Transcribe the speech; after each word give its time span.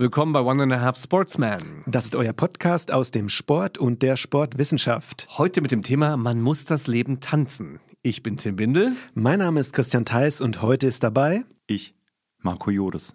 Willkommen 0.00 0.32
bei 0.32 0.42
One 0.42 0.62
and 0.62 0.72
a 0.72 0.80
Half 0.80 0.96
Sportsman. 0.96 1.82
Das 1.88 2.04
ist 2.04 2.14
euer 2.14 2.32
Podcast 2.32 2.92
aus 2.92 3.10
dem 3.10 3.28
Sport 3.28 3.78
und 3.78 4.00
der 4.00 4.16
Sportwissenschaft. 4.16 5.26
Heute 5.38 5.60
mit 5.60 5.72
dem 5.72 5.82
Thema 5.82 6.16
Man 6.16 6.40
muss 6.40 6.64
das 6.64 6.86
Leben 6.86 7.18
tanzen. 7.18 7.80
Ich 8.02 8.22
bin 8.22 8.36
Tim 8.36 8.54
Bindel. 8.54 8.92
Mein 9.14 9.40
Name 9.40 9.58
ist 9.58 9.72
Christian 9.72 10.04
Theis 10.04 10.40
und 10.40 10.62
heute 10.62 10.86
ist 10.86 11.02
dabei 11.02 11.44
ich, 11.66 11.96
Marco 12.38 12.70
Jodes. 12.70 13.12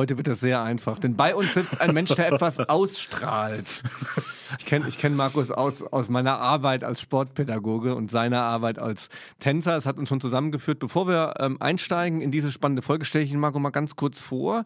Heute 0.00 0.16
wird 0.16 0.28
das 0.28 0.40
sehr 0.40 0.62
einfach, 0.62 0.98
denn 0.98 1.14
bei 1.14 1.34
uns 1.34 1.52
sitzt 1.52 1.78
ein 1.82 1.92
Mensch, 1.92 2.14
der 2.14 2.32
etwas 2.32 2.58
ausstrahlt. 2.58 3.82
Ich 4.58 4.64
kenne 4.64 4.88
ich 4.88 4.96
kenn 4.96 5.14
Markus 5.14 5.50
aus, 5.50 5.82
aus 5.82 6.08
meiner 6.08 6.38
Arbeit 6.38 6.84
als 6.84 7.02
Sportpädagoge 7.02 7.94
und 7.94 8.10
seiner 8.10 8.40
Arbeit 8.40 8.78
als 8.78 9.10
Tänzer. 9.40 9.76
Es 9.76 9.84
hat 9.84 9.98
uns 9.98 10.08
schon 10.08 10.22
zusammengeführt. 10.22 10.78
Bevor 10.78 11.06
wir 11.06 11.34
ähm, 11.38 11.58
einsteigen 11.60 12.22
in 12.22 12.30
diese 12.30 12.50
spannende 12.50 12.80
Folge, 12.80 13.04
stelle 13.04 13.24
ich 13.24 13.30
Ihnen 13.30 13.40
Marco 13.40 13.58
mal 13.58 13.70
ganz 13.70 13.94
kurz 13.94 14.22
vor. 14.22 14.64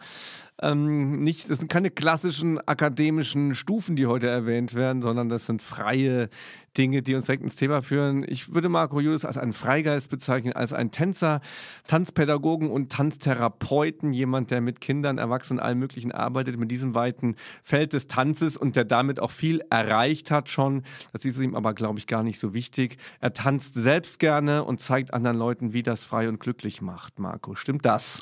Ähm, 0.63 1.25
nicht, 1.25 1.51
das 1.51 1.59
sind 1.59 1.69
keine 1.69 1.91
klassischen 1.91 2.61
akademischen 2.69 3.57
Stufen, 3.57 3.97
die 3.97 4.07
heute 4.07 4.29
erwähnt 4.29 4.75
werden, 4.75 5.03
sondern 5.03 5.29
das 5.29 5.47
sind 5.47 5.63
freie 5.63 6.29
Dinge, 6.77 7.03
die 7.03 7.15
uns 7.15 7.27
direkt 7.27 7.43
ins 7.43 7.57
Thema 7.57 7.83
führen. 7.83 8.25
Ich 8.27 8.55
würde 8.55 8.69
Marco 8.69 9.01
Julius 9.01 9.25
als 9.25 9.37
einen 9.37 9.53
Freigeist 9.53 10.11
bezeichnen, 10.11 10.53
als 10.53 10.73
einen 10.73 10.91
Tänzer, 10.91 11.41
Tanzpädagogen 11.87 12.71
und 12.71 12.91
Tanztherapeuten, 12.91 14.13
jemand, 14.13 14.51
der 14.51 14.61
mit 14.61 14.81
Kindern, 14.81 15.19
Erwachsenen, 15.19 15.61
allen 15.61 15.79
möglichen 15.79 16.13
arbeitet, 16.13 16.59
mit 16.59 16.71
diesem 16.71 16.95
weiten 16.95 17.37
Feld 17.63 17.93
des 17.93 18.07
Tanzes 18.07 18.57
und 18.57 18.77
der 18.77 18.85
damit 18.85 19.21
auch 19.21 19.31
viel 19.31 19.63
erreicht 19.71 20.31
hat 20.31 20.49
schon. 20.49 20.83
Das 21.13 21.25
ist 21.25 21.39
ihm 21.39 21.55
aber, 21.55 21.75
glaube 21.75 21.99
ich, 21.99 22.07
gar 22.07 22.23
nicht 22.23 22.39
so 22.39 22.55
wichtig. 22.55 22.97
Er 23.21 23.33
tanzt 23.33 23.75
selbst 23.75 24.19
gerne 24.19 24.65
und 24.65 24.81
zeigt 24.81 25.15
anderen 25.15 25.37
Leuten, 25.37 25.73
wie 25.73 25.83
das 25.83 26.05
frei 26.05 26.29
und 26.29 26.41
glücklich 26.41 26.83
macht. 26.83 27.19
Marco, 27.19 27.55
stimmt 27.55 27.85
das? 27.85 28.21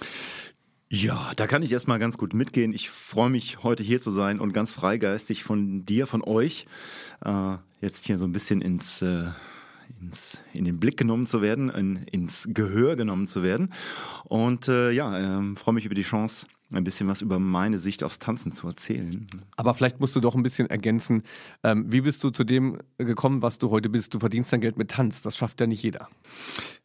Ja, 0.94 1.32
da 1.36 1.46
kann 1.46 1.62
ich 1.62 1.72
erstmal 1.72 1.98
ganz 1.98 2.18
gut 2.18 2.34
mitgehen. 2.34 2.74
Ich 2.74 2.90
freue 2.90 3.30
mich, 3.30 3.62
heute 3.62 3.82
hier 3.82 4.02
zu 4.02 4.10
sein 4.10 4.38
und 4.38 4.52
ganz 4.52 4.70
freigeistig 4.72 5.42
von 5.42 5.86
dir, 5.86 6.06
von 6.06 6.22
euch, 6.22 6.66
äh, 7.24 7.56
jetzt 7.82 8.06
hier 8.06 8.16
so 8.16 8.24
ein 8.24 8.32
bisschen 8.32 8.62
ins, 8.62 9.02
äh, 9.02 9.24
ins, 10.00 10.40
in 10.54 10.64
den 10.64 10.80
Blick 10.80 10.96
genommen 10.96 11.26
zu 11.26 11.42
werden, 11.42 11.68
in, 11.68 11.96
ins 12.10 12.48
Gehör 12.50 12.96
genommen 12.96 13.26
zu 13.26 13.42
werden. 13.42 13.72
Und 14.24 14.68
äh, 14.68 14.92
ja, 14.92 15.40
äh, 15.40 15.54
freue 15.56 15.74
mich 15.74 15.84
über 15.84 15.94
die 15.94 16.02
Chance, 16.02 16.46
ein 16.72 16.84
bisschen 16.84 17.08
was 17.08 17.20
über 17.20 17.38
meine 17.38 17.78
Sicht 17.78 18.02
aufs 18.02 18.18
Tanzen 18.18 18.52
zu 18.52 18.66
erzählen. 18.66 19.26
Aber 19.56 19.74
vielleicht 19.74 20.00
musst 20.00 20.16
du 20.16 20.20
doch 20.20 20.34
ein 20.34 20.42
bisschen 20.42 20.70
ergänzen. 20.70 21.22
Ähm, 21.62 21.92
wie 21.92 22.00
bist 22.00 22.24
du 22.24 22.30
zu 22.30 22.44
dem 22.44 22.78
gekommen, 22.98 23.42
was 23.42 23.58
du 23.58 23.70
heute 23.70 23.90
bist? 23.90 24.14
Du 24.14 24.20
verdienst 24.20 24.52
dein 24.52 24.60
Geld 24.60 24.78
mit 24.78 24.90
Tanz. 24.90 25.20
Das 25.20 25.36
schafft 25.36 25.60
ja 25.60 25.66
nicht 25.66 25.82
jeder. 25.82 26.08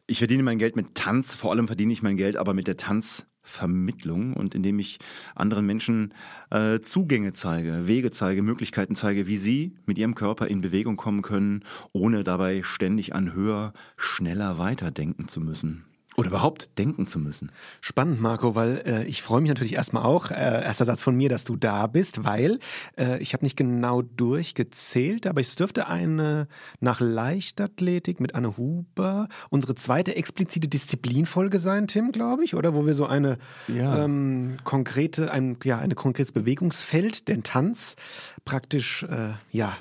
Ich 0.07 0.17
verdiene 0.19 0.43
mein 0.43 0.57
Geld 0.57 0.75
mit 0.75 0.95
Tanz. 0.95 1.35
Vor 1.35 1.51
allem 1.51 1.67
verdiene 1.67 1.93
ich 1.93 2.01
mein 2.01 2.17
Geld 2.17 2.37
aber 2.37 2.53
mit 2.53 2.67
der 2.67 2.77
Tanz. 2.77 3.25
Vermittlung 3.47 4.33
und 4.33 4.53
indem 4.55 4.77
ich 4.77 4.99
anderen 5.33 5.65
Menschen 5.65 6.13
äh, 6.49 6.81
Zugänge 6.81 7.33
zeige, 7.33 7.87
Wege 7.87 8.11
zeige, 8.11 8.43
Möglichkeiten 8.43 8.95
zeige, 8.95 9.25
wie 9.27 9.37
sie 9.37 9.73
mit 9.85 9.97
ihrem 9.97 10.15
Körper 10.15 10.47
in 10.47 10.61
Bewegung 10.61 10.97
kommen 10.97 11.21
können, 11.21 11.63
ohne 11.93 12.23
dabei 12.23 12.61
ständig 12.61 13.15
an 13.15 13.33
höher, 13.33 13.73
schneller 13.97 14.57
weiterdenken 14.57 15.27
zu 15.27 15.39
müssen. 15.39 15.85
Oder 16.19 16.29
überhaupt 16.29 16.79
denken 16.79 17.05
zu 17.05 17.19
müssen. 17.19 17.51
Spannend, 17.79 18.19
Marco, 18.19 18.55
weil 18.55 18.81
äh, 18.87 19.03
ich 19.03 19.21
freue 19.21 19.39
mich 19.39 19.49
natürlich 19.49 19.73
erstmal 19.73 20.01
auch, 20.01 20.31
äh, 20.31 20.63
erster 20.63 20.85
Satz 20.85 21.03
von 21.03 21.15
mir, 21.15 21.29
dass 21.29 21.43
du 21.43 21.55
da 21.55 21.85
bist, 21.85 22.23
weil 22.23 22.57
äh, 22.97 23.19
ich 23.19 23.33
habe 23.33 23.45
nicht 23.45 23.55
genau 23.55 24.01
durchgezählt, 24.01 25.27
aber 25.27 25.41
es 25.41 25.55
dürfte 25.55 25.85
eine 25.85 26.47
nach 26.79 27.01
Leichtathletik 27.01 28.19
mit 28.19 28.33
Anne 28.33 28.57
Huber 28.57 29.27
unsere 29.51 29.75
zweite 29.75 30.15
explizite 30.15 30.67
Disziplinfolge 30.67 31.59
sein, 31.59 31.87
Tim, 31.87 32.11
glaube 32.11 32.43
ich, 32.43 32.55
oder 32.55 32.73
wo 32.73 32.87
wir 32.87 32.95
so 32.95 33.05
eine 33.05 33.37
ja. 33.67 34.03
ähm, 34.03 34.57
konkrete, 34.63 35.29
ein, 35.29 35.55
ja, 35.65 35.77
eine 35.77 35.93
konkretes 35.93 36.31
Bewegungsfeld, 36.31 37.27
den 37.27 37.43
Tanz, 37.43 37.95
praktisch 38.43 39.03
äh, 39.03 39.33
ja, 39.51 39.77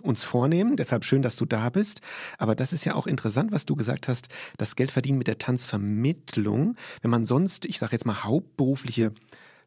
uns 0.00 0.24
vornehmen. 0.24 0.76
Deshalb 0.76 1.04
schön, 1.04 1.20
dass 1.20 1.36
du 1.36 1.44
da 1.44 1.68
bist. 1.68 2.00
Aber 2.38 2.54
das 2.54 2.72
ist 2.72 2.86
ja 2.86 2.94
auch 2.94 3.06
interessant, 3.06 3.52
was 3.52 3.66
du 3.66 3.76
gesagt 3.76 4.08
hast, 4.08 4.28
das 4.56 4.76
Geld 4.76 4.90
verdienen 4.90 5.18
mit 5.18 5.26
der 5.26 5.36
Tanz 5.36 5.66
Vermittlung, 5.74 6.76
wenn 7.02 7.10
man 7.10 7.26
sonst, 7.26 7.64
ich 7.64 7.78
sage 7.80 7.92
jetzt 7.92 8.06
mal, 8.06 8.22
hauptberufliche 8.22 9.12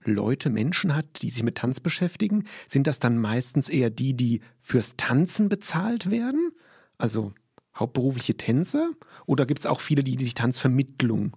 Leute, 0.06 0.50
Menschen 0.50 0.96
hat, 0.96 1.22
die 1.22 1.30
sich 1.30 1.44
mit 1.44 1.56
Tanz 1.56 1.82
beschäftigen, 1.82 2.46
sind 2.68 2.88
das 2.88 3.00
dann 3.00 3.18
meistens 3.18 3.68
eher 3.68 3.90
die, 3.90 4.14
die 4.14 4.40
fürs 4.62 4.96
Tanzen 4.96 5.50
bezahlt 5.50 6.10
werden? 6.10 6.52
Also 6.98 7.34
hauptberufliche 7.76 8.38
Tänzer? 8.38 8.92
Oder 9.26 9.46
gibt 9.46 9.60
es 9.60 9.66
auch 9.66 9.82
viele, 9.82 10.02
die, 10.02 10.16
die 10.16 10.24
sich 10.24 10.34
Tanzvermittlung 10.34 11.36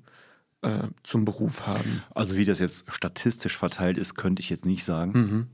äh, 0.63 0.87
zum 1.03 1.25
Beruf 1.25 1.67
haben? 1.67 2.05
Also 2.15 2.37
wie 2.37 2.45
das 2.45 2.61
jetzt 2.61 2.85
statistisch 2.93 3.57
verteilt 3.57 3.99
ist, 3.99 4.15
könnte 4.15 4.41
ich 4.41 4.51
jetzt 4.51 4.65
nicht 4.65 4.85
sagen. 4.85 5.13
Mhm. 5.13 5.47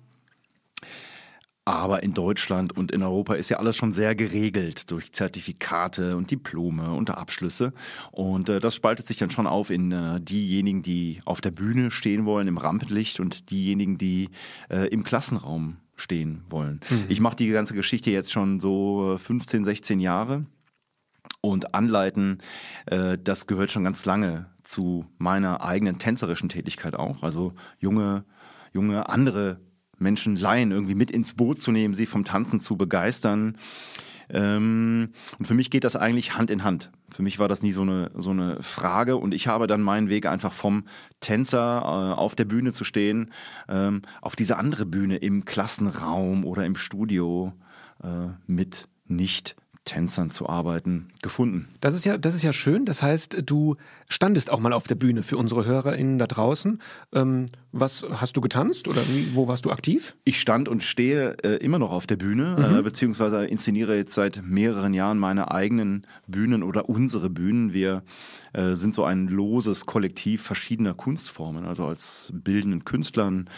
Aber 1.67 2.05
in 2.05 2.15
Deutschland 2.15 2.77
und 2.77 2.93
in 2.93 3.03
Europa 3.03 3.35
ist 3.35 3.49
ja 3.51 3.57
alles 3.57 3.75
schon 3.75 3.93
sehr 3.93 4.15
geregelt 4.15 4.89
durch 4.93 5.11
Zertifikate 5.13 6.17
und 6.17 6.31
Diplome 6.31 6.93
und 6.93 7.11
Abschlüsse. 7.11 7.73
Und 8.13 8.49
äh, 8.49 8.61
das 8.61 8.77
spaltet 8.77 9.09
sich 9.09 9.17
dann 9.17 9.31
schon 9.31 9.49
auf 9.49 9.71
in 9.71 9.91
äh, 9.91 10.21
diejenigen, 10.21 10.85
die 10.85 11.21
auf 11.25 11.41
der 11.41 11.51
Bühne 11.51 11.91
stehen 11.91 12.25
wollen, 12.25 12.47
im 12.47 12.57
Rampenlicht 12.57 13.19
und 13.19 13.51
diejenigen, 13.51 13.99
die 13.99 14.31
äh, 14.71 14.87
im 14.91 15.03
Klassenraum 15.03 15.79
stehen 15.97 16.45
wollen. 16.49 16.79
Mhm. 16.89 17.07
Ich 17.09 17.19
mache 17.19 17.35
die 17.35 17.49
ganze 17.49 17.75
Geschichte 17.75 18.13
jetzt 18.13 18.31
schon 18.31 18.61
so 18.61 19.19
15, 19.19 19.65
16 19.65 19.99
Jahre. 19.99 20.47
Und 21.41 21.75
anleiten, 21.75 22.43
äh, 22.87 23.19
das 23.19 23.49
gehört 23.49 23.73
schon 23.73 23.83
ganz 23.83 24.05
lange 24.05 24.47
zu 24.63 25.07
meiner 25.19 25.63
eigenen 25.63 25.99
tänzerischen 25.99 26.49
Tätigkeit 26.49 26.95
auch. 26.95 27.25
Also 27.25 27.55
junge, 27.81 28.25
junge 28.73 29.09
andere 29.09 29.59
Menschen 29.99 30.37
Laien 30.37 30.73
irgendwie 30.73 30.95
mit 30.95 31.11
ins 31.11 31.35
Boot 31.35 31.63
zu 31.63 31.73
nehmen, 31.73 31.95
sie 31.95 32.07
vom 32.07 32.25
Tanzen 32.25 32.61
zu 32.61 32.77
begeistern. 32.77 33.57
Ähm, 34.29 35.11
und 35.39 35.47
für 35.47 35.55
mich 35.55 35.71
geht 35.71 35.85
das 35.85 35.97
eigentlich 35.97 36.37
Hand 36.37 36.51
in 36.51 36.65
Hand. 36.65 36.91
Für 37.11 37.23
mich 37.23 37.39
war 37.39 37.49
das 37.49 37.63
nie 37.63 37.73
so 37.73 37.83
eine, 37.83 38.11
so 38.17 38.31
eine 38.31 38.63
Frage 38.63 39.17
und 39.17 39.33
ich 39.33 39.47
habe 39.47 39.67
dann 39.67 39.83
meinen 39.83 40.09
Weg 40.09 40.27
einfach 40.27 40.53
vom 40.53 40.85
Tänzer 41.21 41.81
äh, 41.83 42.19
auf 42.19 42.35
der 42.35 42.45
Bühne 42.45 42.73
zu 42.73 42.85
stehen, 42.85 43.33
ähm, 43.69 44.03
auf 44.21 44.35
diese 44.35 44.57
andere 44.57 44.85
Bühne 44.87 45.17
im 45.17 45.45
Klassenraum 45.45 46.45
oder 46.45 46.67
im 46.67 46.77
Studio 46.77 47.53
äh, 48.03 48.29
mit 48.47 48.89
nicht 49.07 49.55
Tänzern 49.87 50.31
zu 50.31 50.49
arbeiten, 50.49 51.09
gefunden. 51.23 51.69
Das 51.81 51.95
ist 51.95 52.05
ja, 52.05 52.19
das 52.19 52.35
ist 52.35 52.43
ja 52.43 52.53
schön. 52.53 52.85
Das 52.85 53.01
heißt, 53.01 53.39
du 53.47 53.77
standest 54.11 54.51
auch 54.51 54.61
mal 54.61 54.75
auf 54.75 54.85
der 54.85 54.97
Bühne 54.97 55.23
für 55.23 55.39
unsere 55.39 55.65
HörerInnen 55.65 56.19
da 56.19 56.27
draußen. 56.27 56.83
Ähm, 57.15 57.47
was 57.73 58.05
hast 58.11 58.37
du 58.37 58.41
getanzt 58.43 58.89
oder 58.89 59.03
wie, 59.09 59.35
wo 59.35 59.49
warst 59.49 59.65
du 59.65 59.71
aktiv? 59.71 60.17
Ich 60.25 60.41
stand 60.41 60.69
und 60.69 60.83
stehe 60.83 61.37
äh, 61.43 61.57
immer 61.65 61.79
noch 61.79 61.93
auf 61.93 62.07
der 62.07 62.17
Bühne, 62.17 62.57
mhm. 62.59 62.79
äh, 62.79 62.83
beziehungsweise 62.83 63.47
inszeniere 63.47 63.97
jetzt 63.97 64.15
seit 64.15 64.43
mehreren 64.45 64.93
Jahren 64.93 65.19
meine 65.19 65.51
eigenen 65.51 66.07
Bühnen 66.27 66.63
oder 66.63 66.89
unsere 66.89 67.31
Bühnen. 67.31 67.73
Wir 67.73 68.03
äh, 68.53 68.75
sind 68.75 68.95
so 68.95 69.05
ein 69.05 69.29
loses 69.29 69.87
Kollektiv 69.87 70.43
verschiedener 70.43 70.95
Kunstformen, 70.95 71.65
also 71.65 71.87
als 71.87 72.33
bildenden 72.35 72.85
Künstlern 72.85 73.49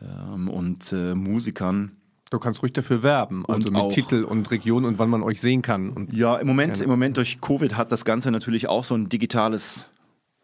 ähm, 0.00 0.48
und 0.48 0.92
äh, 0.92 1.14
Musikern 1.14 1.92
Du 2.34 2.40
kannst 2.40 2.62
ruhig 2.62 2.72
dafür 2.72 3.04
werben, 3.04 3.44
also 3.46 3.68
und 3.68 3.76
mit 3.76 3.92
Titel 3.92 4.24
und 4.24 4.50
Region 4.50 4.84
und 4.84 4.98
wann 4.98 5.08
man 5.08 5.22
euch 5.22 5.40
sehen 5.40 5.62
kann. 5.62 5.90
Und 5.90 6.12
ja, 6.12 6.36
im 6.36 6.48
Moment, 6.48 6.80
im 6.80 6.90
Moment 6.90 7.16
durch 7.16 7.40
Covid 7.40 7.76
hat 7.76 7.92
das 7.92 8.04
Ganze 8.04 8.32
natürlich 8.32 8.68
auch 8.68 8.82
so 8.82 8.96
ein 8.96 9.08
digitales 9.08 9.86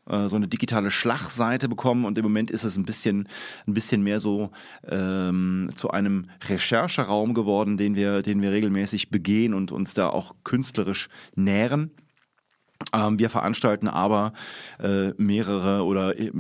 äh, 0.09 0.29
so 0.29 0.37
eine 0.37 0.47
digitale 0.47 0.93
Schlagseite 0.93 1.69
bekommen 1.69 2.05
und 2.05 2.17
im 2.17 2.23
Moment 2.23 2.53
ist 2.53 2.63
es 2.63 2.77
ein 2.77 2.85
bisschen, 2.85 3.29
ein 3.67 3.75
bisschen 3.75 4.05
mehr 4.05 4.21
so 4.21 4.51
ähm, 4.89 5.71
zu 5.75 5.91
einem 5.91 6.31
Rechercheraum 6.49 7.35
geworden, 7.35 7.77
den 7.77 7.97
wir, 7.97 8.23
den 8.23 8.41
wir 8.41 8.53
regelmäßig 8.53 9.11
begehen 9.11 9.53
und 9.53 9.73
uns 9.73 9.93
da 9.93 10.09
auch 10.09 10.37
künstlerisch 10.45 11.09
nähren. 11.35 11.91
Ähm, 12.93 13.19
wir 13.19 13.31
veranstalten 13.31 13.89
aber 13.89 14.33
äh, 14.83 15.11
mehrere 15.19 15.85
oder 15.85 16.19
äh, 16.19 16.31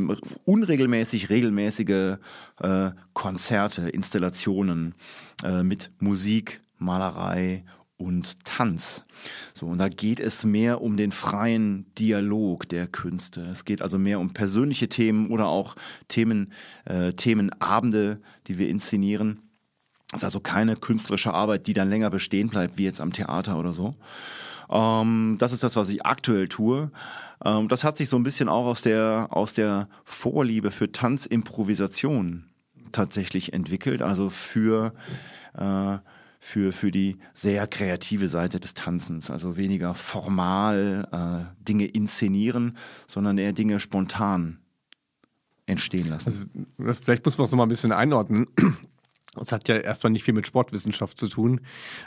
unregelmäßig 0.44 1.28
regelmäßige 1.28 2.16
äh, 2.60 2.90
Konzerte, 3.12 3.88
Installationen 3.90 4.94
äh, 5.42 5.62
mit 5.62 5.90
Musik, 5.98 6.60
Malerei 6.78 7.64
und 8.00 8.44
Tanz. 8.44 9.04
So, 9.52 9.66
und 9.66 9.78
da 9.78 9.88
geht 9.88 10.20
es 10.20 10.44
mehr 10.44 10.80
um 10.80 10.96
den 10.96 11.12
freien 11.12 11.86
Dialog 11.98 12.68
der 12.68 12.86
Künste. 12.86 13.42
Es 13.42 13.64
geht 13.64 13.82
also 13.82 13.98
mehr 13.98 14.18
um 14.20 14.32
persönliche 14.32 14.88
Themen 14.88 15.30
oder 15.30 15.46
auch 15.46 15.76
Themen, 16.08 16.52
äh, 16.86 17.12
Themenabende, 17.12 18.20
die 18.46 18.58
wir 18.58 18.68
inszenieren 18.68 19.42
Das 20.10 20.20
ist 20.20 20.24
also 20.24 20.40
keine 20.40 20.76
künstlerische 20.76 21.34
Arbeit, 21.34 21.66
die 21.66 21.74
dann 21.74 21.90
länger 21.90 22.10
bestehen 22.10 22.48
bleibt, 22.48 22.78
wie 22.78 22.84
jetzt 22.84 23.00
am 23.00 23.12
Theater 23.12 23.58
oder 23.58 23.74
so. 23.74 23.92
Ähm, 24.70 25.36
das 25.38 25.52
ist 25.52 25.62
das, 25.62 25.76
was 25.76 25.90
ich 25.90 26.06
aktuell 26.06 26.48
tue. 26.48 26.90
Ähm, 27.44 27.68
das 27.68 27.84
hat 27.84 27.98
sich 27.98 28.08
so 28.08 28.16
ein 28.16 28.22
bisschen 28.22 28.48
auch 28.48 28.64
aus 28.64 28.80
der, 28.80 29.28
aus 29.30 29.52
der 29.52 29.88
Vorliebe 30.04 30.70
für 30.70 30.90
Tanzimprovisation 30.90 32.49
tatsächlich 32.92 33.52
entwickelt. 33.52 34.02
Also 34.02 34.30
für, 34.30 34.94
äh, 35.56 35.98
für, 36.38 36.72
für 36.72 36.90
die 36.90 37.18
sehr 37.34 37.66
kreative 37.66 38.28
Seite 38.28 38.60
des 38.60 38.74
Tanzens. 38.74 39.30
Also 39.30 39.56
weniger 39.56 39.94
formal 39.94 41.08
äh, 41.12 41.64
Dinge 41.64 41.86
inszenieren, 41.86 42.76
sondern 43.06 43.38
eher 43.38 43.52
Dinge 43.52 43.80
spontan 43.80 44.58
entstehen 45.66 46.08
lassen. 46.08 46.30
Also 46.30 46.46
das, 46.78 46.98
vielleicht 46.98 47.24
muss 47.24 47.38
man 47.38 47.44
es 47.44 47.50
noch 47.52 47.58
mal 47.58 47.64
ein 47.64 47.68
bisschen 47.68 47.92
einordnen. 47.92 48.46
Das 49.36 49.52
hat 49.52 49.68
ja 49.68 49.76
erstmal 49.76 50.10
nicht 50.10 50.24
viel 50.24 50.34
mit 50.34 50.44
Sportwissenschaft 50.44 51.16
zu 51.16 51.28
tun, 51.28 51.60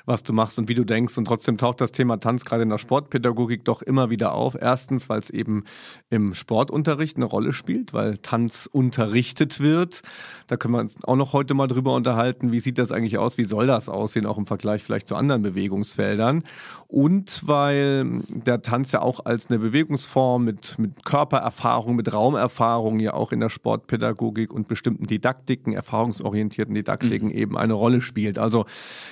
was 0.06 0.24
du 0.24 0.34
machst 0.34 0.60
und 0.60 0.68
wie 0.68 0.74
du 0.74 0.84
denkst. 0.84 1.18
Und 1.18 1.24
trotzdem 1.24 1.58
taucht 1.58 1.80
das 1.80 1.94
Thema 1.94 2.18
Tanz 2.18 2.44
gerade 2.44 2.64
in 2.64 2.70
der 2.70 2.80
Sportpädagogik 2.80 3.64
doch 3.64 3.82
immer 3.82 4.10
wieder 4.10 4.34
auf. 4.34 4.58
Erstens, 4.60 5.08
weil 5.08 5.20
es 5.20 5.30
eben 5.30 5.64
im 6.10 6.34
Sportunterricht 6.34 7.16
eine 7.16 7.24
Rolle 7.24 7.54
spielt, 7.54 7.94
weil 7.94 8.18
Tanz 8.18 8.68
unterrichtet 8.70 9.62
wird. 9.62 10.02
Da 10.48 10.58
können 10.58 10.74
wir 10.74 10.82
uns 10.82 10.98
auch 11.06 11.16
noch 11.16 11.32
heute 11.32 11.54
mal 11.54 11.68
drüber 11.68 11.96
unterhalten. 11.96 12.52
Wie 12.52 12.60
sieht 12.60 12.78
das 12.78 12.92
eigentlich 12.92 13.18
aus? 13.18 13.38
Wie 13.38 13.46
soll 13.46 13.68
das 13.68 13.88
aussehen, 13.88 14.26
auch 14.26 14.38
im 14.38 14.46
Vergleich 14.46 14.84
vielleicht 14.84 15.08
zu 15.08 15.16
anderen 15.16 15.44
Bewegungsfeldern? 15.44 16.44
Und 16.88 17.48
weil 17.48 18.22
der 18.32 18.62
Tanz 18.62 18.92
ja 18.92 19.02
auch 19.02 19.26
als 19.26 19.50
eine 19.50 19.60
Bewegungsform 19.60 20.44
mit, 20.44 20.78
mit 20.78 21.06
Körpererfahrung, 21.06 21.96
mit 21.96 22.12
Raumerfahrung 22.12 23.00
ja 23.00 23.14
auch 23.14 23.32
in 23.32 23.40
der 23.40 23.50
Sportpädagogik 23.50 24.52
und 24.54 24.68
bestimmten 24.68 25.08
Didaktiken, 25.08 25.72
erfahrungsorientierten 25.72 26.76
Didaktiken, 26.76 27.13
Deswegen 27.13 27.13
mhm. 27.22 27.32
eben 27.32 27.58
eine 27.58 27.74
Rolle 27.74 28.02
spielt. 28.02 28.38
Also 28.38 28.66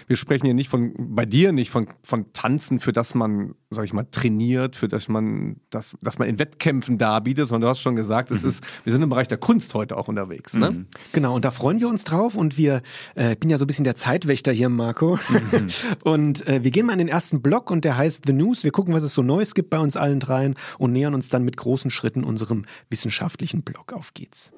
wir 0.08 0.16
sprechen 0.16 0.46
hier 0.46 0.54
nicht 0.54 0.70
von, 0.70 0.94
bei 0.98 1.26
dir 1.26 1.52
nicht 1.52 1.70
von, 1.70 1.88
von 2.04 2.34
Tanzen, 2.34 2.80
für 2.80 2.94
das 2.94 3.16
man, 3.16 3.56
sag 3.70 3.86
ich 3.86 3.94
mal, 3.94 4.06
trainiert, 4.10 4.76
für 4.76 4.88
das 4.88 5.08
man, 5.08 5.58
das, 5.70 5.96
dass 6.02 6.20
man 6.20 6.28
in 6.28 6.40
Wettkämpfen 6.40 6.98
darbietet, 6.98 7.48
sondern 7.48 7.62
du 7.62 7.70
hast 7.70 7.82
schon 7.82 7.96
gesagt, 7.96 8.32
es 8.32 8.44
mhm. 8.44 8.50
ist, 8.50 8.64
wir 8.84 8.94
sind 8.94 9.02
im 9.02 9.10
Bereich 9.10 9.28
der 9.28 9.38
Kunst 9.38 9.74
heute 9.74 9.98
auch 9.98 10.08
unterwegs. 10.08 10.54
Ne? 10.54 10.72
Mhm. 10.72 10.86
Genau, 11.12 11.36
und 11.36 11.46
da 11.46 11.52
freuen 11.52 11.80
wir 11.80 11.88
uns 11.88 12.04
drauf 12.04 12.36
und 12.36 12.58
wir, 12.58 12.82
äh, 13.16 13.36
bin 13.36 13.50
ja 13.50 13.58
so 13.58 13.66
ein 13.66 13.68
bisschen 13.68 13.86
der 13.86 13.96
Zeitwächter 13.96 14.52
hier, 14.52 14.70
Marco. 14.70 15.18
Mhm. 15.30 15.68
und 16.04 16.48
äh, 16.48 16.64
wir 16.64 16.72
gehen 16.72 16.86
mal 16.86 16.94
in 16.94 17.00
den 17.00 17.08
ersten 17.08 17.42
Block 17.42 17.72
und 17.72 17.86
der 17.86 17.98
heißt 17.98 18.24
The 18.26 18.34
News. 18.34 18.64
Wir 18.64 18.72
gucken, 18.72 18.94
was 18.94 19.04
es 19.04 19.14
so 19.14 19.22
Neues 19.22 19.54
gibt 19.54 19.70
bei 19.70 19.80
uns 19.80 19.98
allen 19.98 20.20
dreien 20.20 20.56
und 20.78 20.92
nähern 20.92 21.14
uns 21.14 21.30
dann 21.30 21.44
mit 21.44 21.58
großen 21.58 21.92
Schritten 21.92 22.24
unserem 22.24 22.64
wissenschaftlichen 22.90 23.62
Blog. 23.64 23.94
Auf 23.94 24.14
geht's. 24.14 24.52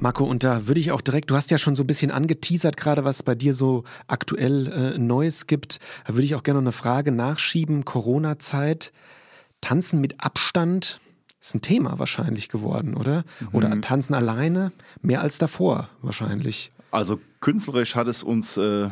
Marco, 0.00 0.24
und 0.24 0.44
da 0.44 0.66
würde 0.68 0.80
ich 0.80 0.92
auch 0.92 1.00
direkt, 1.00 1.30
du 1.30 1.34
hast 1.34 1.50
ja 1.50 1.58
schon 1.58 1.74
so 1.74 1.82
ein 1.82 1.86
bisschen 1.86 2.10
angeteasert, 2.10 2.76
gerade 2.76 3.04
was 3.04 3.22
bei 3.22 3.34
dir 3.34 3.52
so 3.52 3.84
aktuell 4.06 4.66
äh, 4.68 4.98
Neues 4.98 5.46
gibt. 5.46 5.80
Da 6.06 6.14
würde 6.14 6.24
ich 6.24 6.34
auch 6.34 6.42
gerne 6.42 6.60
noch 6.60 6.66
eine 6.66 6.72
Frage 6.72 7.12
nachschieben. 7.12 7.84
Corona-Zeit, 7.84 8.92
Tanzen 9.60 10.00
mit 10.00 10.20
Abstand 10.20 11.00
ist 11.40 11.54
ein 11.54 11.60
Thema 11.60 11.98
wahrscheinlich 11.98 12.48
geworden, 12.48 12.94
oder? 12.94 13.24
Mhm. 13.40 13.48
Oder 13.52 13.80
Tanzen 13.80 14.14
alleine, 14.14 14.72
mehr 15.02 15.20
als 15.20 15.38
davor 15.38 15.88
wahrscheinlich. 16.00 16.72
Also 16.90 17.20
künstlerisch 17.40 17.94
hat 17.94 18.08
es 18.08 18.22
uns 18.22 18.56
äh, 18.56 18.88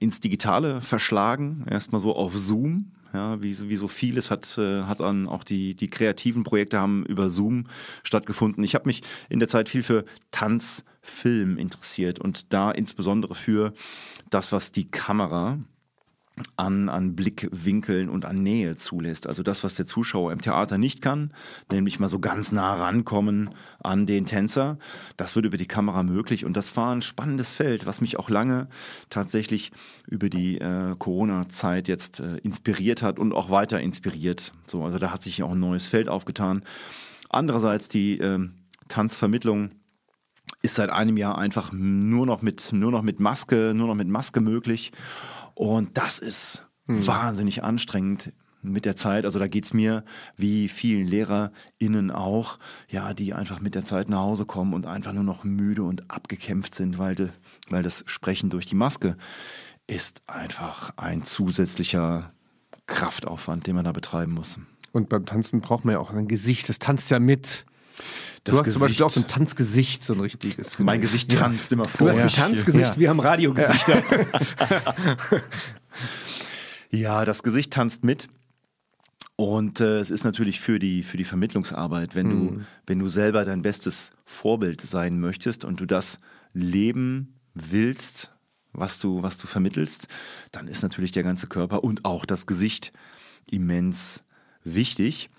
ins 0.00 0.20
Digitale 0.20 0.80
verschlagen, 0.80 1.64
erstmal 1.70 2.00
so 2.00 2.14
auf 2.14 2.36
Zoom. 2.36 2.92
Ja, 3.14 3.42
wie, 3.42 3.56
wie 3.68 3.76
so 3.76 3.88
vieles 3.88 4.30
hat, 4.30 4.58
äh, 4.58 4.82
hat 4.82 5.00
dann 5.00 5.28
auch 5.28 5.42
die, 5.42 5.74
die 5.74 5.88
kreativen 5.88 6.42
Projekte 6.42 6.78
haben 6.78 7.06
über 7.06 7.30
Zoom 7.30 7.66
stattgefunden. 8.02 8.62
Ich 8.64 8.74
habe 8.74 8.86
mich 8.86 9.02
in 9.30 9.38
der 9.38 9.48
Zeit 9.48 9.68
viel 9.68 9.82
für 9.82 10.04
Tanz, 10.30 10.84
Film 11.00 11.56
interessiert 11.56 12.18
und 12.18 12.52
da 12.52 12.70
insbesondere 12.70 13.34
für 13.34 13.72
das, 14.30 14.52
was 14.52 14.72
die 14.72 14.90
Kamera 14.90 15.58
an, 16.56 16.88
an 16.88 17.14
Blickwinkeln 17.14 18.08
und 18.08 18.24
an 18.24 18.42
Nähe 18.42 18.76
zulässt. 18.76 19.26
Also 19.26 19.42
das, 19.42 19.64
was 19.64 19.74
der 19.74 19.86
Zuschauer 19.86 20.32
im 20.32 20.40
Theater 20.40 20.78
nicht 20.78 21.02
kann, 21.02 21.32
nämlich 21.70 22.00
mal 22.00 22.08
so 22.08 22.18
ganz 22.18 22.52
nah 22.52 22.74
rankommen 22.74 23.50
an 23.80 24.06
den 24.06 24.26
Tänzer. 24.26 24.78
Das 25.16 25.36
wird 25.36 25.46
über 25.46 25.56
die 25.56 25.66
Kamera 25.66 26.02
möglich 26.02 26.44
und 26.44 26.56
das 26.56 26.76
war 26.76 26.94
ein 26.94 27.02
spannendes 27.02 27.52
Feld, 27.52 27.86
was 27.86 28.00
mich 28.00 28.18
auch 28.18 28.30
lange 28.30 28.68
tatsächlich 29.10 29.72
über 30.06 30.28
die 30.28 30.58
äh, 30.58 30.94
Corona-Zeit 30.98 31.88
jetzt 31.88 32.20
äh, 32.20 32.36
inspiriert 32.38 33.02
hat 33.02 33.18
und 33.18 33.32
auch 33.32 33.50
weiter 33.50 33.80
inspiriert. 33.80 34.52
So, 34.66 34.84
also 34.84 34.98
da 34.98 35.12
hat 35.12 35.22
sich 35.22 35.42
auch 35.42 35.52
ein 35.52 35.60
neues 35.60 35.86
Feld 35.86 36.08
aufgetan. 36.08 36.62
Andererseits 37.28 37.88
die 37.88 38.18
äh, 38.18 38.48
Tanzvermittlung 38.88 39.70
ist 40.62 40.74
seit 40.74 40.90
einem 40.90 41.16
Jahr 41.16 41.38
einfach 41.38 41.72
nur 41.72 42.26
noch 42.26 42.42
mit 42.42 42.72
nur 42.72 42.90
noch 42.90 43.02
mit 43.02 43.20
Maske, 43.20 43.72
nur 43.74 43.86
noch 43.88 43.94
mit 43.94 44.08
Maske 44.08 44.40
möglich. 44.40 44.92
Und 45.58 45.98
das 45.98 46.20
ist 46.20 46.64
mhm. 46.86 47.04
wahnsinnig 47.08 47.64
anstrengend 47.64 48.32
mit 48.62 48.84
der 48.84 48.94
Zeit. 48.94 49.24
Also 49.24 49.40
da 49.40 49.48
geht 49.48 49.64
es 49.64 49.74
mir 49.74 50.04
wie 50.36 50.68
vielen 50.68 51.04
LehrerInnen 51.04 52.12
auch, 52.12 52.58
ja, 52.88 53.12
die 53.12 53.34
einfach 53.34 53.58
mit 53.58 53.74
der 53.74 53.82
Zeit 53.82 54.08
nach 54.08 54.20
Hause 54.20 54.46
kommen 54.46 54.72
und 54.72 54.86
einfach 54.86 55.12
nur 55.12 55.24
noch 55.24 55.42
müde 55.42 55.82
und 55.82 56.12
abgekämpft 56.12 56.76
sind, 56.76 56.98
weil, 56.98 57.16
de, 57.16 57.30
weil 57.70 57.82
das 57.82 58.04
Sprechen 58.06 58.50
durch 58.50 58.66
die 58.66 58.76
Maske 58.76 59.16
ist 59.88 60.22
einfach 60.28 60.92
ein 60.96 61.24
zusätzlicher 61.24 62.32
Kraftaufwand, 62.86 63.66
den 63.66 63.74
man 63.74 63.84
da 63.84 63.90
betreiben 63.90 64.34
muss. 64.34 64.60
Und 64.92 65.08
beim 65.08 65.26
Tanzen 65.26 65.60
braucht 65.60 65.84
man 65.84 65.94
ja 65.94 65.98
auch 65.98 66.12
ein 66.12 66.28
Gesicht, 66.28 66.68
das 66.68 66.78
tanzt 66.78 67.10
ja 67.10 67.18
mit. 67.18 67.66
Das 68.44 68.52
du 68.52 68.58
hast 68.58 68.64
Gesicht. 68.64 68.72
zum 68.72 68.80
Beispiel 68.80 69.04
auch 69.04 69.10
so 69.10 69.20
ein 69.20 69.26
Tanzgesicht, 69.26 70.04
so 70.04 70.14
ein 70.14 70.20
richtiges. 70.20 70.78
Mein 70.78 71.00
Gesicht 71.00 71.30
tanzt 71.30 71.72
immer 71.72 71.88
vor. 71.88 72.10
Du 72.10 72.12
hast 72.12 72.22
ein 72.22 72.28
Tanzgesicht, 72.28 72.94
ja. 72.94 72.98
wir 72.98 73.08
haben 73.10 73.20
Radiogesichter. 73.20 74.02
ja, 76.90 77.24
das 77.24 77.42
Gesicht 77.42 77.72
tanzt 77.72 78.04
mit. 78.04 78.28
Und 79.36 79.80
äh, 79.80 80.00
es 80.00 80.10
ist 80.10 80.24
natürlich 80.24 80.60
für 80.60 80.80
die, 80.80 81.04
für 81.04 81.16
die 81.16 81.24
Vermittlungsarbeit, 81.24 82.16
wenn, 82.16 82.26
mhm. 82.26 82.48
du, 82.48 82.64
wenn 82.86 82.98
du 82.98 83.08
selber 83.08 83.44
dein 83.44 83.62
bestes 83.62 84.10
Vorbild 84.24 84.80
sein 84.80 85.20
möchtest 85.20 85.64
und 85.64 85.78
du 85.78 85.86
das 85.86 86.18
leben 86.54 87.34
willst, 87.54 88.32
was 88.72 88.98
du, 88.98 89.22
was 89.22 89.38
du 89.38 89.46
vermittelst, 89.46 90.08
dann 90.50 90.66
ist 90.66 90.82
natürlich 90.82 91.12
der 91.12 91.22
ganze 91.22 91.46
Körper 91.46 91.84
und 91.84 92.04
auch 92.04 92.24
das 92.24 92.46
Gesicht 92.46 92.92
immens 93.50 94.24
wichtig. 94.64 95.30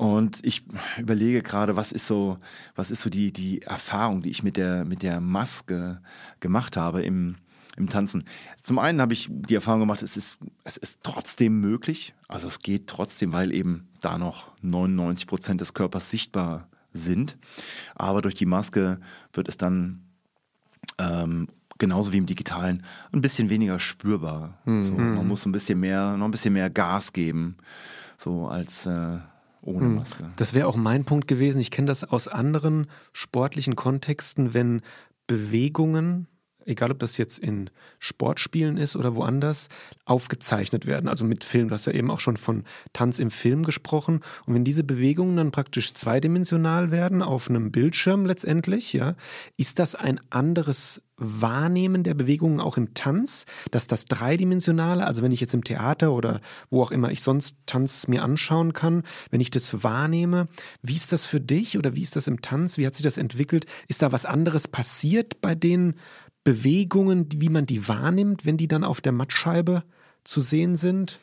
Und 0.00 0.42
ich 0.46 0.62
überlege 0.96 1.42
gerade, 1.42 1.76
was 1.76 1.92
ist 1.92 2.06
so, 2.06 2.38
was 2.74 2.90
ist 2.90 3.02
so 3.02 3.10
die, 3.10 3.34
die 3.34 3.60
Erfahrung, 3.60 4.22
die 4.22 4.30
ich 4.30 4.42
mit 4.42 4.56
der, 4.56 4.86
mit 4.86 5.02
der 5.02 5.20
Maske 5.20 6.00
gemacht 6.40 6.78
habe 6.78 7.02
im, 7.02 7.36
im 7.76 7.90
Tanzen. 7.90 8.24
Zum 8.62 8.78
einen 8.78 9.02
habe 9.02 9.12
ich 9.12 9.28
die 9.30 9.54
Erfahrung 9.54 9.80
gemacht, 9.80 10.00
es 10.00 10.16
ist, 10.16 10.38
es 10.64 10.78
ist 10.78 11.00
trotzdem 11.02 11.60
möglich. 11.60 12.14
Also 12.28 12.48
es 12.48 12.60
geht 12.60 12.86
trotzdem, 12.86 13.34
weil 13.34 13.52
eben 13.52 13.90
da 14.00 14.16
noch 14.16 14.52
99 14.62 15.26
Prozent 15.26 15.60
des 15.60 15.74
Körpers 15.74 16.08
sichtbar 16.08 16.66
sind. 16.94 17.36
Aber 17.94 18.22
durch 18.22 18.34
die 18.34 18.46
Maske 18.46 19.00
wird 19.34 19.50
es 19.50 19.58
dann 19.58 20.00
ähm, 20.96 21.46
genauso 21.76 22.14
wie 22.14 22.18
im 22.18 22.24
Digitalen 22.24 22.86
ein 23.12 23.20
bisschen 23.20 23.50
weniger 23.50 23.78
spürbar. 23.78 24.62
Mhm. 24.64 24.82
So, 24.82 24.94
man 24.94 25.28
muss 25.28 25.44
ein 25.44 25.52
bisschen 25.52 25.78
mehr, 25.78 26.16
noch 26.16 26.24
ein 26.24 26.30
bisschen 26.30 26.54
mehr 26.54 26.70
Gas 26.70 27.12
geben, 27.12 27.58
so 28.16 28.48
als 28.48 28.86
äh, 28.86 29.18
ohne 29.62 29.86
hm. 29.86 29.94
Maske. 29.96 30.30
Das 30.36 30.54
wäre 30.54 30.66
auch 30.66 30.76
mein 30.76 31.04
Punkt 31.04 31.28
gewesen. 31.28 31.60
Ich 31.60 31.70
kenne 31.70 31.86
das 31.86 32.04
aus 32.04 32.28
anderen 32.28 32.86
sportlichen 33.12 33.76
Kontexten, 33.76 34.54
wenn 34.54 34.82
Bewegungen 35.26 36.26
egal 36.66 36.90
ob 36.90 36.98
das 36.98 37.16
jetzt 37.18 37.38
in 37.38 37.70
Sportspielen 37.98 38.76
ist 38.76 38.96
oder 38.96 39.16
woanders, 39.16 39.68
aufgezeichnet 40.04 40.86
werden. 40.86 41.08
Also 41.08 41.24
mit 41.24 41.44
Film. 41.44 41.68
Du 41.68 41.74
hast 41.74 41.86
ja 41.86 41.92
eben 41.92 42.10
auch 42.10 42.20
schon 42.20 42.36
von 42.36 42.64
Tanz 42.92 43.18
im 43.18 43.30
Film 43.30 43.64
gesprochen. 43.64 44.20
Und 44.46 44.54
wenn 44.54 44.64
diese 44.64 44.84
Bewegungen 44.84 45.36
dann 45.36 45.50
praktisch 45.50 45.94
zweidimensional 45.94 46.90
werden, 46.90 47.22
auf 47.22 47.48
einem 47.48 47.72
Bildschirm 47.72 48.26
letztendlich, 48.26 48.92
ja, 48.92 49.16
ist 49.56 49.78
das 49.78 49.94
ein 49.94 50.20
anderes 50.30 51.02
Wahrnehmen 51.20 52.02
der 52.02 52.14
Bewegungen 52.14 52.60
auch 52.60 52.76
im 52.76 52.94
Tanz, 52.94 53.44
dass 53.70 53.86
das 53.86 54.06
Dreidimensionale, 54.06 55.06
also 55.06 55.22
wenn 55.22 55.32
ich 55.32 55.40
jetzt 55.40 55.54
im 55.54 55.62
Theater 55.62 56.12
oder 56.12 56.40
wo 56.70 56.82
auch 56.82 56.90
immer 56.90 57.10
ich 57.10 57.22
sonst 57.22 57.56
Tanz 57.66 58.08
mir 58.08 58.22
anschauen 58.22 58.72
kann, 58.72 59.04
wenn 59.30 59.40
ich 59.40 59.50
das 59.50 59.84
wahrnehme, 59.84 60.46
wie 60.82 60.96
ist 60.96 61.12
das 61.12 61.26
für 61.26 61.40
dich 61.40 61.78
oder 61.78 61.94
wie 61.94 62.02
ist 62.02 62.16
das 62.16 62.26
im 62.26 62.42
Tanz? 62.42 62.78
Wie 62.78 62.86
hat 62.86 62.94
sich 62.94 63.04
das 63.04 63.18
entwickelt? 63.18 63.66
Ist 63.86 64.02
da 64.02 64.12
was 64.12 64.24
anderes 64.24 64.66
passiert 64.66 65.40
bei 65.40 65.54
den 65.54 65.94
Bewegungen, 66.42 67.28
wie 67.36 67.50
man 67.50 67.66
die 67.66 67.86
wahrnimmt, 67.86 68.46
wenn 68.46 68.56
die 68.56 68.68
dann 68.68 68.82
auf 68.82 69.00
der 69.00 69.12
Mattscheibe 69.12 69.84
zu 70.24 70.40
sehen 70.40 70.74
sind? 70.76 71.20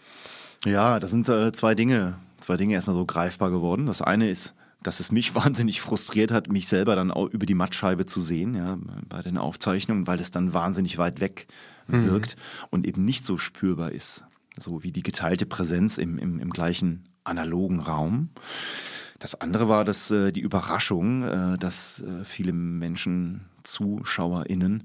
Ja, 0.66 1.00
das 1.00 1.12
sind 1.12 1.28
äh, 1.30 1.52
zwei 1.52 1.76
Dinge, 1.76 2.18
zwei 2.40 2.58
Dinge 2.58 2.76
erstmal 2.76 2.96
so 2.96 3.06
greifbar 3.06 3.50
geworden. 3.50 3.88
Das 3.88 4.02
eine 4.02 4.30
ist, 4.30 4.54
dass 4.84 5.00
es 5.00 5.12
mich 5.12 5.36
wahnsinnig 5.36 5.82
frustriert 5.82 6.32
hat, 6.32 6.50
mich 6.50 6.68
selber 6.68 6.96
dann 6.96 7.12
auch 7.12 7.28
über 7.28 7.46
die 7.46 7.56
Mattscheibe 7.56 8.06
zu 8.06 8.22
sehen, 8.22 8.56
ja, 8.56 8.78
bei 9.08 9.22
den 9.22 9.38
Aufzeichnungen, 9.38 10.08
weil 10.08 10.20
es 10.20 10.32
dann 10.32 10.54
wahnsinnig 10.54 10.98
weit 10.98 11.20
weg 11.20 11.48
mhm. 11.88 12.06
wirkt 12.06 12.36
mhm. 12.36 12.68
und 12.72 12.88
eben 12.88 13.04
nicht 13.04 13.26
so 13.26 13.38
spürbar 13.38 13.92
ist. 13.92 14.26
So 14.58 14.84
wie 14.84 14.92
die 14.92 15.04
geteilte 15.04 15.46
Präsenz 15.46 15.98
im, 15.98 16.18
im, 16.18 16.40
im 16.40 16.50
gleichen 16.50 17.08
analogen 17.24 17.80
Raum. 17.80 18.30
Das 19.20 19.40
andere 19.40 19.68
war 19.68 19.84
dass, 19.84 20.12
äh, 20.12 20.32
die 20.32 20.42
Überraschung, 20.42 21.24
äh, 21.24 21.58
dass 21.58 22.02
äh, 22.02 22.24
viele 22.24 22.54
Menschen, 22.54 23.46
ZuschauerInnen, 23.64 24.84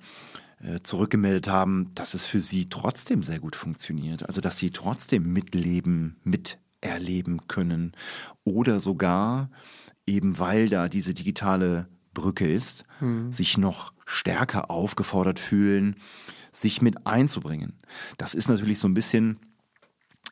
äh, 0.63 0.81
zurückgemeldet 0.83 1.49
haben, 1.49 1.91
dass 1.95 2.15
es 2.15 2.27
für 2.27 2.41
sie 2.41 2.69
trotzdem 2.69 3.23
sehr 3.23 3.41
gut 3.41 3.57
funktioniert. 3.57 4.29
Also 4.29 4.41
dass 4.41 4.59
sie 4.59 4.71
trotzdem 4.71 5.33
mitleben, 5.33 6.17
miterleben 6.25 7.47
können. 7.49 7.93
Oder 8.45 8.81
sogar, 8.81 9.51
eben 10.07 10.39
weil 10.39 10.69
da 10.69 10.89
diese 10.89 11.15
digitale 11.15 11.89
Brücke 12.15 12.51
ist, 12.51 12.85
Hm. 12.99 13.33
sich 13.33 13.57
noch 13.59 13.93
stärker 14.07 14.71
aufgefordert 14.71 15.39
fühlen, 15.39 15.97
sich 16.53 16.83
mit 16.83 17.07
einzubringen. 17.07 17.79
Das 18.19 18.35
ist 18.35 18.49
natürlich 18.49 18.79
so 18.79 18.87
ein 18.87 18.95
bisschen 18.95 19.39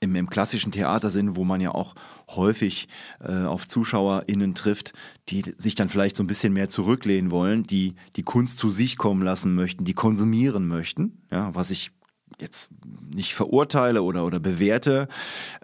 im, 0.01 0.15
im 0.15 0.29
klassischen 0.31 0.73
Theatersinn, 0.73 1.37
wo 1.37 1.45
man 1.45 1.61
ja 1.61 1.73
auch 1.73 1.95
häufig 2.29 2.89
äh, 3.21 3.45
auf 3.45 3.69
ZuschauerInnen 3.69 4.55
trifft, 4.55 4.93
die 5.29 5.55
sich 5.59 5.75
dann 5.75 5.89
vielleicht 5.89 6.17
so 6.17 6.23
ein 6.23 6.27
bisschen 6.27 6.53
mehr 6.53 6.71
zurücklehnen 6.71 7.31
wollen, 7.31 7.65
die 7.65 7.95
die 8.17 8.23
Kunst 8.23 8.59
zu 8.59 8.71
sich 8.71 8.97
kommen 8.99 9.23
lassen 9.23 9.55
möchten, 9.55 9.85
die 9.85 9.95
konsumieren 9.95 10.67
möchten, 10.69 11.23
ja, 11.31 11.55
was 11.55 11.71
ich 11.71 11.91
jetzt 12.39 12.71
nicht 13.15 13.35
verurteile 13.35 14.03
oder, 14.03 14.25
oder 14.25 14.41
bewerte, 14.41 15.09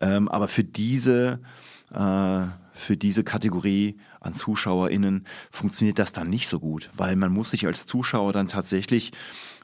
ähm, 0.01 0.29
aber 0.29 0.49
für 0.49 0.65
diese, 0.65 1.41
für 1.93 2.97
diese 2.97 3.25
Kategorie 3.25 3.97
an 4.21 4.35
ZuschauerInnen 4.35 5.27
funktioniert 5.51 5.99
das 5.99 6.13
dann 6.13 6.29
nicht 6.29 6.49
so 6.49 6.61
gut, 6.61 6.91
weil 6.95 7.17
man 7.17 7.33
muss 7.33 7.51
sich 7.51 7.67
als 7.67 7.87
Zuschauer 7.87 8.33
dann 8.33 8.49
tatsächlich 8.49 9.13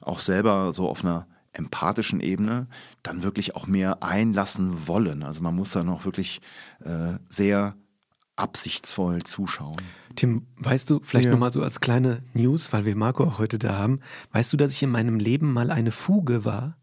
auch 0.00 0.20
selber 0.20 0.72
so 0.72 0.88
auf 0.88 1.04
einer 1.04 1.26
empathischen 1.52 2.20
Ebene 2.20 2.68
dann 3.02 3.22
wirklich 3.22 3.54
auch 3.56 3.66
mehr 3.66 4.02
einlassen 4.02 4.88
wollen. 4.88 5.22
Also 5.22 5.42
man 5.42 5.54
muss 5.54 5.72
dann 5.72 5.88
auch 5.90 6.04
wirklich 6.04 6.40
äh, 6.84 7.14
sehr 7.28 7.76
absichtsvoll 8.36 9.22
zuschauen. 9.24 9.76
Tim, 10.16 10.46
weißt 10.56 10.88
du, 10.88 11.00
vielleicht 11.02 11.26
Ja. 11.26 11.32
nochmal 11.32 11.52
so 11.52 11.62
als 11.62 11.80
kleine 11.80 12.22
News, 12.32 12.72
weil 12.72 12.84
wir 12.84 12.96
Marco 12.96 13.24
auch 13.24 13.38
heute 13.38 13.58
da 13.58 13.76
haben, 13.76 14.00
weißt 14.32 14.52
du, 14.52 14.56
dass 14.56 14.72
ich 14.72 14.82
in 14.82 14.90
meinem 14.90 15.18
Leben 15.18 15.52
mal 15.52 15.70
eine 15.70 15.90
Fuge 15.90 16.44
war? 16.44 16.78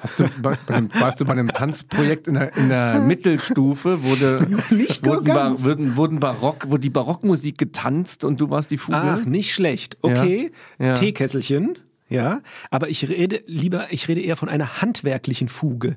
Hast 0.00 0.18
du 0.18 0.24
bei, 0.42 0.58
bei 0.66 0.74
einem, 0.74 0.90
warst 0.94 1.20
du 1.20 1.24
bei 1.24 1.32
einem 1.32 1.48
Tanzprojekt 1.48 2.26
in 2.28 2.34
der, 2.34 2.56
in 2.56 2.68
der 2.68 2.98
Mittelstufe, 3.00 4.02
wurde, 4.02 4.46
Nicht 4.70 5.06
wurden, 5.06 5.26
ba, 5.26 5.54
wurden, 5.58 5.96
wurden 5.96 6.20
Barock, 6.20 6.70
wurde 6.70 6.80
die 6.80 6.90
Barockmusik 6.90 7.58
getanzt 7.58 8.24
und 8.24 8.40
du 8.40 8.50
warst 8.50 8.70
die 8.70 8.78
Fuge? 8.78 8.98
Ach, 8.98 9.24
nicht 9.24 9.52
schlecht. 9.52 9.98
Okay, 10.02 10.50
Ja. 10.78 10.94
Teekesselchen, 10.94 11.78
ja. 12.08 12.40
Aber 12.70 12.88
ich 12.88 13.08
rede 13.08 13.42
lieber, 13.46 13.86
ich 13.90 14.08
rede 14.08 14.20
eher 14.20 14.36
von 14.36 14.48
einer 14.48 14.80
handwerklichen 14.80 15.48
Fuge. 15.48 15.96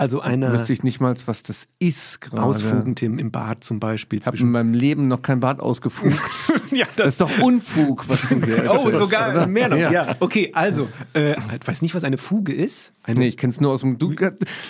Also 0.00 0.20
einer 0.22 0.50
Wüsste 0.52 0.72
ich 0.72 0.82
nicht 0.82 0.98
mal, 0.98 1.14
was 1.26 1.42
das 1.42 1.68
ist 1.78 2.22
gerade. 2.22 2.42
Ausfugen, 2.42 2.94
Tim, 2.94 3.18
im 3.18 3.30
Bad 3.30 3.62
zum 3.62 3.80
Beispiel. 3.80 4.18
Ich 4.20 4.26
habe 4.26 4.38
in 4.38 4.50
meinem 4.50 4.72
Leben 4.72 5.08
noch 5.08 5.20
kein 5.20 5.40
Bart 5.40 5.60
ausgefugt. 5.60 6.16
ja, 6.70 6.86
Das 6.96 7.10
ist 7.10 7.20
doch 7.20 7.30
Unfug, 7.40 8.08
was 8.08 8.22
du 8.28 8.42
hier 8.42 8.64
Oh, 8.70 8.72
erzählst, 8.76 8.98
sogar 8.98 9.30
oder? 9.30 9.46
mehr 9.46 9.68
noch. 9.68 9.76
Ja. 9.76 9.90
Ja. 9.92 10.16
Okay, 10.20 10.52
also, 10.54 10.88
äh, 11.14 11.32
ich 11.32 11.66
weiß 11.68 11.82
nicht, 11.82 11.94
was 11.94 12.02
eine 12.04 12.16
Fuge 12.16 12.54
ist. 12.54 12.94
Eine 13.02 13.20
Nee, 13.20 13.28
ich 13.28 13.36
kenn's 13.36 13.60
nur 13.60 13.72
aus 13.72 13.80
dem. 13.80 13.98
Du, 13.98 14.12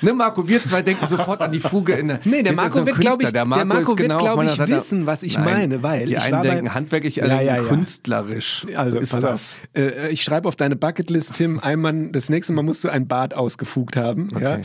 ne, 0.02 0.12
Marco, 0.14 0.46
wir 0.48 0.60
zwei 0.64 0.82
denken 0.82 1.04
sofort 1.06 1.40
an 1.42 1.50
die 1.52 1.58
Fuge 1.60 1.94
in 1.94 2.08
der. 2.08 2.20
Nee, 2.24 2.42
der 2.44 2.52
Marco 2.52 2.78
so 2.78 2.86
wird, 2.86 2.98
glaub 2.98 3.18
Künstler. 3.18 3.28
ich- 3.28 3.32
der 3.32 3.64
Marco 3.64 3.80
ist 3.80 3.88
wird, 3.88 3.98
genau 3.98 4.14
auf 4.16 4.22
glaub 4.22 4.36
meiner 4.36 4.52
ich, 4.52 4.58
wissen, 4.68 5.06
was 5.06 5.22
ich 5.24 5.34
Nein, 5.34 5.44
meine, 5.44 5.82
weil 5.82 6.06
Die 6.06 6.12
ich 6.12 6.20
einen 6.22 6.32
war 6.32 6.42
bei- 6.42 6.50
denken 6.50 6.74
handwerklich, 6.74 7.22
alle 7.22 7.30
denken 7.36 7.46
ja, 7.46 7.56
ja. 7.56 7.62
künstlerisch. 7.62 8.66
Also, 8.74 8.98
ist 8.98 9.10
pass 9.12 9.22
das. 9.22 9.32
auf. 9.32 9.60
Äh, 9.76 10.08
ich 10.10 10.22
schreibe 10.22 10.46
auf 10.48 10.56
deine 10.56 10.76
Bucketlist, 10.76 11.34
Tim, 11.34 11.58
einmal, 11.60 12.08
das 12.12 12.28
nächste 12.30 12.52
Mal 12.52 12.62
musst 12.62 12.82
du 12.84 12.88
ein 12.88 13.06
Bad 13.08 13.34
ausgefugt 13.34 13.96
haben. 13.96 14.28
Ja? 14.40 14.54
Okay. 14.54 14.62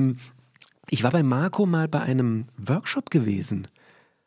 Ähm, 0.00 0.16
ich 0.88 1.04
war 1.04 1.10
bei 1.12 1.22
Marco 1.22 1.66
mal 1.66 1.86
bei 1.88 2.00
einem 2.00 2.46
Workshop 2.56 3.10
gewesen. 3.10 3.68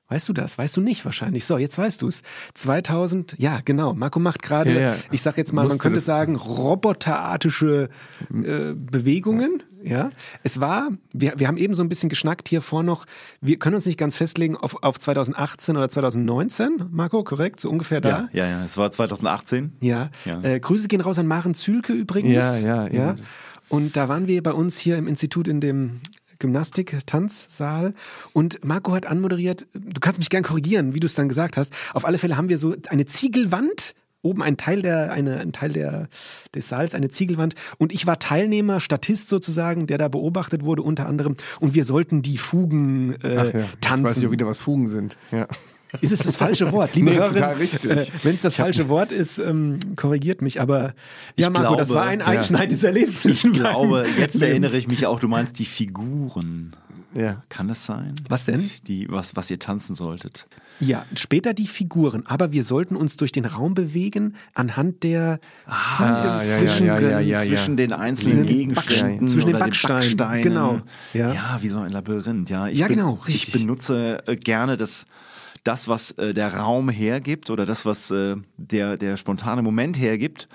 Weißt 0.10 0.30
du 0.30 0.34
das? 0.34 0.58
Weißt 0.58 0.78
du 0.78 0.82
nicht 0.82 1.04
wahrscheinlich. 1.06 1.44
So, 1.46 1.58
jetzt 1.58 1.78
weißt 1.78 2.02
du 2.04 2.08
es. 2.08 2.22
2000, 2.54 3.36
ja, 3.40 3.60
genau. 3.66 3.94
Marco 3.94 4.20
macht 4.20 4.44
gerade, 4.44 4.72
Ja, 4.74 4.80
ja. 4.80 4.96
ich 5.12 5.22
sag 5.22 5.38
jetzt 5.38 5.54
mal, 5.54 5.62
man 5.64 5.70
Musste 5.70 5.80
könnte 5.80 5.96
das- 5.98 6.06
sagen, 6.06 6.36
roboterartische 6.36 7.90
äh, 8.32 8.74
Bewegungen. 8.74 9.64
Ja, 9.82 10.12
es 10.44 10.62
war, 10.62 10.92
wir, 11.14 11.34
wir 11.38 11.48
haben 11.50 11.58
eben 11.58 11.74
so 11.76 11.84
ein 11.84 11.90
bisschen 11.90 12.08
geschnackt 12.10 12.48
hier 12.48 12.62
vor 12.62 12.84
noch, 12.84 13.06
wir 13.42 13.60
können 13.60 13.76
uns 13.76 13.86
nicht 13.86 13.98
ganz 14.00 14.16
festlegen 14.16 14.56
auf, 14.56 14.82
auf 14.82 14.98
2018 14.98 15.76
oder 15.76 15.90
2019, 15.90 16.86
Marco, 16.92 17.22
korrekt? 17.26 17.60
So 17.60 17.70
ungefähr 17.70 18.00
da? 18.00 18.30
Ja, 18.32 18.46
ja, 18.46 18.48
ja. 18.50 18.64
Es 18.66 18.78
war 18.78 18.90
2018. 18.94 19.74
Ja. 19.82 20.10
Ja. 20.24 20.42
Äh, 20.42 20.60
Grüße 20.62 20.88
gehen 20.88 21.02
raus 21.02 21.20
an 21.20 21.28
Maren 21.28 21.54
Zülke 21.54 21.92
übrigens. 21.92 22.64
Ja, 22.64 22.86
ja, 22.86 22.94
ja. 22.94 23.16
Und 23.74 23.98
da 23.98 24.08
waren 24.08 24.28
wir 24.28 24.44
bei 24.44 24.54
uns 24.54 24.78
hier 24.78 24.98
im 24.98 25.08
Institut 25.08 25.48
in 25.48 25.60
dem 25.60 26.00
Gymnastik-Tanzsaal 26.38 27.96
und 28.32 28.64
Marco 28.64 28.92
hat 28.92 29.08
anmoderiert, 29.08 29.66
du 29.74 30.00
kannst 30.00 30.20
mich 30.20 30.30
gern 30.30 30.44
korrigieren, 30.44 30.94
wie 30.94 31.00
du 31.00 31.08
es 31.08 31.16
dann 31.16 31.28
gesagt 31.28 31.58
hast. 31.58 31.74
Auf 31.96 32.06
alle 32.06 32.20
Fälle 32.20 32.38
haben 32.38 32.50
wir 32.50 32.60
so 32.60 32.76
eine 32.90 33.08
Ziegelwand, 33.08 33.96
oben 34.22 34.44
ein 34.44 34.58
Teil 34.58 34.84
der, 34.84 35.12
eine, 35.12 35.40
ein 35.40 35.54
Teil 35.54 35.72
der, 35.72 36.08
des 36.54 36.70
Saals, 36.70 36.94
eine 36.94 37.10
Ziegelwand 37.10 37.56
und 37.80 37.92
ich 37.92 38.06
war 38.06 38.20
Teilnehmer, 38.20 38.80
Statist 38.80 39.28
sozusagen, 39.28 39.88
der 39.88 39.98
da 39.98 40.08
beobachtet 40.08 40.64
wurde 40.64 40.84
unter 40.84 41.08
anderem 41.08 41.36
und 41.60 41.74
wir 41.74 41.84
sollten 41.84 42.22
die 42.22 42.38
Fugen 42.38 43.16
äh, 43.24 43.38
Ach 43.40 43.54
ja, 43.56 43.66
tanzen. 43.82 44.06
weiß 44.06 44.18
ich 44.18 44.28
auch 44.28 44.32
wieder, 44.32 44.46
was 44.46 44.60
Fugen 44.60 44.88
sind. 44.88 45.18
Ja. 45.32 45.48
Ist 46.02 46.12
es 46.12 46.20
das 46.20 46.36
falsche 46.36 46.72
Wort? 46.72 46.96
Liebe 46.96 47.12
Nee, 47.12 47.18
Hörerin. 47.18 47.68
Äh, 47.90 48.06
Wenn 48.24 48.36
es 48.36 48.42
das 48.42 48.56
falsche 48.56 48.90
Wort 48.90 49.12
ist, 49.12 49.38
ähm, 49.38 49.80
korrigiert 49.96 50.42
mich. 50.42 50.60
Aber 50.60 50.94
ja, 51.38 51.50
Marco, 51.50 51.76
das 51.76 51.90
glaube, 51.90 52.02
war 52.02 52.08
ein 52.08 52.20
ja. 52.20 52.26
einschneidendes 52.26 52.84
Erlebnis. 52.84 53.44
Ich 53.44 53.54
glaube, 53.54 54.06
jetzt 54.18 54.36
Leben. 54.36 54.48
erinnere 54.48 54.78
ich 54.78 54.88
mich 54.88 55.06
auch, 55.06 55.20
du 55.20 55.28
meinst 55.28 55.60
die 55.60 55.66
Figuren. 55.66 56.72
ja. 57.14 57.44
Kann 57.50 57.68
das 57.68 57.86
sein? 57.86 58.16
Was 58.28 58.46
denn? 58.46 58.70
Die, 58.88 59.08
was, 59.10 59.36
was 59.36 59.52
ihr 59.52 59.60
tanzen 59.60 59.96
solltet. 59.96 60.48
Ja, 60.80 61.06
später 61.16 61.54
die 61.54 61.68
Figuren. 61.68 62.26
Aber 62.26 62.52
wir 62.52 62.64
sollten 62.64 62.96
uns 62.96 63.16
durch 63.16 63.32
den 63.32 63.46
Raum 63.46 63.74
bewegen 63.76 64.36
anhand 64.54 65.04
der 65.04 65.40
Ah, 65.66 66.42
ja, 66.44 66.58
zwischen, 66.58 66.88
ja, 66.88 67.00
ja, 67.00 67.20
ja, 67.20 67.40
zwischen 67.40 67.78
ja. 67.78 67.86
den 67.86 67.94
einzelnen 67.94 68.46
Den 68.46 68.48
Gegenständen 68.48 69.30
zwischen 69.30 69.48
den 69.48 69.60
Backsteinen, 69.60 70.42
genau. 70.42 70.82
Ja. 71.14 71.34
Ja. 71.34 71.58
wie 71.62 71.70
so 71.70 71.78
ein 71.78 71.92
Labyrinth. 71.92 72.50
Ja, 72.50 72.68
ich 72.68 72.80
Ja, 72.80 72.88
genau, 72.88 73.14
richtig. 73.28 73.54
Ich 73.54 73.62
benutze 73.62 74.24
äh, 74.26 74.36
gerne 74.36 74.76
das, 74.76 75.06
das 75.64 75.88
was 75.88 76.12
äh, 76.12 76.34
der 76.34 76.54
Raum 76.56 76.90
hergibt 76.90 77.50
oder 77.50 77.66
das, 77.66 77.86
was 77.86 78.12
äh, 78.12 78.36
der, 78.58 78.98
der 78.98 79.18
spontane 79.18 79.62
Moment 79.62 79.98
hergibt, 79.98 80.48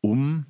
um 0.00 0.46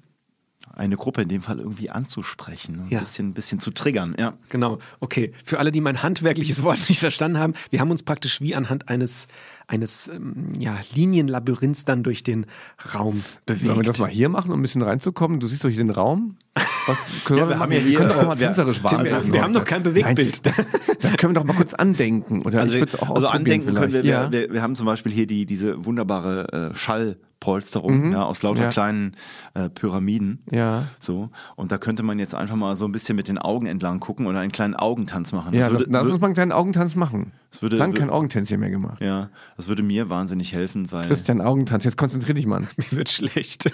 eine 0.77 0.97
Gruppe 0.97 1.23
in 1.23 1.29
dem 1.29 1.43
Fall 1.43 1.59
irgendwie 1.61 1.91
anzusprechen, 1.91 2.81
ein 2.87 2.89
Ja. 2.91 2.99
bisschen, 3.01 3.29
ein 3.29 3.35
bisschen 3.35 3.61
zu 3.61 3.71
triggern. 3.71 4.17
Ja. 4.19 4.35
Genau, 4.49 4.79
okay. 4.99 5.33
Für 5.45 5.61
alle, 5.61 5.71
die 5.71 5.81
mein 5.81 6.03
handwerkliches 6.03 6.63
Wort 6.65 6.89
nicht 6.89 6.99
verstanden 6.99 7.39
haben, 7.39 7.55
wir 7.71 7.79
haben 7.79 7.91
uns 7.93 8.03
praktisch 8.03 8.41
wie 8.41 8.57
anhand 8.57 8.89
eines, 8.89 9.29
eines 9.67 10.09
ähm, 10.09 10.53
ja, 10.59 10.79
Linienlabyrinths 10.95 11.85
dann 11.85 12.03
durch 12.03 12.23
den 12.23 12.47
Raum 12.95 13.23
bewegt. 13.47 13.67
Sollen 13.67 13.79
wir 13.79 13.85
das 13.85 13.99
mal 13.99 14.09
hier 14.11 14.29
machen, 14.29 14.53
um 14.53 14.59
ein 14.59 14.63
bisschen 14.63 14.83
reinzukommen? 14.83 15.41
Du 15.41 15.47
siehst 15.47 15.65
doch 15.65 15.69
hier 15.69 15.79
den 15.79 15.91
Raum. 15.91 16.37
Was 16.87 16.99
können 17.25 17.39
Ja, 17.41 17.49
wir 17.49 17.59
haben 17.59 17.73
ja 17.73 17.79
hier, 17.79 17.97
können 17.99 18.11
doch 18.11 18.19
auch 18.19 18.27
mal 18.27 18.35
äh, 18.37 18.41
wir- 18.41 18.47
tänzerisch 18.49 18.83
Tim, 18.83 19.05
wir, 19.05 19.33
wir 19.33 19.43
haben 19.43 19.53
noch 19.53 19.65
kein 19.65 19.83
Bewegtbild. 19.83 20.41
Nein, 20.45 20.55
das, 20.55 20.67
das 21.01 21.17
können 21.17 21.35
wir 21.35 21.41
doch 21.41 21.47
mal 21.47 21.55
kurz 21.57 21.75
andenken. 21.75 22.43
Oder 22.43 22.61
Also, 22.61 22.75
es 22.75 22.95
auch 22.97 23.11
also 23.15 23.27
ausprobieren 23.27 23.37
andenken 23.37 23.67
können 23.75 23.93
wir, 23.93 24.01
vielleicht. 24.03 24.33
wir, 24.33 24.41
wir, 24.49 24.53
wir 24.53 24.63
haben 24.63 24.77
zum 24.77 24.87
Beispiel 24.87 25.11
hier 25.13 25.27
die, 25.27 25.47
diese 25.47 25.85
wunderbare 25.85 26.71
äh, 26.73 26.75
Schallpolsterung 26.77 28.13
ja, 28.13 28.25
aus 28.25 28.43
lauter 28.43 28.55
Mhm. 28.61 28.65
Ja. 28.65 28.71
kleinen 28.71 29.17
äh, 29.55 29.69
Pyramiden. 29.69 30.41
Ja. 30.51 30.89
So. 31.01 31.31
Und 31.57 31.73
da 31.73 31.79
könnte 31.79 32.03
man 32.03 32.19
jetzt 32.19 32.35
einfach 32.35 32.57
mal 32.57 32.77
so 32.77 32.85
ein 32.85 32.93
bisschen 32.93 33.17
mit 33.17 33.29
den 33.29 33.39
Augen 33.39 33.67
entlang 33.67 34.01
gucken 34.01 34.27
oder 34.27 34.41
einen 34.41 34.53
kleinen 34.53 34.75
Augentanz 34.75 35.33
machen. 35.33 35.55
Ja, 35.55 35.69
das 35.69 35.71
würde, 35.81 35.87
lass 35.91 36.05
uns 36.09 36.13
wür- 36.17 36.21
mal 36.21 36.27
einen 36.29 36.35
kleinen 36.35 36.53
Augentanz 36.53 36.97
machen. 36.97 37.33
Das 37.51 37.63
würde- 37.63 37.77
Lang 37.77 37.93
kein 37.95 38.11
Augentänzchen 38.11 38.61
mehr 38.61 38.71
gemacht. 38.71 39.01
ja, 39.01 39.31
das 39.57 39.69
würde 39.69 39.83
mir 39.83 40.09
wahnsinnig 40.09 40.53
helfen, 40.53 40.91
weil 40.93 41.09
Christian, 41.09 41.41
Augentanz. 41.41 41.85
Jetzt 41.85 41.97
konzentrier 41.97 42.35
dich, 42.35 42.47
Mann. 42.47 42.69
Mir 42.77 42.93
wird 42.93 43.09
schlecht. 43.09 43.71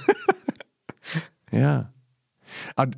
Ja. 1.51 1.93
Aber, 2.77 2.93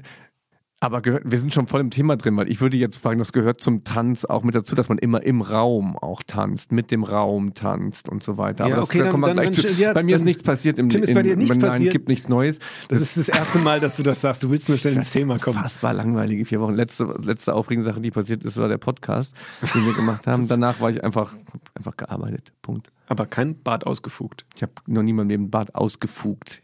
aber 0.83 1.01
gehört, 1.01 1.23
wir 1.25 1.39
sind 1.39 1.55
schon 1.55 1.69
voll 1.69 1.81
im 1.81 1.91
Thema 1.91 2.17
drin, 2.17 2.37
weil 2.37 2.51
ich 2.51 2.61
würde 2.61 2.77
jetzt 2.77 2.97
fragen, 2.99 3.21
das 3.21 3.33
gehört 3.33 3.61
zum 3.61 3.85
Tanz 3.85 4.25
auch 4.25 4.43
mit 4.43 4.57
dazu, 4.57 4.75
dass 4.75 4.89
man 4.89 4.99
immer 4.99 5.23
im 5.23 5.41
Raum 5.41 5.97
auch 5.97 6.25
tanzt, 6.27 6.73
mit 6.73 6.91
dem 6.91 7.05
Raum 7.05 7.55
tanzt 7.55 8.09
und 8.09 8.25
so 8.25 8.37
weiter. 8.37 8.65
Aber 8.65 8.71
Ja, 8.71 8.77
das, 8.81 8.85
okay, 8.87 8.99
da 8.99 9.05
dann- 9.11 9.21
wir 9.21 9.27
dann- 9.29 9.37
gleich 9.37 9.53
zu. 9.53 9.69
ja, 9.69 9.93
bei 9.93 10.03
mir 10.03 10.17
ist 10.17 10.25
nichts 10.25 10.43
passiert 10.43 10.81
im 10.81 10.89
Tim, 10.89 11.05
ist 11.05 11.15
bei 11.15 11.23
dir 11.23 11.37
nichts 11.37 11.57
nein, 11.57 11.71
passiert? 11.71 11.93
gibt 11.93 12.09
nichts 12.09 12.29
Neues. 12.29 12.59
Das 12.89 13.01
ist 13.01 13.17
das 13.17 13.29
erste 13.29 13.61
Mal, 13.61 13.79
dass 13.79 13.97
du 13.97 14.03
das 14.03 14.21
sagst. 14.21 14.43
Du 14.43 14.51
willst 14.51 14.69
nur 14.69 14.77
schnell 14.77 14.95
ins 14.97 15.11
Thema 15.11 15.39
kommen. 15.39 15.57
Unfassbar 15.59 15.95
langweilige 15.95 16.45
vier 16.45 16.61
Wochen. 16.61 16.75
Letzte, 16.75 17.05
letzte 17.23 17.55
aufregende 17.55 17.89
Sache, 17.89 18.01
die 18.01 18.11
passiert 18.11 18.43
ist, 18.43 18.57
war 18.57 18.67
der 18.69 18.79
Podcast, 18.79 19.35
den 19.75 19.87
wir 19.87 19.95
gemacht 19.95 20.27
haben. 20.27 20.49
Danach 20.49 20.81
war 20.81 20.91
ich 20.91 21.05
einfach, 21.05 21.37
einfach 21.77 21.97
gearbeitet. 21.97 22.53
Punkt. 22.61 22.89
Aber 23.07 23.27
kein 23.27 23.55
Bart 23.63 23.87
ausgefugt. 23.87 24.45
Ich 24.57 24.63
habe 24.63 24.73
noch 24.87 25.03
nie 25.05 25.11
in 25.11 25.17
meinem 25.17 25.29
Leben 25.29 25.51
Bart 25.51 25.77
ausgefugt. 25.77 26.61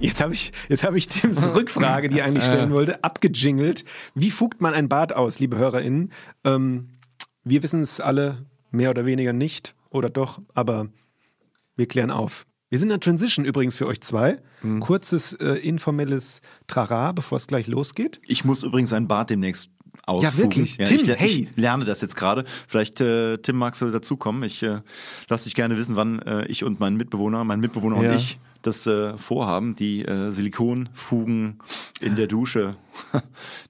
Jetzt 0.00 0.20
habe 0.20 0.32
ich, 0.32 0.52
jetzt 0.68 0.84
habe 0.84 0.96
ich 0.96 1.08
Tims 1.08 1.54
Rückfrage, 1.56 2.08
die 2.08 2.16
ich 2.16 2.22
eigentlich 2.22 2.44
stellen 2.44 2.70
wollte, 2.70 3.02
abgejingelt. 3.02 3.84
Wie 4.14 4.30
fugt 4.30 4.60
man 4.60 4.74
ein 4.74 4.88
Bad 4.88 5.12
aus, 5.12 5.40
liebe 5.40 5.56
HörerInnen? 5.56 6.12
Ähm, 6.44 6.90
wir 7.44 7.62
wissen 7.62 7.80
es 7.80 8.00
alle 8.00 8.46
mehr 8.70 8.90
oder 8.90 9.06
weniger 9.06 9.32
nicht 9.32 9.74
oder 9.90 10.08
doch, 10.08 10.40
aber 10.54 10.88
wir 11.76 11.86
klären 11.86 12.10
auf. 12.10 12.46
Wir 12.70 12.78
sind 12.78 12.88
in 12.88 12.90
der 12.90 13.00
Transition 13.00 13.44
übrigens 13.44 13.76
für 13.76 13.86
euch 13.86 14.00
zwei. 14.02 14.38
Kurzes 14.80 15.32
äh, 15.34 15.54
informelles 15.54 16.42
Trara, 16.66 17.12
bevor 17.12 17.36
es 17.36 17.46
gleich 17.46 17.66
losgeht. 17.66 18.20
Ich 18.26 18.44
muss 18.44 18.62
übrigens 18.62 18.92
ein 18.92 19.08
Bad 19.08 19.30
demnächst 19.30 19.70
ausfugen. 20.04 20.36
wirklich. 20.42 20.76
Tim, 20.76 20.96
ich, 20.96 21.08
hey. 21.08 21.48
ich 21.50 21.56
lerne 21.56 21.86
das 21.86 22.02
jetzt 22.02 22.14
gerade. 22.14 22.44
Vielleicht, 22.66 23.00
äh, 23.00 23.38
Tim, 23.38 23.56
magst 23.56 23.80
du 23.80 23.90
dazukommen? 23.90 24.42
Ich 24.42 24.62
äh, 24.62 24.80
lasse 25.28 25.44
dich 25.44 25.54
gerne 25.54 25.78
wissen, 25.78 25.96
wann 25.96 26.18
äh, 26.20 26.44
ich 26.46 26.62
und 26.62 26.78
mein 26.78 26.96
Mitbewohner, 26.96 27.42
mein 27.44 27.60
Mitbewohner 27.60 28.02
Ja. 28.02 28.10
und 28.10 28.16
ich 28.16 28.38
das 28.62 28.86
äh, 28.86 29.16
vorhaben. 29.16 29.74
Die 29.76 30.04
äh, 30.04 30.30
Silikonfugen 30.30 31.58
in 32.00 32.16
der 32.16 32.26
Dusche, 32.26 32.76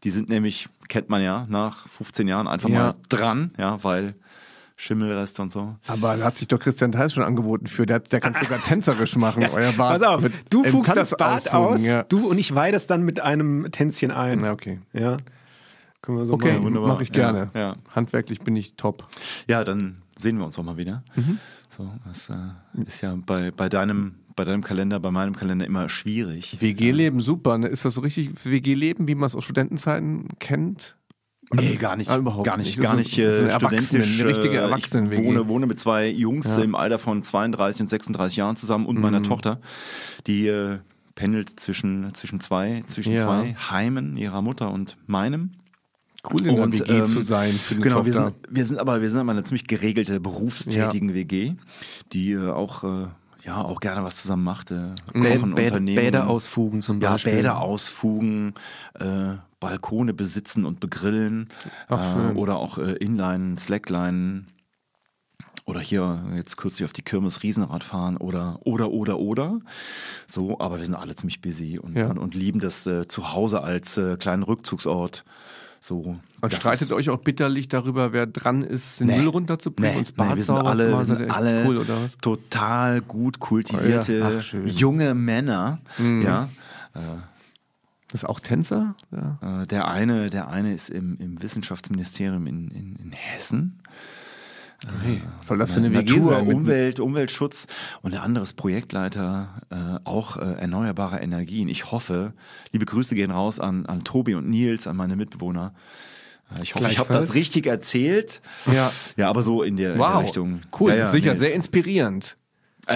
die 0.04 0.10
sind 0.10 0.28
nämlich, 0.28 0.68
kennt 0.88 1.08
man 1.08 1.22
ja, 1.22 1.46
nach 1.48 1.88
15 1.88 2.28
Jahren 2.28 2.46
einfach 2.48 2.68
Ja. 2.68 2.78
mal 2.78 2.94
dran, 3.08 3.52
ja, 3.58 3.82
weil 3.84 4.14
Schimmelreste 4.76 5.42
und 5.42 5.50
so. 5.50 5.74
Aber 5.88 6.16
da 6.16 6.24
hat 6.24 6.38
sich 6.38 6.46
doch 6.46 6.60
Christian 6.60 6.92
Theis 6.92 7.12
schon 7.12 7.24
angeboten 7.24 7.66
für. 7.66 7.84
Der, 7.84 7.98
der 7.98 8.20
kann 8.20 8.34
sogar 8.40 8.58
tänzerisch 8.60 9.16
machen, 9.16 9.44
euer 9.52 9.72
Bad. 9.72 10.00
Pass 10.00 10.02
auf, 10.02 10.24
du 10.50 10.62
fugst 10.64 10.96
das 10.96 11.10
Bad 11.16 11.52
ausfugen, 11.52 11.56
aus, 11.74 11.84
Ja. 11.84 12.02
du 12.04 12.28
und 12.28 12.38
ich 12.38 12.54
weihe 12.54 12.70
das 12.70 12.86
dann 12.86 13.02
mit 13.02 13.18
einem 13.20 13.68
Tänzchen 13.72 14.10
ein. 14.12 14.44
ja, 14.44 14.52
okay. 14.52 14.80
Ja. 14.92 15.16
Können 16.00 16.18
wir 16.18 16.26
so 16.26 16.34
Okay, 16.34 16.60
mache 16.60 17.02
ich 17.02 17.10
gerne. 17.10 17.50
Ja, 17.54 17.60
ja. 17.60 17.76
Handwerklich 17.92 18.40
bin 18.42 18.54
ich 18.54 18.76
top. 18.76 19.08
Ja, 19.48 19.64
dann 19.64 20.02
sehen 20.16 20.38
wir 20.38 20.44
uns 20.46 20.56
auch 20.56 20.62
mal 20.62 20.76
wieder. 20.76 21.02
So, 21.76 21.90
das 22.06 22.30
äh, 22.30 22.34
ist 22.86 23.00
ja 23.00 23.16
bei, 23.26 23.50
bei, 23.50 23.68
deinem, 23.68 24.14
bei 24.38 24.44
deinem 24.44 24.62
Kalender, 24.62 24.98
bei 25.00 25.10
meinem 25.10 25.36
Kalender 25.36 25.66
immer 25.66 25.88
schwierig. 25.88 26.56
WG-Leben, 26.60 27.20
super. 27.20 27.58
Ne? 27.58 27.66
Ist 27.68 27.84
das 27.84 27.94
so 27.94 28.00
richtig 28.00 28.30
WG-Leben, 28.44 29.06
wie 29.08 29.14
man 29.14 29.26
es 29.26 29.34
aus 29.34 29.44
Studentenzeiten 29.44 30.28
kennt? 30.38 30.96
Nee, 31.52 31.76
gar 31.76 31.96
nicht. 31.96 32.08
Ah, 32.10 32.16
überhaupt 32.18 32.44
gar 32.46 32.56
nicht. 32.56 32.76
nicht. 32.76 32.80
Gar 32.80 32.96
nicht 32.96 33.18
eine 33.18 33.26
äh, 33.28 33.48
Erwachsenen- 33.48 33.80
studentisch. 33.82 34.20
eine 34.20 34.28
richtige 34.30 34.56
Erwachsenen-WG. 34.58 35.20
Ich 35.22 35.26
wohne, 35.28 35.48
wohne 35.48 35.66
mit 35.66 35.80
zwei 35.80 36.08
Jungs 36.08 36.46
Ja. 36.46 36.58
Mhm. 36.58 36.62
im 36.64 36.74
Alter 36.74 36.98
von 36.98 37.22
32 37.22 37.80
und 37.82 37.88
36 37.88 38.36
Jahren 38.36 38.56
zusammen 38.56 38.86
und 38.86 39.00
meiner 39.00 39.22
Tochter. 39.22 39.60
Die 40.26 40.46
äh, 40.46 40.78
pendelt 41.14 41.58
zwischen, 41.58 42.12
zwischen, 42.14 42.38
zwei, 42.40 42.84
zwischen 42.86 43.12
Ja. 43.14 43.24
zwei 43.24 43.54
Heimen 43.70 44.16
ihrer 44.16 44.40
Mutter 44.42 44.70
und 44.70 44.96
meinem. 45.06 45.52
Cool 46.30 46.46
in 46.46 46.54
der 46.56 46.64
Und, 46.64 46.78
WG 46.80 46.98
ähm, 46.98 47.06
zu 47.06 47.20
sein 47.20 47.54
für 47.54 47.74
eine 47.74 47.82
Genau, 47.82 48.04
wir 48.04 48.12
Tochter. 48.12 48.28
sind, 48.44 48.56
wir 48.56 48.64
sind 48.66 48.78
aber 48.80 49.00
wir 49.00 49.08
sind 49.08 49.20
aber 49.20 49.30
eine 49.30 49.44
ziemlich 49.44 49.66
geregelte 49.66 50.20
berufstätigen 50.20 51.14
WG, 51.14 51.54
die 52.12 52.32
äh, 52.32 52.50
auch 52.50 52.84
äh, 52.84 53.06
ja 53.48 53.62
auch 53.62 53.80
gerne 53.80 54.04
was 54.04 54.16
zusammen 54.16 54.44
macht, 54.44 54.68
Bä 54.68 54.94
kochen, 55.12 55.54
Bä 55.54 55.64
Unternehmen, 55.64 55.96
Bäder 55.96 56.28
ausfugen 56.28 56.82
zum 56.82 57.00
ja, 57.00 57.12
Beispiel. 57.12 57.32
Bäder 57.32 57.60
ausfugen, 57.60 58.54
äh, 58.94 59.34
Balkone 59.60 60.14
besitzen 60.14 60.64
und 60.64 60.80
begrillen 60.80 61.48
Ach, 61.88 62.16
äh, 62.16 62.34
oder 62.34 62.56
auch 62.56 62.78
äh, 62.78 62.92
Inline, 62.92 63.58
Slackline 63.58 64.44
oder 65.64 65.80
hier 65.80 66.24
jetzt 66.34 66.56
kürzlich 66.56 66.84
auf 66.84 66.92
die 66.92 67.02
Kirmes 67.02 67.42
Riesenrad 67.42 67.84
fahren 67.84 68.16
oder 68.16 68.58
oder 68.64 68.90
oder 68.90 69.18
oder 69.18 69.60
so, 70.26 70.58
aber 70.60 70.78
wir 70.78 70.84
sind 70.84 70.94
alle 70.94 71.14
ziemlich 71.14 71.40
busy 71.40 71.78
und, 71.78 71.96
Ja. 71.96 72.08
und, 72.08 72.18
und 72.18 72.34
lieben 72.34 72.60
das 72.60 72.86
äh, 72.86 73.08
zu 73.08 73.32
Hause 73.32 73.62
als 73.62 73.96
äh, 73.98 74.16
kleinen 74.16 74.42
Rückzugsort. 74.42 75.24
So, 75.80 76.18
Und 76.40 76.52
streitet 76.52 76.92
euch 76.92 77.08
auch 77.08 77.18
bitterlich 77.18 77.68
darüber, 77.68 78.12
wer 78.12 78.26
dran 78.26 78.62
ist, 78.62 79.00
den 79.00 79.06
Nee. 79.06 79.18
Müll 79.18 79.28
runterzubringen 79.28 79.92
Nee, 79.92 79.98
und 79.98 80.08
das 80.08 80.16
nee, 80.16 80.28
Bad 80.28 80.36
wir 80.36 80.42
sind 80.44 80.56
alle, 80.56 80.90
wir 80.92 81.04
sind 81.04 81.30
alle 81.30 81.64
cool, 81.66 81.78
oder 81.78 82.02
was? 82.02 82.16
total 82.18 83.00
gut 83.00 83.38
kultivierte 83.38 84.20
Oh 84.24 84.30
ja, 84.30 84.38
ach. 84.40 84.52
Mhm. 84.54 84.66
junge 84.66 85.14
Männer. 85.14 85.78
Ja, 85.98 86.48
Das 88.10 88.22
ist 88.22 88.24
auch 88.28 88.40
Tänzer? 88.40 88.96
Ja. 89.12 89.62
äh, 89.62 89.66
der 89.66 89.86
eine, 89.88 90.30
der 90.30 90.48
eine 90.48 90.74
ist 90.74 90.90
im, 90.90 91.16
im 91.20 91.40
Wissenschaftsministerium 91.42 92.46
in, 92.46 92.68
in, 92.70 92.96
in 92.96 93.12
Hessen. 93.12 93.80
Hey, 95.02 95.20
was 95.38 95.48
soll 95.48 95.58
das 95.58 95.72
für 95.72 95.78
eine 95.78 95.90
WG 95.92 96.14
Natur, 96.14 96.32
sein? 96.34 96.46
Mit- 96.46 96.54
Umwelt, 96.56 97.00
Umweltschutz 97.00 97.66
und 98.02 98.12
der 98.14 98.22
andere 98.22 98.44
ist 98.44 98.52
Projektleiter 98.54 99.48
äh, 99.70 99.98
auch 100.08 100.36
äh, 100.36 100.40
erneuerbare 100.52 101.18
Energien. 101.18 101.68
Ich 101.68 101.90
hoffe, 101.90 102.32
liebe 102.72 102.86
Grüße 102.86 103.16
gehen 103.16 103.32
raus 103.32 103.58
an, 103.58 103.86
an 103.86 104.04
Tobi 104.04 104.34
und 104.36 104.48
Nils, 104.48 104.86
an 104.86 104.96
meine 104.96 105.16
Mitbewohner. 105.16 105.74
Äh, 106.56 106.62
Ich 106.62 106.76
hoffe, 106.76 106.88
ich 106.90 106.98
habe 107.00 107.12
das 107.12 107.34
richtig 107.34 107.66
erzählt. 107.66 108.40
Ja. 108.72 108.92
Ja, 109.16 109.28
aber 109.28 109.42
so 109.42 109.64
in 109.64 109.76
der, 109.76 109.92
in 109.94 109.98
der 109.98 110.06
Wow, 110.06 110.22
Richtung. 110.22 110.60
cool, 110.78 110.90
Ja, 110.92 110.96
ja, 110.96 111.06
sicher, 111.10 111.32
nee, 111.32 111.38
sehr 111.38 111.54
inspirierend. 111.54 112.36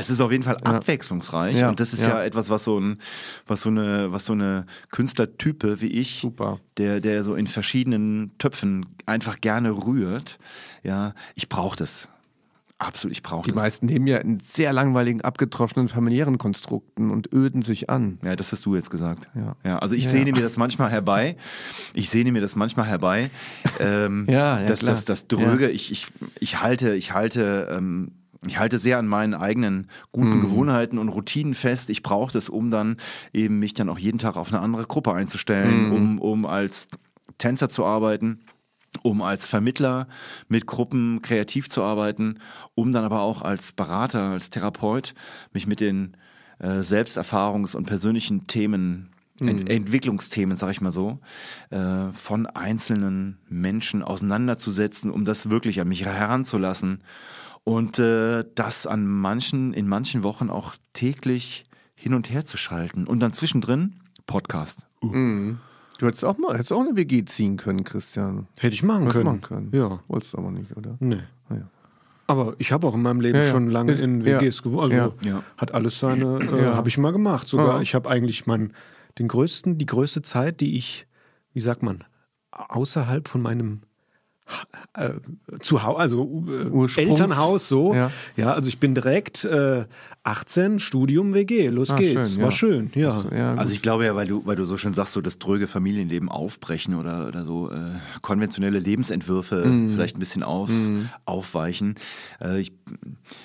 Es 0.01 0.11
ist 0.11 0.21
auf 0.21 0.31
jeden 0.33 0.43
Fall 0.43 0.57
abwechslungsreich 0.65 1.57
Ja, 1.59 1.69
und 1.69 1.79
das 1.81 1.93
ist 1.93 2.03
ja. 2.05 2.11
ja. 2.19 2.23
etwas, 2.25 2.51
was 2.51 2.65
so 2.65 2.79
ein, 2.79 2.99
was 3.47 3.61
so 3.63 3.69
eine, 3.69 4.13
was 4.13 4.25
so 4.27 4.33
eine 4.33 4.67
Künstlertype 4.91 5.81
wie 5.81 5.89
ich, 5.89 6.21
Super. 6.21 6.59
der, 6.79 7.01
der 7.01 7.25
so 7.25 7.35
in 7.35 7.47
verschiedenen 7.47 8.33
Töpfen 8.39 8.87
einfach 9.07 9.41
gerne 9.41 9.71
rührt. 9.71 10.39
Ja, 10.83 11.15
ich 11.35 11.49
brauche 11.49 11.77
das. 11.77 12.09
Absolut, 12.79 13.13
ich 13.17 13.23
brauche 13.23 13.45
Die 13.45 13.51
das. 13.51 13.57
meisten 13.63 13.87
leben 13.87 14.09
ja 14.09 14.17
in 14.19 14.41
sehr 14.41 14.73
langweiligen, 14.73 15.21
abgetroschenen 15.21 15.87
familiären 15.87 16.37
Konstrukten 16.37 17.11
und 17.11 17.33
öden 17.33 17.63
sich 17.63 17.89
an. 17.89 18.19
Ja, 18.25 18.35
das 18.35 18.51
hast 18.51 18.67
du 18.67 18.75
jetzt 18.75 18.91
gesagt. 18.91 19.29
Ja. 19.37 19.55
Ja, 19.63 19.79
also 19.79 19.95
ich 19.95 20.05
Ja, 20.05 20.11
sehne 20.11 20.31
ja. 20.31 20.37
mir 20.37 20.43
das 20.43 20.57
manchmal 20.57 20.91
herbei. 20.91 21.37
Ich 21.95 22.11
sehne 22.11 22.33
mir 22.33 22.41
das 22.41 22.57
manchmal 22.57 22.87
herbei. 22.87 23.31
Ähm, 23.79 24.27
Ja, 24.29 24.61
ja, 24.61 24.67
das, 24.67 24.81
klar. 24.81 24.93
das, 24.95 25.05
das 25.05 25.29
Dröge. 25.29 25.71
Ich, 25.71 25.93
ich, 25.93 26.07
ich 26.41 26.61
halte, 26.61 26.95
ich 26.95 27.13
halte, 27.13 27.69
ähm, 27.73 28.13
ich 28.47 28.59
halte 28.59 28.79
sehr 28.79 28.99
an 28.99 29.07
meinen 29.07 29.35
eigenen 29.35 29.89
guten 30.11 30.39
Mhm. 30.39 30.41
Gewohnheiten 30.41 30.99
und 30.99 31.09
Routinen 31.09 31.55
fest. 31.55 31.91
Ich 31.91 32.03
brauche 32.03 32.33
das, 32.33 32.49
um 32.49 32.71
dann 32.71 32.97
eben 33.33 33.59
mich 33.59 33.75
dann 33.75 33.89
auch 33.89 33.99
jeden 33.99 34.19
Tag 34.19 34.37
auf 34.37 34.49
eine 34.53 34.61
andere 34.61 34.87
Gruppe 34.87 35.13
einzustellen, 35.13 35.87
Mhm. 35.87 35.93
um, 35.93 36.19
um 36.19 36.47
als 36.47 36.89
Tänzer 37.39 37.69
zu 37.69 37.85
arbeiten 37.85 38.41
um 39.01 39.23
als 39.23 39.47
Vermittler 39.47 40.07
mit 40.49 40.67
Gruppen 40.67 41.23
kreativ 41.23 41.71
zu 41.71 41.83
arbeiten, 41.83 42.41
um 42.75 42.93
dann 42.93 43.05
aber 43.05 43.23
auch 43.23 43.41
als 43.41 43.73
Berater, 43.73 44.25
als 44.33 44.51
Therapeut 44.51 45.15
mich 45.55 45.67
mit 45.67 45.81
den 45.81 46.15
äh, 46.59 46.81
Selbsterfahrungs- 46.83 47.75
und 47.75 47.87
persönlichen 47.87 48.47
Themen, 48.49 49.09
Ent 49.41 49.71
Entwicklungsthemen, 49.71 50.59
sag 50.59 50.73
ich 50.73 50.83
mal 50.83 50.93
so, 50.93 51.21
äh, 51.71 52.13
von 52.13 52.47
einzelnen 52.47 53.39
Menschen 53.49 54.03
auseinanderzusetzen, 54.03 55.11
um 55.11 55.25
das 55.25 55.49
wirklich 55.49 55.81
an 55.81 55.89
mich 55.89 56.05
heranzulassen 56.05 57.01
und 57.65 57.99
äh, 57.99 58.45
das 58.55 58.87
an 58.87 59.07
manchen, 59.07 59.73
in 59.73 59.87
manchen 59.89 60.23
Wochen 60.23 60.51
auch 60.51 60.75
täglich 60.93 61.65
hin 61.95 62.15
und 62.15 62.31
her 62.31 62.45
zu 62.45 62.57
schalten 62.57 63.07
und 63.07 63.21
dann 63.21 63.33
zwischendrin 63.33 64.01
Podcast. 64.27 64.87
Du 65.01 66.07
hättest 66.07 66.25
auch 66.25 66.39
mal 66.39 66.55
hättest 66.55 66.73
auch 66.73 66.81
eine 66.81 66.97
WG 66.97 67.25
ziehen 67.25 67.57
können, 67.57 67.85
Christian. 67.85 68.47
Hätte 68.59 68.75
ich 68.75 68.83
machen 68.83 69.09
können. 69.09 69.25
machen 69.25 69.41
können. 69.41 69.71
Ja. 69.73 70.01
Wolltest 70.09 70.33
du 70.35 70.39
aber 70.39 70.51
nicht, 70.51 70.77
oder? 70.77 70.97
Nee. 71.01 71.21
Ah, 71.49 71.55
ja. 71.55 71.69
Aber 72.29 72.55
ich 72.59 72.73
habe 72.73 72.87
auch 72.87 72.95
in 72.95 73.03
meinem 73.03 73.21
Leben 73.21 73.39
Ja, 73.39 73.45
ja. 73.45 73.51
schon 73.51 73.67
lange 73.69 73.93
in 73.93 74.21
ja. 74.23 74.41
WGs 74.41 74.63
gewohnt. 74.63 74.93
Also 74.93 75.15
Ja. 75.23 75.31
Ja. 75.31 75.43
hat 75.57 75.75
alles 75.75 75.99
seine, 76.01 76.39
äh, 76.53 76.63
Ja. 76.65 76.75
habe 76.77 76.89
ich 76.89 76.99
mal 76.99 77.13
gemacht. 77.13 77.47
Sogar, 77.49 77.77
Ja. 77.77 77.81
ich 77.83 77.95
habe 77.95 78.09
eigentlich 78.11 78.47
mein, 78.47 78.73
den 79.19 79.29
größten, 79.29 79.79
die 79.79 79.87
größte 79.87 80.23
Zeit, 80.23 80.61
die 80.61 80.77
ich, 80.77 81.07
wie 81.53 81.61
sagt 81.61 81.83
man, 81.83 82.05
außerhalb 82.51 83.29
von 83.29 83.43
meinem 83.43 83.83
äh, 84.95 85.11
Zuhause, 85.61 85.99
also 85.99 86.23
äh, 86.49 86.65
Ursprungs- 86.67 86.99
Elternhaus 86.99 87.69
so. 87.69 87.95
Ja. 87.95 88.11
Ja. 88.37 88.53
also 88.55 88.69
ich 88.69 88.79
bin 88.79 88.95
direkt 88.95 89.45
äh, 89.45 89.85
18, 90.25 90.79
Studium 90.79 91.35
WG, 91.35 91.69
los 91.69 91.91
Ah, 91.91 91.97
geht's. 91.97 92.33
schön, 92.33 92.37
War 92.39 92.45
ja. 92.45 92.51
schön, 92.51 92.91
ja. 92.95 93.55
Also 93.55 93.73
ich 93.73 93.83
glaube 93.83 94.05
ja, 94.05 94.15
weil 94.15 94.27
du, 94.29 94.43
weil 94.47 94.55
du 94.57 94.65
so 94.67 94.77
schön 94.77 94.93
sagst, 94.95 95.15
so 95.15 95.21
das 95.21 95.39
dröge 95.39 95.67
Familienleben 95.67 96.29
aufbrechen 96.29 96.95
oder, 96.95 97.27
oder 97.27 97.45
so 97.45 97.71
äh, 97.71 97.77
konventionelle 98.21 98.79
Lebensentwürfe 98.79 99.65
Mhm. 99.67 99.91
vielleicht 99.91 100.17
ein 100.17 100.21
bisschen 100.21 100.43
auf, 100.43 100.71
aufweichen. 101.25 101.97
Äh, 102.41 102.61
ich 102.61 102.73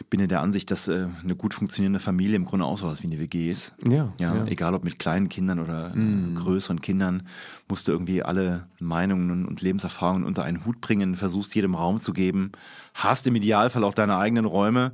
bin 0.09 0.19
ja 0.19 0.27
der 0.27 0.41
Ansicht, 0.41 0.69
dass 0.71 0.87
äh, 0.87 1.07
eine 1.23 1.35
gut 1.35 1.53
funktionierende 1.53 1.99
Familie 1.99 2.35
im 2.35 2.45
Grunde 2.45 2.65
auch 2.65 2.77
sowas 2.77 3.01
wie 3.03 3.07
eine 3.07 3.19
WG 3.19 3.49
ist. 3.49 3.73
Ja, 3.87 4.13
Ja, 4.19 4.35
ja. 4.35 4.41
Mhm. 4.41 4.47
egal 4.47 4.73
ob 4.75 4.83
mit 4.83 4.99
kleinen 4.99 5.29
Kindern 5.29 5.59
oder 5.59 5.93
äh, 5.95 6.33
größeren 6.35 6.81
Kindern, 6.81 7.27
musst 7.69 7.87
du 7.87 7.91
irgendwie 7.91 8.23
alle 8.23 8.67
Meinungen 8.79 9.45
und 9.45 9.61
Lebenserfahrungen 9.61 10.23
unter 10.23 10.43
einen 10.43 10.65
Hut 10.65 10.79
bringen, 10.81 11.15
versuchst 11.15 11.53
jedem 11.55 11.75
Raum 11.75 12.01
zu 12.01 12.13
geben, 12.13 12.51
hast 12.93 13.27
im 13.27 13.35
Idealfall 13.35 13.83
auch 13.83 13.93
deine 13.93 14.17
eigenen 14.17 14.45
Räume. 14.45 14.93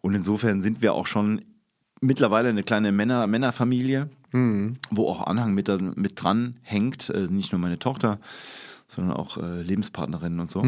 Und 0.00 0.14
insofern 0.14 0.62
sind 0.62 0.82
wir 0.82 0.94
auch 0.94 1.06
schon 1.06 1.40
mittlerweile 2.00 2.50
eine 2.50 2.62
kleine 2.62 2.92
Männer, 2.92 3.26
Männerfamilie, 3.26 4.08
wo 4.90 5.08
auch 5.08 5.26
Anhang 5.26 5.54
mit, 5.54 5.68
mit 5.96 6.22
dran 6.22 6.56
hängt, 6.62 7.10
äh, 7.10 7.26
nicht 7.28 7.52
nur 7.52 7.60
meine 7.60 7.78
Tochter, 7.78 8.18
sondern 8.86 9.16
auch 9.16 9.38
äh, 9.38 9.62
Lebenspartnerinnen 9.62 10.40
und 10.40 10.50
so. 10.50 10.60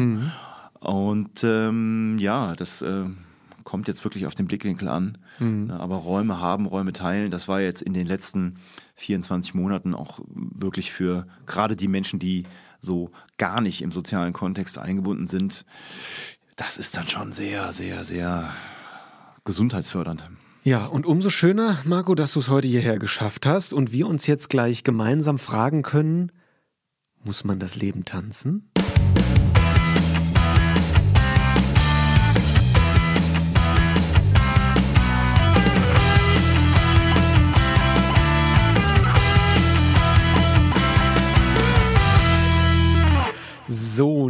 Und 0.79 1.43
ähm, 1.43 2.17
ja, 2.19 2.55
das 2.55 2.81
äh, 2.81 3.05
kommt 3.67 3.89
jetzt 3.89 4.05
wirklich 4.05 4.25
auf 4.25 4.33
den 4.33 4.47
Blickwinkel 4.47 4.87
an. 4.87 5.17
Ne, 5.39 5.77
aber 5.77 5.97
Räume 5.97 6.39
haben, 6.39 6.67
Räume 6.67 6.93
teilen, 6.93 7.31
das 7.31 7.49
war 7.49 7.59
jetzt 7.59 7.81
in 7.81 7.93
den 7.93 8.07
letzten 8.07 8.59
24 8.95 9.55
Monaten 9.55 9.93
auch 9.93 10.21
wirklich 10.25 10.93
für 10.93 11.27
gerade 11.47 11.75
die 11.75 11.89
Menschen, 11.89 12.17
die 12.17 12.45
so 12.79 13.11
gar 13.37 13.59
nicht 13.59 13.81
im 13.81 13.91
sozialen 13.91 14.31
Kontext 14.31 14.77
eingebunden 14.77 15.27
sind, 15.27 15.65
das 16.55 16.77
ist 16.77 16.95
dann 16.95 17.09
schon 17.09 17.33
sehr, 17.33 17.73
sehr, 17.73 18.05
sehr 18.05 18.53
gesundheitsfördernd. 19.43 20.29
Ja, 20.63 20.85
und 20.85 21.05
umso 21.05 21.29
schöner, 21.29 21.77
Marco, 21.83 22.15
dass 22.15 22.31
du 22.31 22.39
es 22.39 22.47
heute 22.47 22.69
hierher 22.69 22.99
geschafft 22.99 23.45
hast 23.45 23.73
und 23.73 23.91
wir 23.91 24.07
uns 24.07 24.27
jetzt 24.27 24.49
gleich 24.49 24.85
gemeinsam 24.85 25.37
fragen 25.37 25.81
können, 25.81 26.31
muss 27.21 27.43
man 27.43 27.59
das 27.59 27.75
Leben 27.75 28.05
tanzen? 28.05 28.71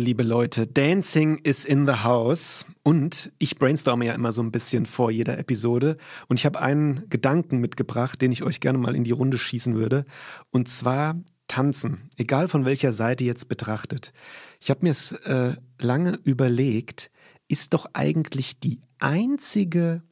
Liebe 0.08 0.24
Leute. 0.24 0.65
Dancing 0.65 1.39
is 1.39 1.65
in 1.65 1.86
the 1.86 1.96
house. 2.06 2.65
Und 2.82 3.30
ich 3.39 3.58
brainstorme 3.58 4.06
ja 4.06 4.13
immer 4.13 4.32
so 4.32 4.41
ein 4.41 4.54
bisschen 4.54 4.86
vor 4.86 5.12
jeder 5.12 5.38
Episode. 5.38 5.98
Und 6.30 6.39
ich 6.39 6.46
habe 6.46 6.62
einen 6.62 7.10
Gedanken 7.10 7.58
mitgebracht, 7.58 8.22
den 8.22 8.32
ich 8.32 8.41
euch 8.41 8.62
gerne 8.62 8.78
mal 8.78 8.96
in 8.96 9.04
die 9.04 9.12
Runde 9.12 9.38
schießen 9.38 9.76
würde. 9.76 10.06
Und 10.50 10.70
zwar 10.70 11.20
Tanzen. 11.50 12.10
Egal 12.15 12.48
von 12.48 12.63
welcher 12.63 12.93
Seite 12.93 13.26
jetzt 13.26 13.50
betrachtet. 13.50 14.13
Ich 14.62 14.70
habe 14.70 14.80
mir 14.84 14.91
es 14.91 15.12
äh, 15.12 15.58
lange 15.78 16.17
überlegt, 16.24 17.12
ist 17.50 17.74
doch 17.74 17.86
eigentlich 17.91 18.62
die 18.62 18.80
einzige, 19.00 20.04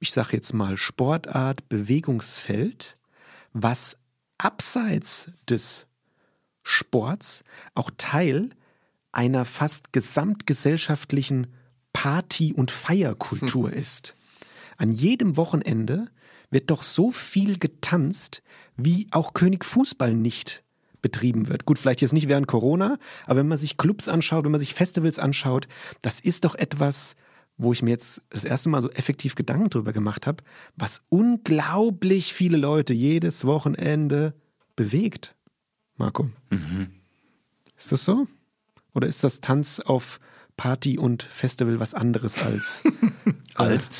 ich 0.00 0.12
sage 0.12 0.30
jetzt 0.32 0.54
mal 0.54 0.78
Sportart, 0.78 1.68
Bewegungsfeld, 1.68 2.96
was 3.52 3.98
abseits 4.38 5.30
des 5.46 5.86
Sports 6.62 7.44
auch 7.74 7.90
Teil 7.98 8.48
einer 9.12 9.44
fast 9.44 9.92
gesamtgesellschaftlichen 9.92 11.48
Party- 11.92 12.54
und 12.54 12.70
Feierkultur 12.70 13.70
hm. 13.70 13.78
ist. 13.78 14.16
An 14.76 14.90
jedem 14.90 15.36
Wochenende 15.36 16.06
wird 16.50 16.70
doch 16.70 16.82
so 16.82 17.10
viel 17.10 17.58
getanzt, 17.58 18.42
wie 18.76 19.06
auch 19.10 19.34
König 19.34 19.64
Fußball 19.64 20.14
nicht 20.14 20.62
betrieben 21.02 21.48
wird. 21.48 21.66
Gut, 21.66 21.78
vielleicht 21.78 22.00
jetzt 22.00 22.12
nicht 22.12 22.28
während 22.28 22.46
Corona, 22.46 22.98
aber 23.26 23.40
wenn 23.40 23.48
man 23.48 23.58
sich 23.58 23.76
Clubs 23.76 24.08
anschaut, 24.08 24.44
wenn 24.44 24.52
man 24.52 24.60
sich 24.60 24.74
Festivals 24.74 25.18
anschaut, 25.18 25.66
das 26.00 26.20
ist 26.20 26.44
doch 26.44 26.54
etwas, 26.54 27.16
wo 27.58 27.72
ich 27.72 27.82
mir 27.82 27.90
jetzt 27.90 28.22
das 28.30 28.44
erste 28.44 28.70
Mal 28.70 28.82
so 28.82 28.90
effektiv 28.90 29.34
Gedanken 29.34 29.70
drüber 29.70 29.92
gemacht 29.92 30.26
habe, 30.26 30.42
was 30.76 31.02
unglaublich 31.08 32.32
viele 32.32 32.56
Leute 32.56 32.94
jedes 32.94 33.44
Wochenende 33.44 34.34
bewegt. 34.76 35.34
Marco. 35.96 36.30
Mhm. 36.50 36.92
Ist 37.76 37.92
das 37.92 38.04
so? 38.04 38.26
Oder 38.94 39.06
ist 39.06 39.24
das 39.24 39.40
Tanz 39.40 39.80
auf 39.80 40.18
Party 40.56 40.98
und 40.98 41.22
Festival 41.22 41.80
was 41.80 41.94
anderes 41.94 42.38
als 42.38 42.84
als 43.54 43.90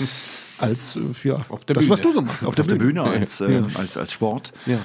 als 0.59 0.97
äh, 0.97 1.29
ja 1.29 1.45
auf 1.49 1.65
der 1.65 1.75
das 1.75 1.85
Bühne. 1.85 1.91
was 1.93 2.01
du 2.03 2.13
so 2.13 2.23
machst 2.23 2.45
auf, 2.45 2.51
auf 2.51 2.55
der, 2.55 2.77
Bühne, 2.77 3.03
Bühne 3.03 3.03
als, 3.03 3.41
äh, 3.41 3.53
ja. 3.53 3.67
als 3.75 3.97
als 3.97 4.13
Sport. 4.13 4.53
Ja. 4.67 4.81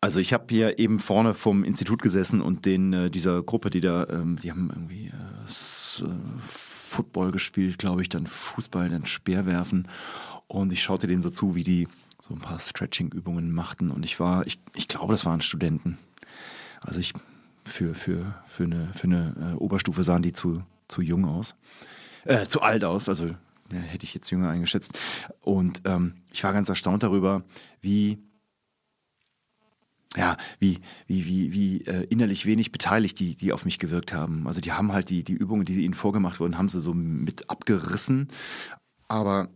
Also 0.00 0.18
ich 0.18 0.34
habe 0.34 0.44
hier 0.50 0.78
eben 0.78 0.98
vorne 0.98 1.32
vom 1.32 1.64
Institut 1.64 2.02
gesessen 2.02 2.42
und 2.42 2.66
den 2.66 2.92
äh, 2.92 3.10
dieser 3.10 3.42
Gruppe 3.42 3.70
die 3.70 3.80
da 3.80 4.06
ähm, 4.10 4.36
die 4.42 4.50
haben 4.50 4.70
irgendwie 4.70 5.06
äh, 5.06 6.04
äh 6.04 6.08
Football 6.46 7.32
gespielt 7.32 7.78
glaube 7.78 8.02
ich 8.02 8.08
dann 8.08 8.26
Fußball 8.26 8.88
dann 8.88 9.06
Speerwerfen. 9.06 9.88
Und 10.46 10.72
ich 10.72 10.82
schaute 10.82 11.06
denen 11.06 11.22
so 11.22 11.30
zu 11.30 11.54
wie 11.54 11.64
die 11.64 11.88
so 12.20 12.34
ein 12.34 12.40
paar 12.40 12.58
Stretching 12.58 13.10
Übungen 13.12 13.52
machten. 13.52 13.90
Und 13.90 14.04
ich 14.04 14.20
war 14.20 14.46
ich 14.46 14.58
ich 14.74 14.88
glaube 14.88 15.12
das 15.14 15.24
waren 15.24 15.40
Studenten. 15.40 15.98
Also 16.82 17.00
ich 17.00 17.14
für, 17.64 17.94
für, 17.94 18.34
für 18.46 18.64
eine, 18.64 18.92
für 18.94 19.04
eine 19.04 19.54
äh, 19.54 19.56
Oberstufe 19.56 20.02
sahen 20.02 20.22
die 20.22 20.32
zu, 20.32 20.62
zu 20.88 21.02
jung 21.02 21.24
aus. 21.24 21.54
Äh, 22.24 22.46
zu 22.46 22.62
alt 22.62 22.84
aus, 22.84 23.08
also 23.08 23.26
ja, 23.26 23.78
hätte 23.78 24.04
ich 24.04 24.14
jetzt 24.14 24.30
jünger 24.30 24.50
eingeschätzt. 24.50 24.98
Und 25.40 25.82
ähm, 25.84 26.16
ich 26.32 26.44
war 26.44 26.52
ganz 26.52 26.68
erstaunt 26.68 27.02
darüber, 27.02 27.42
wie 27.80 28.18
ja, 30.16 30.36
wie, 30.60 30.80
wie, 31.08 31.26
wie, 31.26 31.52
wie 31.52 31.80
äh, 31.86 32.04
innerlich 32.04 32.46
wenig 32.46 32.70
beteiligt 32.70 33.18
die, 33.18 33.34
die 33.34 33.52
auf 33.52 33.64
mich 33.64 33.80
gewirkt 33.80 34.12
haben. 34.12 34.46
Also 34.46 34.60
die 34.60 34.72
haben 34.72 34.92
halt 34.92 35.10
die, 35.10 35.24
die 35.24 35.32
Übungen, 35.32 35.64
die 35.64 35.84
ihnen 35.84 35.94
vorgemacht 35.94 36.38
wurden, 36.38 36.56
haben 36.56 36.68
sie 36.68 36.80
so 36.80 36.94
mit 36.94 37.50
abgerissen. 37.50 38.28
Aber 39.08 39.48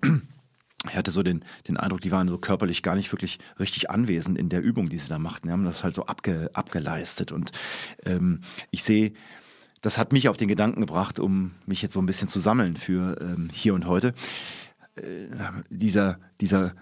ich 0.86 0.96
hatte 0.96 1.10
so 1.10 1.22
den, 1.22 1.44
den 1.66 1.76
Eindruck, 1.76 2.00
die 2.00 2.12
waren 2.12 2.28
so 2.28 2.38
körperlich 2.38 2.82
gar 2.82 2.94
nicht 2.94 3.12
wirklich 3.12 3.38
richtig 3.58 3.90
anwesend 3.90 4.38
in 4.38 4.48
der 4.48 4.62
Übung, 4.62 4.88
die 4.88 4.98
sie 4.98 5.08
da 5.08 5.18
machten. 5.18 5.48
Die 5.48 5.52
haben 5.52 5.64
das 5.64 5.82
halt 5.82 5.94
so 5.94 6.06
abge, 6.06 6.50
abgeleistet. 6.52 7.32
Und 7.32 7.50
ähm, 8.04 8.42
ich 8.70 8.84
sehe, 8.84 9.12
das 9.80 9.98
hat 9.98 10.12
mich 10.12 10.28
auf 10.28 10.36
den 10.36 10.46
Gedanken 10.46 10.80
gebracht, 10.80 11.18
um 11.18 11.52
mich 11.66 11.82
jetzt 11.82 11.94
so 11.94 12.00
ein 12.00 12.06
bisschen 12.06 12.28
zu 12.28 12.38
sammeln 12.38 12.76
für 12.76 13.20
ähm, 13.20 13.50
hier 13.52 13.74
und 13.74 13.86
heute. 13.86 14.14
Äh, 14.94 15.26
dieser, 15.68 16.20
dieser 16.40 16.74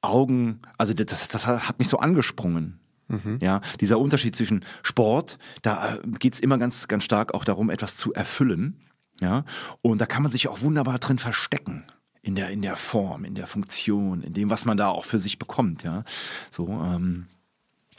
Augen, 0.00 0.60
also 0.76 0.92
das, 0.92 1.28
das 1.28 1.46
hat 1.46 1.78
mich 1.78 1.88
so 1.88 1.98
angesprungen. 1.98 2.80
Mhm. 3.06 3.38
Ja, 3.40 3.60
dieser 3.80 4.00
Unterschied 4.00 4.34
zwischen 4.34 4.64
Sport, 4.82 5.38
da 5.62 5.98
geht 6.18 6.34
es 6.34 6.40
immer 6.40 6.58
ganz, 6.58 6.88
ganz 6.88 7.04
stark 7.04 7.34
auch 7.34 7.44
darum, 7.44 7.70
etwas 7.70 7.94
zu 7.94 8.12
erfüllen. 8.12 8.80
Ja, 9.20 9.44
und 9.82 10.00
da 10.00 10.06
kann 10.06 10.24
man 10.24 10.32
sich 10.32 10.48
auch 10.48 10.62
wunderbar 10.62 10.98
drin 10.98 11.18
verstecken 11.18 11.84
in 12.22 12.36
der, 12.36 12.50
in 12.50 12.62
der 12.62 12.76
Form, 12.76 13.24
in 13.24 13.34
der 13.34 13.46
Funktion, 13.46 14.22
in 14.22 14.32
dem, 14.32 14.48
was 14.48 14.64
man 14.64 14.76
da 14.76 14.88
auch 14.88 15.04
für 15.04 15.18
sich 15.18 15.38
bekommt, 15.38 15.82
ja. 15.82 16.04
So, 16.50 16.68
ähm, 16.68 17.26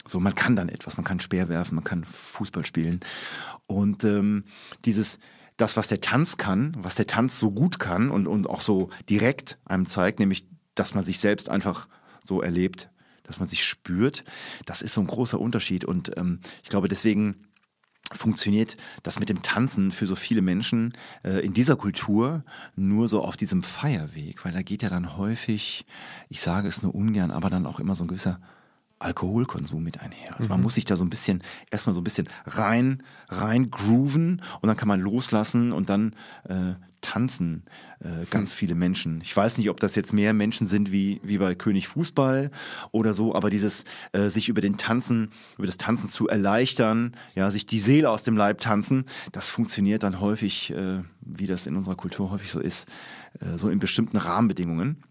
so, 0.06 0.20
man 0.20 0.34
kann 0.34 0.56
dann 0.56 0.68
etwas, 0.68 0.96
man 0.96 1.04
kann 1.04 1.20
Speer 1.20 1.48
werfen, 1.48 1.76
man 1.76 1.84
kann 1.84 2.04
Fußball 2.04 2.66
spielen. 2.66 3.00
Und 3.66 4.04
ähm, 4.04 4.44
dieses, 4.84 5.18
das, 5.56 5.76
was 5.76 5.88
der 5.88 6.00
Tanz 6.00 6.36
kann, 6.36 6.76
was 6.78 6.94
der 6.94 7.06
Tanz 7.06 7.38
so 7.38 7.50
gut 7.50 7.78
kann 7.78 8.10
und, 8.10 8.26
und 8.26 8.48
auch 8.48 8.60
so 8.60 8.90
direkt 9.08 9.58
einem 9.64 9.86
zeigt, 9.86 10.18
nämlich, 10.18 10.46
dass 10.74 10.94
man 10.94 11.04
sich 11.04 11.20
selbst 11.20 11.48
einfach 11.48 11.88
so 12.22 12.42
erlebt, 12.42 12.90
dass 13.22 13.38
man 13.38 13.48
sich 13.48 13.64
spürt, 13.64 14.24
das 14.66 14.82
ist 14.82 14.94
so 14.94 15.00
ein 15.00 15.06
großer 15.06 15.40
Unterschied. 15.40 15.84
Und 15.84 16.16
ähm, 16.16 16.40
ich 16.62 16.68
glaube, 16.68 16.88
deswegen 16.88 17.43
funktioniert 18.16 18.76
das 19.02 19.18
mit 19.20 19.28
dem 19.28 19.42
Tanzen 19.42 19.90
für 19.90 20.06
so 20.06 20.16
viele 20.16 20.42
Menschen 20.42 20.92
äh, 21.22 21.44
in 21.44 21.54
dieser 21.54 21.76
Kultur 21.76 22.44
nur 22.76 23.08
so 23.08 23.22
auf 23.22 23.36
diesem 23.36 23.62
Feierweg, 23.62 24.44
weil 24.44 24.52
da 24.52 24.62
geht 24.62 24.82
ja 24.82 24.88
dann 24.88 25.16
häufig, 25.16 25.84
ich 26.28 26.40
sage 26.40 26.68
es 26.68 26.82
nur 26.82 26.94
ungern, 26.94 27.30
aber 27.30 27.50
dann 27.50 27.66
auch 27.66 27.80
immer 27.80 27.94
so 27.94 28.04
ein 28.04 28.08
gewisser 28.08 28.40
Alkoholkonsum 29.04 29.82
mit 29.82 30.00
einher. 30.00 30.36
Also 30.36 30.48
man 30.48 30.58
mhm. 30.58 30.64
muss 30.64 30.74
sich 30.74 30.84
da 30.84 30.96
so 30.96 31.04
ein 31.04 31.10
bisschen, 31.10 31.42
erstmal 31.70 31.94
so 31.94 32.00
ein 32.00 32.04
bisschen 32.04 32.28
rein, 32.46 33.02
rein 33.28 33.70
grooven 33.70 34.42
und 34.60 34.66
dann 34.66 34.76
kann 34.76 34.88
man 34.88 35.00
loslassen 35.00 35.72
und 35.72 35.88
dann 35.88 36.14
äh, 36.48 36.74
tanzen 37.04 37.64
äh, 38.00 38.24
ganz 38.30 38.50
mhm. 38.50 38.54
viele 38.54 38.74
Menschen. 38.74 39.20
Ich 39.22 39.36
weiß 39.36 39.58
nicht, 39.58 39.70
ob 39.70 39.78
das 39.78 39.94
jetzt 39.94 40.12
mehr 40.12 40.32
Menschen 40.32 40.66
sind 40.66 40.90
wie, 40.90 41.20
wie 41.22 41.38
bei 41.38 41.54
König 41.54 41.88
Fußball 41.88 42.50
oder 42.90 43.14
so, 43.14 43.34
aber 43.34 43.50
dieses 43.50 43.84
äh, 44.12 44.30
sich 44.30 44.48
über 44.48 44.60
den 44.60 44.78
Tanzen, 44.78 45.30
über 45.56 45.66
das 45.66 45.76
Tanzen 45.76 46.08
zu 46.08 46.28
erleichtern, 46.28 47.14
ja, 47.34 47.50
sich 47.50 47.66
die 47.66 47.80
Seele 47.80 48.10
aus 48.10 48.22
dem 48.22 48.36
Leib 48.36 48.60
tanzen, 48.60 49.04
das 49.32 49.48
funktioniert 49.50 50.02
dann 50.02 50.20
häufig, 50.20 50.70
äh, 50.72 51.02
wie 51.20 51.46
das 51.46 51.66
in 51.66 51.76
unserer 51.76 51.96
Kultur 51.96 52.30
häufig 52.30 52.50
so 52.50 52.60
ist, 52.60 52.86
äh, 53.40 53.58
so 53.58 53.68
in 53.68 53.78
bestimmten 53.78 54.16
Rahmenbedingungen. 54.16 55.02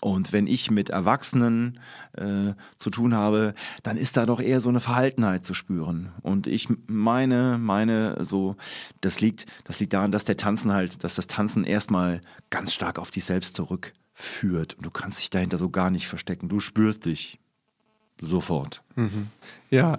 Und 0.00 0.32
wenn 0.32 0.46
ich 0.46 0.70
mit 0.70 0.88
Erwachsenen 0.88 1.78
äh, 2.16 2.54
zu 2.76 2.90
tun 2.90 3.14
habe, 3.14 3.54
dann 3.82 3.96
ist 3.96 4.16
da 4.16 4.24
doch 4.24 4.40
eher 4.40 4.60
so 4.60 4.70
eine 4.70 4.80
Verhaltenheit 4.80 5.44
zu 5.44 5.52
spüren. 5.52 6.12
Und 6.22 6.46
ich 6.46 6.68
meine, 6.86 7.58
meine 7.58 8.24
so, 8.24 8.56
das 9.02 9.20
liegt, 9.20 9.46
das 9.64 9.78
liegt 9.78 9.92
daran, 9.92 10.10
dass 10.10 10.24
der 10.24 10.38
Tanzen 10.38 10.72
halt, 10.72 11.04
dass 11.04 11.16
das 11.16 11.26
Tanzen 11.26 11.64
erstmal 11.64 12.22
ganz 12.48 12.72
stark 12.72 12.98
auf 12.98 13.10
dich 13.10 13.24
selbst 13.24 13.54
zurückführt. 13.54 14.74
Und 14.74 14.86
du 14.86 14.90
kannst 14.90 15.20
dich 15.20 15.30
dahinter 15.30 15.58
so 15.58 15.68
gar 15.68 15.90
nicht 15.90 16.08
verstecken. 16.08 16.48
Du 16.48 16.60
spürst 16.60 17.04
dich 17.04 17.38
sofort. 18.20 18.82
Mhm. 18.96 19.28
Ja, 19.70 19.98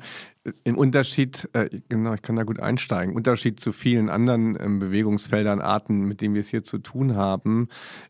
im 0.64 0.76
Unterschied, 0.76 1.48
äh, 1.54 1.70
genau, 1.88 2.16
ich 2.16 2.24
kann 2.24 2.36
da 2.36 2.44
gut 2.44 2.60
einsteigen, 2.60 3.16
Unterschied 3.16 3.60
zu 3.60 3.72
vielen 3.72 4.10
anderen 4.10 4.58
ähm, 4.60 4.80
Bewegungsfeldern, 4.80 5.62
Arten, 5.62 6.06
mit 6.06 6.22
denen 6.22 6.34
wir 6.34 6.42
es 6.42 6.48
hier 6.48 6.64
zu 6.64 6.80
tun 6.80 7.16
haben, 7.16 7.68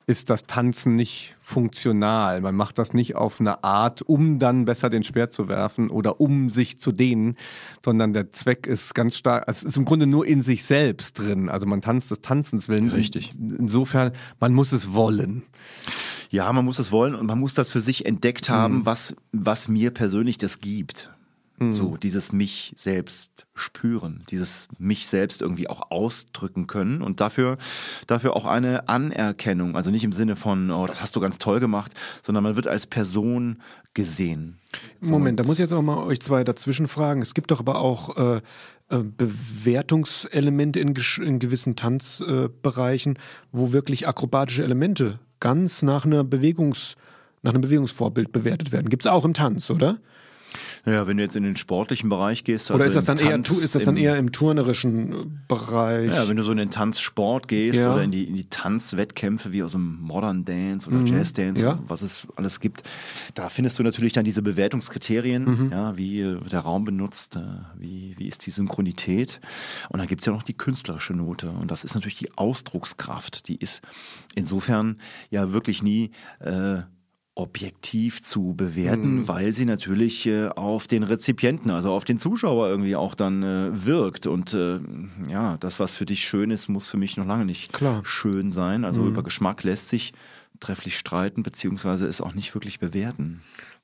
ist 0.08 0.30
das 0.30 0.46
Tanzen 0.46 0.96
nicht 0.96 1.36
funktional. 1.42 2.40
Man 2.40 2.56
macht 2.56 2.78
das 2.78 2.94
nicht 2.94 3.16
auf 3.16 3.42
eine 3.42 3.66
Art, 3.66 4.02
um 4.02 4.40
dann 4.40 4.64
besser 4.64 4.90
den 4.90 5.04
Speer 5.04 5.30
zu 5.30 5.50
werfen 5.50 5.90
oder 5.90 6.22
um 6.22 6.48
sich 6.48 6.80
zu 6.80 6.94
dehnen, 6.94 7.36
sondern 7.84 8.14
der 8.14 8.32
Zweck 8.32 8.66
ist 8.66 8.96
ganz 8.96 9.18
stark, 9.18 9.48
also 9.50 9.68
es 9.68 9.74
ist 9.74 9.78
im 9.78 9.86
Grunde 9.86 10.08
nur 10.08 10.26
in 10.26 10.42
sich 10.42 10.64
selbst 10.64 11.20
drin. 11.20 11.50
Also 11.50 11.68
man 11.68 11.82
tanzt 11.82 12.12
des 12.12 12.22
Tanzens 12.22 12.70
willen. 12.70 12.90
Richtig. 12.90 13.32
Insofern, 13.38 14.14
man 14.40 14.54
muss 14.54 14.72
es 14.72 14.94
wollen. 14.94 15.44
Ja, 16.30 16.52
man 16.54 16.64
muss 16.64 16.80
es 16.80 16.94
wollen 16.94 17.14
und 17.14 17.26
man 17.26 17.40
muss 17.40 17.54
das 17.56 17.72
für 17.72 17.82
sich 17.82 18.06
entdeckt 18.06 18.50
haben, 18.50 18.80
mhm. 18.80 18.86
was, 18.86 19.16
was 19.34 19.68
mir 19.68 19.92
persönlich 19.92 20.38
das 20.38 20.60
gibt. 20.60 21.12
Mhm. 21.62 21.74
So, 21.74 21.96
dieses 21.96 22.32
mich 22.32 22.74
selbst 22.76 23.46
spüren, 23.54 24.24
dieses 24.32 24.68
mich 24.80 25.08
selbst 25.08 25.44
irgendwie 25.44 25.70
auch 25.70 25.92
ausdrücken 25.92 26.66
können 26.66 27.04
und 27.04 27.22
dafür, 27.22 27.60
dafür 28.08 28.36
auch 28.36 28.48
eine 28.48 28.90
Anerkennung. 28.90 29.76
Also 29.76 29.92
nicht 29.92 30.04
im 30.04 30.12
Sinne 30.12 30.36
von, 30.36 30.72
oh, 30.72 30.88
das 30.88 31.02
hast 31.02 31.16
du 31.16 31.20
ganz 31.20 31.38
toll 31.38 31.60
gemacht, 31.60 31.94
sondern 32.24 32.44
man 32.44 32.56
wird 32.56 32.66
als 32.66 32.88
Person 32.88 33.62
gesehen. 33.94 34.58
Moment, 35.02 35.40
da 35.40 35.44
muss 35.44 35.58
ich 35.58 35.60
jetzt 35.60 35.74
auch 35.74 35.84
mal 35.84 36.04
euch 36.04 36.20
zwei 36.20 36.44
dazwischen 36.44 36.88
fragen. 36.88 37.22
Es 37.22 37.36
gibt 37.36 37.52
doch 37.52 37.60
aber 37.60 37.78
auch 37.78 38.18
äh, 38.18 38.42
äh 38.90 39.04
Bewertungselemente 39.04 40.80
in, 40.80 40.96
in 40.96 41.38
gewissen 41.38 41.76
Tanzbereichen, 41.76 43.18
äh, 43.18 43.20
wo 43.52 43.72
wirklich 43.72 44.08
akrobatische 44.08 44.64
Elemente 44.64 45.20
ganz 45.40 45.84
nach 45.84 46.06
einer 46.06 46.24
Bewegungs, 46.24 46.96
nach 47.44 47.54
einem 47.54 47.62
Bewegungsvorbild 47.62 48.32
bewertet 48.32 48.72
werden. 48.72 48.90
Gibt 48.90 49.06
es 49.06 49.12
auch 49.12 49.26
im 49.26 49.36
Tanz, 49.36 49.70
oder? 49.70 50.00
Naja, 50.86 51.08
wenn 51.08 51.18
du 51.18 51.24
jetzt 51.24 51.36
in 51.36 51.44
den 51.44 51.56
sportlichen 51.56 52.10
Bereich 52.10 52.44
gehst. 52.44 52.72
Oder 52.72 52.84
also 52.84 52.98
ist 53.00 53.08
das, 53.08 53.18
dann 53.18 53.26
eher, 53.26 53.38
ist 53.40 53.76
das 53.76 53.84
dann 53.86 53.98
im- 53.98 54.04
eher 54.04 54.18
im 54.18 54.32
turnerischen 54.32 55.42
Bereich? 55.48 56.12
Ja, 56.14 56.28
wenn 56.28 56.38
du 56.38 56.44
so 56.44 56.52
in 56.52 56.58
den 56.58 56.72
Tanzsport 56.72 57.48
gehst 57.48 57.80
Ja. 57.80 57.94
oder 57.94 58.04
in 58.04 58.12
die, 58.12 58.24
in 58.26 58.36
die 58.36 58.46
Tanzwettkämpfe 58.50 59.52
wie 59.52 59.64
aus 59.64 59.74
dem 59.74 60.00
Modern 60.02 60.44
Dance 60.46 60.90
oder 60.90 61.04
Jazz 61.06 61.34
Dance, 61.34 61.62
Mhm. 61.64 61.70
Ja. 61.72 61.80
was 61.88 62.02
es 62.02 62.28
alles 62.36 62.60
gibt, 62.60 62.84
da 63.36 63.50
findest 63.50 63.78
du 63.80 63.84
natürlich 63.84 64.14
dann 64.14 64.26
diese 64.26 64.42
Bewertungskriterien, 64.42 65.44
Mhm. 65.46 65.72
ja, 65.72 65.98
wie 65.98 66.22
äh, 66.22 66.34
wird 66.42 66.52
der 66.52 66.62
Raum 66.62 66.84
benutzt, 66.84 67.36
äh, 67.36 67.42
wie, 67.78 68.16
wie 68.18 68.28
ist 68.28 68.46
die 68.46 68.52
Synchronität. 68.52 69.40
Und 69.90 70.00
dann 70.00 70.08
gibt 70.08 70.22
es 70.22 70.26
ja 70.26 70.34
noch 70.34 70.44
die 70.44 70.54
künstlerische 70.54 71.14
Note. 71.14 71.50
Und 71.52 71.70
das 71.72 71.84
ist 71.84 71.96
natürlich 71.96 72.16
die 72.16 72.36
Ausdruckskraft. 72.38 73.48
Die 73.48 73.56
ist 73.56 73.82
insofern 74.36 74.98
ja 75.30 75.52
wirklich 75.54 75.84
nie 75.84 76.12
äh, 76.40 76.80
objektiv 77.42 78.24
zu 78.24 78.54
bewerten, 78.56 79.28
weil 79.28 79.54
sie 79.54 79.66
natürlich 79.66 80.26
äh, 80.28 80.48
auf 80.50 80.88
den 80.88 81.04
Rezipienten, 81.04 81.72
also 81.72 81.92
auf 81.92 82.06
den 82.06 82.20
Zuschauer 82.20 82.70
irgendwie 82.70 82.96
auch 82.96 83.16
dann 83.16 83.44
äh, 83.44 83.86
wirkt. 83.86 84.28
Und 84.28 84.54
äh, 84.54 84.80
ja, 85.30 85.58
das, 85.58 85.80
was 85.80 85.96
für 85.96 86.06
dich 86.06 86.24
schön 86.24 86.52
ist, 86.52 86.70
muss 86.70 86.88
für 86.88 86.98
mich 86.98 87.18
noch 87.18 87.26
lange 87.26 87.46
nicht 87.46 87.74
Klar. 87.74 88.02
schön 88.06 88.52
sein. 88.52 88.86
Also 88.86 89.06
über 89.06 89.24
Geschmack 89.24 89.64
lässt 89.64 89.90
sich 89.90 90.14
trefflich 90.60 90.98
streiten, 90.98 91.44
beziehungsweise 91.44 92.08
es 92.08 92.22
auch 92.22 92.34
nicht 92.34 92.54
wirklich 92.54 92.80
bewerten. 92.80 93.42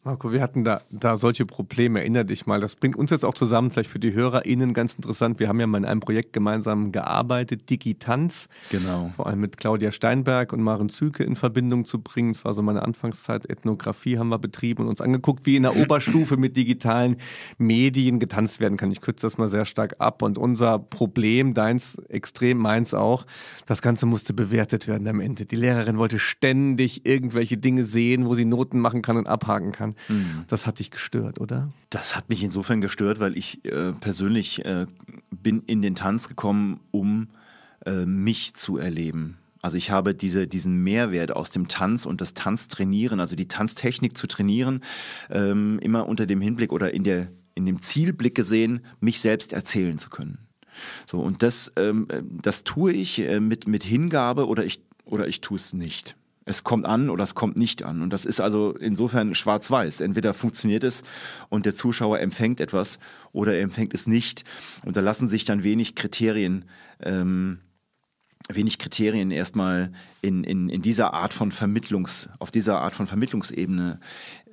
Marco, 0.07 0.31
wir 0.31 0.41
hatten 0.41 0.63
da, 0.63 0.83
da 0.89 1.17
solche 1.17 1.45
Probleme, 1.45 1.99
erinner 1.99 2.23
dich 2.23 2.45
mal. 2.45 2.61
Das 2.61 2.77
bringt 2.77 2.95
uns 2.95 3.11
jetzt 3.11 3.25
auch 3.25 3.33
zusammen, 3.33 3.71
vielleicht 3.71 3.89
für 3.89 3.99
die 3.99 4.13
HörerInnen 4.13 4.73
ganz 4.73 4.93
interessant. 4.93 5.41
Wir 5.41 5.49
haben 5.49 5.59
ja 5.59 5.67
mal 5.67 5.79
in 5.79 5.83
einem 5.83 5.99
Projekt 5.99 6.31
gemeinsam 6.31 6.93
gearbeitet, 6.93 7.69
Digitanz. 7.69 8.47
Genau. 8.69 9.11
Vor 9.17 9.27
allem 9.27 9.41
mit 9.41 9.57
Claudia 9.57 9.91
Steinberg 9.91 10.53
und 10.53 10.61
Maren 10.61 10.87
Züke 10.87 11.25
in 11.25 11.35
Verbindung 11.35 11.83
zu 11.83 11.99
bringen. 11.99 12.31
Es 12.31 12.45
war 12.45 12.53
so 12.53 12.61
meine 12.61 12.83
Anfangszeit. 12.83 13.49
Ethnographie 13.49 14.17
haben 14.17 14.29
wir 14.29 14.39
betrieben 14.39 14.83
und 14.83 14.87
uns 14.87 15.01
angeguckt, 15.01 15.45
wie 15.45 15.57
in 15.57 15.63
der 15.63 15.75
Oberstufe 15.75 16.37
mit 16.37 16.55
digitalen 16.55 17.17
Medien 17.57 18.19
getanzt 18.19 18.61
werden 18.61 18.77
kann. 18.77 18.91
Ich 18.91 19.01
kürze 19.01 19.27
das 19.27 19.37
mal 19.37 19.49
sehr 19.49 19.65
stark 19.65 19.95
ab. 19.99 20.21
Und 20.21 20.37
unser 20.37 20.79
Problem, 20.79 21.53
deins 21.53 21.97
extrem, 22.07 22.59
meins 22.59 22.93
auch, 22.93 23.25
das 23.65 23.81
Ganze 23.81 24.05
musste 24.05 24.33
bewertet 24.33 24.87
werden 24.87 25.05
am 25.09 25.19
Ende. 25.19 25.45
Die 25.45 25.57
Lehrerin 25.57 25.97
wollte 25.97 26.17
ständig 26.17 27.05
irgendwelche 27.05 27.57
Dinge 27.57 27.83
sehen, 27.83 28.25
wo 28.25 28.35
sie 28.35 28.45
Noten 28.45 28.79
machen 28.79 29.01
kann 29.01 29.17
und 29.17 29.27
abhaken 29.27 29.73
kann. 29.73 29.96
Das 30.47 30.65
hat 30.67 30.79
dich 30.79 30.91
gestört, 30.91 31.39
oder? 31.39 31.71
Das 31.89 32.15
hat 32.15 32.29
mich 32.29 32.43
insofern 32.43 32.81
gestört, 32.81 33.19
weil 33.19 33.37
ich 33.37 33.63
äh, 33.65 33.93
persönlich 33.93 34.65
äh, 34.65 34.87
bin 35.31 35.63
in 35.63 35.81
den 35.81 35.95
Tanz 35.95 36.27
gekommen, 36.27 36.79
um 36.91 37.29
äh, 37.85 38.05
mich 38.05 38.53
zu 38.55 38.77
erleben. 38.77 39.37
Also 39.61 39.77
ich 39.77 39.91
habe 39.91 40.13
diese, 40.13 40.47
diesen 40.47 40.83
Mehrwert 40.83 41.35
aus 41.35 41.49
dem 41.49 41.67
Tanz 41.67 42.05
und 42.05 42.21
das 42.21 42.33
Tanztrainieren, 42.33 43.19
also 43.19 43.35
die 43.35 43.47
Tanztechnik 43.47 44.15
zu 44.15 44.27
trainieren, 44.27 44.81
ähm, 45.29 45.79
immer 45.81 46.07
unter 46.07 46.25
dem 46.25 46.41
Hinblick 46.41 46.71
oder 46.71 46.93
in, 46.93 47.03
der, 47.03 47.27
in 47.55 47.65
dem 47.65 47.81
Zielblick 47.81 48.35
gesehen, 48.35 48.85
mich 48.99 49.19
selbst 49.19 49.53
erzählen 49.53 49.97
zu 49.97 50.09
können. 50.09 50.47
So, 51.09 51.19
und 51.19 51.43
das, 51.43 51.71
ähm, 51.75 52.07
äh, 52.09 52.21
das 52.23 52.63
tue 52.63 52.93
ich 52.93 53.19
äh, 53.19 53.39
mit, 53.39 53.67
mit 53.67 53.83
Hingabe 53.83 54.47
oder 54.47 54.63
ich, 54.63 54.81
oder 55.05 55.27
ich 55.27 55.41
tue 55.41 55.57
es 55.57 55.73
nicht. 55.73 56.15
Es 56.47 56.63
kommt 56.63 56.85
an 56.85 57.09
oder 57.09 57.25
es 57.25 57.35
kommt 57.35 57.57
nicht 57.57 57.83
an. 57.83 58.01
Und 58.01 58.11
das 58.11 58.23
ist 58.25 58.39
also 58.39 58.71
insofern 58.71 59.35
schwarz-weiß. 59.35 60.01
Entweder 60.01 60.33
funktioniert 60.33 60.83
es 60.83 61.03
und 61.49 61.65
der 61.65 61.75
Zuschauer 61.75 62.19
empfängt 62.19 62.61
etwas 62.61 62.99
oder 63.33 63.53
er 63.53 63.61
empfängt 63.61 63.93
es 63.93 64.07
nicht. 64.07 64.45
Und 64.85 64.95
da 64.95 65.01
lassen 65.01 65.27
sich 65.27 65.43
dann 65.43 65.63
wenig 65.63 65.95
Kriterien, 65.95 66.63
ähm, 67.01 67.59
wenig 68.49 68.79
Kriterien 68.79 69.29
erstmal 69.29 69.91
in, 70.21 70.45
in, 70.45 70.69
in 70.69 70.81
dieser 70.81 71.13
Art 71.13 71.33
von 71.33 71.51
Vermittlungs, 71.51 72.29
auf 72.39 72.49
dieser 72.49 72.79
Art 72.79 72.95
von 72.95 73.07
Vermittlungsebene 73.07 73.99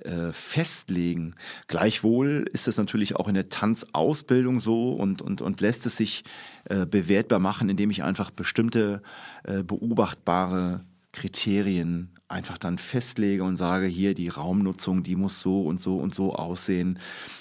äh, 0.00 0.32
festlegen. 0.32 1.36
Gleichwohl 1.68 2.48
ist 2.52 2.66
es 2.66 2.76
natürlich 2.76 3.14
auch 3.14 3.28
in 3.28 3.34
der 3.34 3.50
Tanzausbildung 3.50 4.58
so 4.58 4.94
und, 4.94 5.22
und, 5.22 5.42
und 5.42 5.60
lässt 5.60 5.86
es 5.86 5.96
sich 5.96 6.24
äh, 6.64 6.86
bewertbar 6.86 7.38
machen, 7.38 7.68
indem 7.68 7.90
ich 7.90 8.02
einfach 8.02 8.32
bestimmte 8.32 9.00
äh, 9.44 9.62
beobachtbare 9.62 10.80
Kriterien 11.14 12.10
einfach 12.28 12.58
dann 12.58 12.78
festlege 12.78 13.44
und 13.44 13.56
sage, 13.56 13.86
hier 13.86 14.14
die 14.14 14.28
Raumnutzung, 14.28 15.02
die 15.02 15.16
muss 15.16 15.40
so 15.40 15.62
und 15.62 15.80
so 15.80 15.98
und 15.98 16.14
so 16.14 16.34
aussehen. 16.34 16.98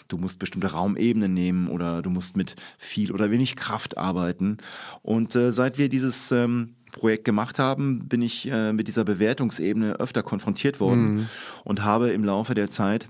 Du 0.08 0.18
musst 0.18 0.40
bestimmte 0.40 0.72
Raumebenen 0.72 1.34
nehmen 1.34 1.68
oder 1.68 2.02
du 2.02 2.10
musst 2.10 2.38
mit 2.38 2.56
viel 2.78 3.12
oder 3.12 3.32
wenig 3.32 3.56
Kraft 3.56 3.98
arbeiten. 3.98 4.58
Und 5.02 5.36
äh, 5.36 5.52
seit 5.52 5.78
wir 5.78 5.90
dieses 5.90 6.32
ähm, 6.32 6.76
Projekt 6.92 7.26
gemacht 7.26 7.60
haben, 7.60 8.08
bin 8.08 8.22
ich 8.22 8.50
äh, 8.50 8.72
mit 8.72 8.88
dieser 8.88 9.04
Bewertungsebene 9.04 10.00
öfter 10.00 10.22
konfrontiert 10.22 10.80
worden 10.80 11.30
und 11.64 11.84
habe 11.84 12.12
im 12.12 12.24
Laufe 12.24 12.54
der 12.54 12.70
Zeit 12.70 13.10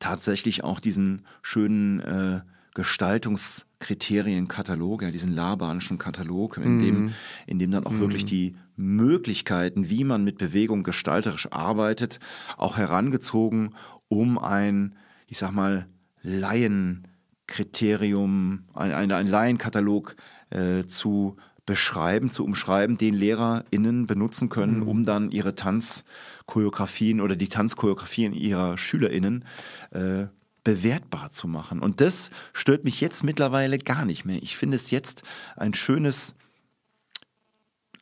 tatsächlich 0.00 0.64
auch 0.64 0.80
diesen 0.80 1.26
schönen 1.42 2.00
äh, 2.00 2.40
Gestaltungskriterienkatalog, 2.74 5.02
ja, 5.02 5.10
diesen 5.10 5.34
labanischen 5.34 5.98
Katalog, 5.98 6.56
in 6.58 6.78
dem, 6.78 7.12
in 7.46 7.58
dem 7.58 7.70
dann 7.70 7.86
auch 7.86 7.98
wirklich 7.98 8.24
die 8.24 8.54
Möglichkeiten, 8.76 9.90
wie 9.90 10.04
man 10.04 10.24
mit 10.24 10.38
Bewegung 10.38 10.84
gestalterisch 10.84 11.50
arbeitet, 11.50 12.20
auch 12.56 12.76
herangezogen, 12.76 13.74
um 14.08 14.38
ein, 14.38 14.94
ich 15.26 15.38
sag 15.38 15.50
mal, 15.52 15.86
Laienkriterium, 16.22 18.64
ein, 18.74 18.92
ein, 18.92 19.10
ein 19.12 19.26
Laienkatalog 19.26 20.16
äh, 20.50 20.84
zu 20.86 21.36
beschreiben, 21.66 22.30
zu 22.30 22.44
umschreiben, 22.44 22.96
den 22.98 23.14
LehrerInnen 23.14 24.06
benutzen 24.06 24.48
können, 24.48 24.82
um 24.82 25.04
dann 25.04 25.30
ihre 25.30 25.54
Tanzchoreografien 25.54 27.20
oder 27.20 27.36
die 27.36 27.48
Tanzchoreografien 27.48 28.32
ihrer 28.32 28.76
SchülerInnen 28.76 29.44
äh, 29.92 30.26
bewertbar 30.64 31.32
zu 31.32 31.48
machen. 31.48 31.80
Und 31.80 32.00
das 32.00 32.30
stört 32.52 32.84
mich 32.84 33.00
jetzt 33.00 33.24
mittlerweile 33.24 33.78
gar 33.78 34.04
nicht 34.04 34.24
mehr. 34.24 34.42
Ich 34.42 34.56
finde 34.56 34.76
es 34.76 34.90
jetzt 34.90 35.22
ein 35.56 35.74
schönes, 35.74 36.34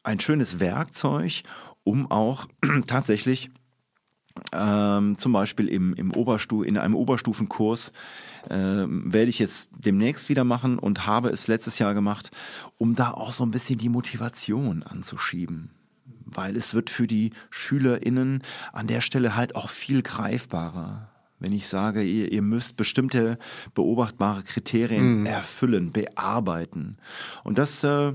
ein 0.02 0.20
schönes 0.20 0.60
Werkzeug, 0.60 1.42
um 1.84 2.10
auch 2.10 2.46
tatsächlich 2.86 3.50
ähm, 4.52 5.18
zum 5.18 5.32
Beispiel 5.32 5.68
im, 5.68 5.94
im 5.94 6.12
Oberstu 6.12 6.62
in 6.62 6.78
einem 6.78 6.94
Oberstufenkurs 6.94 7.92
ähm, 8.50 9.12
werde 9.12 9.30
ich 9.30 9.38
jetzt 9.38 9.70
demnächst 9.76 10.28
wieder 10.28 10.44
machen 10.44 10.78
und 10.78 11.06
habe 11.06 11.30
es 11.30 11.48
letztes 11.48 11.78
Jahr 11.78 11.94
gemacht, 11.94 12.30
um 12.76 12.94
da 12.94 13.10
auch 13.10 13.32
so 13.32 13.44
ein 13.44 13.50
bisschen 13.50 13.78
die 13.78 13.88
Motivation 13.88 14.82
anzuschieben. 14.82 15.70
Weil 16.24 16.56
es 16.56 16.74
wird 16.74 16.90
für 16.90 17.06
die 17.06 17.32
SchülerInnen 17.50 18.42
an 18.72 18.86
der 18.86 19.00
Stelle 19.00 19.34
halt 19.34 19.56
auch 19.56 19.68
viel 19.68 20.02
greifbarer. 20.02 21.10
Wenn 21.38 21.53
ich 21.53 21.68
sage, 21.68 22.03
ihr, 22.03 22.33
ihr 22.33 22.42
müsst 22.42 22.77
bestimmte 22.77 23.38
beobachtbare 23.74 24.42
Kriterien 24.42 25.24
erfüllen, 25.27 25.92
bearbeiten. 25.92 26.96
Und 27.44 27.59
das 27.59 27.85
äh, 27.85 28.12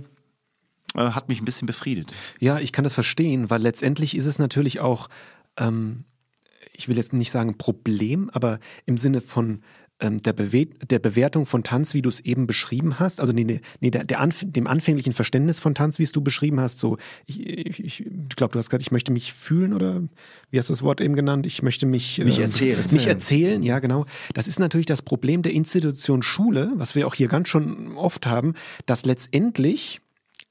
äh, 0.96 1.12
hat 1.12 1.30
mich 1.30 1.42
ein 1.42 1.46
bisschen 1.46 1.66
befriedet. 1.66 2.12
Ja, 2.40 2.60
ich 2.60 2.72
kann 2.72 2.84
das 2.84 2.94
verstehen, 2.94 3.50
weil 3.50 3.62
letztendlich 3.62 4.16
ist 4.16 4.26
es 4.26 4.40
natürlich 4.40 4.80
auch, 4.80 5.10
ähm, 5.58 6.06
ich 6.74 6.88
will 6.88 6.98
jetzt 6.98 7.14
nicht 7.14 7.32
sagen 7.32 7.58
Problem, 7.58 8.30
aber 8.34 8.60
im 8.86 8.98
Sinne 8.98 9.22
von 9.22 9.64
der, 10.02 10.34
Bewe 10.34 10.66
der 10.66 11.00
Bewertung 11.00 11.46
von 11.46 11.64
Tanz, 11.64 11.94
wie 11.94 12.02
du 12.02 12.10
es 12.10 12.20
eben 12.20 12.46
beschrieben 12.46 13.00
hast, 13.00 13.22
also 13.22 13.32
nee, 13.32 13.62
nee, 13.80 13.92
der, 13.92 14.04
der 14.04 14.20
Anf 14.20 14.44
dem 14.46 14.68
anfänglichen 14.68 15.14
Verständnis 15.14 15.60
von 15.60 15.76
Tanz, 15.76 16.00
wie 16.00 16.04
es 16.04 16.12
du 16.12 16.22
beschrieben 16.22 16.60
hast, 16.60 16.80
so, 16.80 16.98
ich, 17.26 17.40
ich, 17.46 17.80
ich 17.80 18.06
glaube, 18.36 18.54
du 18.54 18.60
hast 18.60 18.70
gesagt, 18.70 18.84
ich 18.84 18.92
möchte 18.92 19.12
mich 19.12 19.34
fühlen 19.34 19.74
oder 19.74 20.02
wie 20.52 20.58
hast 20.60 20.70
du 20.70 20.74
das 20.74 20.84
Wort 20.84 21.00
eben 21.00 21.16
genannt? 21.16 21.46
Ich 21.46 21.64
möchte 21.64 21.86
mich, 21.86 22.20
Mich 22.20 22.40
äh, 22.40 22.44
erzählen. 22.44 22.84
Mich 22.92 23.08
erzählen, 23.08 23.64
ja, 23.64 23.80
genau. 23.80 24.06
Das 24.34 24.48
ist 24.48 24.60
natürlich 24.60 24.88
das 24.88 25.02
Problem 25.02 25.42
der 25.42 25.54
Institution 25.54 26.22
Schule, 26.22 26.72
was 26.76 26.96
wir 26.96 27.08
auch 27.08 27.16
hier 27.16 27.28
ganz 27.28 27.48
schon 27.48 27.96
oft 27.96 28.26
haben, 28.26 28.56
dass 28.86 29.06
letztendlich 29.06 30.02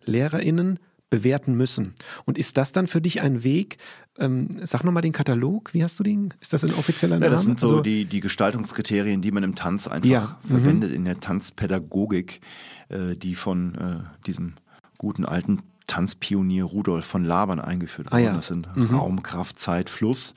LehrerInnen 0.05 0.79
bewerten 1.13 1.55
müssen. 1.55 1.93
Und 2.25 2.39
ist 2.39 2.57
das 2.57 2.73
dann 2.73 2.87
für 2.87 3.03
dich 3.03 3.21
ein 3.21 3.45
Weg, 3.45 3.77
ähm, 4.19 4.59
sag 4.65 4.83
nochmal 4.83 5.03
den 5.03 5.13
Katalog, 5.13 5.75
wie 5.75 5.85
hast 5.85 5.99
du 5.99 6.03
den? 6.03 6.33
Ist 6.41 6.55
das 6.55 6.65
ein 6.65 6.73
offizieller 6.75 7.17
Name? 7.17 7.27
Ja, 7.27 7.31
das 7.31 7.43
sind 7.43 7.61
so 7.61 7.67
Also- 7.69 7.81
die, 7.83 8.07
die 8.07 8.21
Gestaltungskriterien, 8.21 9.21
die 9.21 9.31
man 9.31 9.43
im 9.43 9.55
Tanz 9.55 9.87
einfach 9.89 10.09
Ja, 10.09 10.39
mhm. 10.43 10.49
verwendet, 10.49 10.93
in 10.93 11.05
der 11.05 11.21
Tanzpädagogik, 11.21 12.41
äh, 12.89 13.15
die 13.15 13.35
von 13.35 13.75
äh, 13.75 14.27
diesem 14.27 14.55
guten 14.97 15.27
alten 15.27 15.61
Tanzpionier 15.87 16.65
Rudolf 16.65 17.05
von 17.05 17.25
Labern 17.25 17.61
eingeführt 17.61 18.09
Ah, 18.11 18.13
wurden. 18.13 18.25
ja. 18.25 18.33
Das 18.33 18.47
sind 18.47 18.67
Raum, 18.91 19.23
Kraft, 19.23 19.59
Zeit, 19.59 19.91
Fluss. 19.91 20.33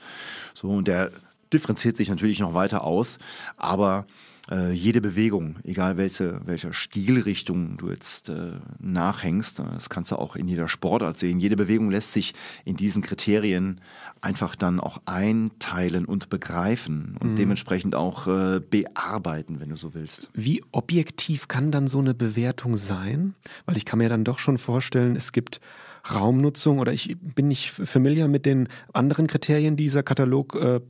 So, 0.52 0.68
und 0.68 0.88
der 0.88 1.10
differenziert 1.52 1.96
sich 1.96 2.10
natürlich 2.10 2.40
noch 2.40 2.52
weiter 2.52 2.84
aus, 2.84 3.18
aber 3.56 4.06
äh, 4.50 4.72
jede 4.72 5.00
Bewegung, 5.00 5.56
egal 5.64 5.96
welche, 5.96 6.40
welcher 6.44 6.72
Stilrichtung 6.72 7.76
du 7.76 7.90
jetzt 7.90 8.28
äh, 8.28 8.52
nachhängst, 8.78 9.60
äh, 9.60 9.64
das 9.74 9.88
kannst 9.88 10.12
du 10.12 10.16
auch 10.16 10.36
in 10.36 10.48
jeder 10.48 10.68
Sportart 10.68 11.18
sehen, 11.18 11.40
jede 11.40 11.56
Bewegung 11.56 11.90
lässt 11.90 12.12
sich 12.12 12.34
in 12.64 12.76
diesen 12.76 13.02
Kriterien 13.02 13.80
einfach 14.20 14.56
dann 14.56 14.80
auch 14.80 15.02
einteilen 15.04 16.04
und 16.04 16.28
begreifen 16.28 17.16
und 17.20 17.36
dementsprechend 17.38 17.94
auch 17.94 18.26
äh, 18.26 18.60
bearbeiten, 18.60 19.60
wenn 19.60 19.70
du 19.70 19.76
so 19.76 19.94
willst. 19.94 20.30
Wie 20.32 20.64
objektiv 20.72 21.48
kann 21.48 21.70
dann 21.70 21.86
so 21.88 21.98
eine 21.98 22.14
Bewertung 22.14 22.76
sein? 22.76 23.34
Weil 23.66 23.76
ich 23.76 23.84
kann 23.84 23.98
mir 23.98 24.08
dann 24.08 24.24
doch 24.24 24.38
schon 24.38 24.58
vorstellen, 24.58 25.16
es 25.16 25.32
gibt 25.32 25.60
Raumnutzung 26.14 26.78
oder 26.78 26.92
ich 26.92 27.16
bin 27.18 27.48
nicht 27.48 27.70
familiar 27.70 28.28
mit 28.28 28.46
den 28.46 28.68
anderen 28.92 29.26
Kriterien, 29.26 29.76
die 29.76 29.84
dieser 29.84 30.02
Katalog 30.02 30.54
äh, 30.54 30.80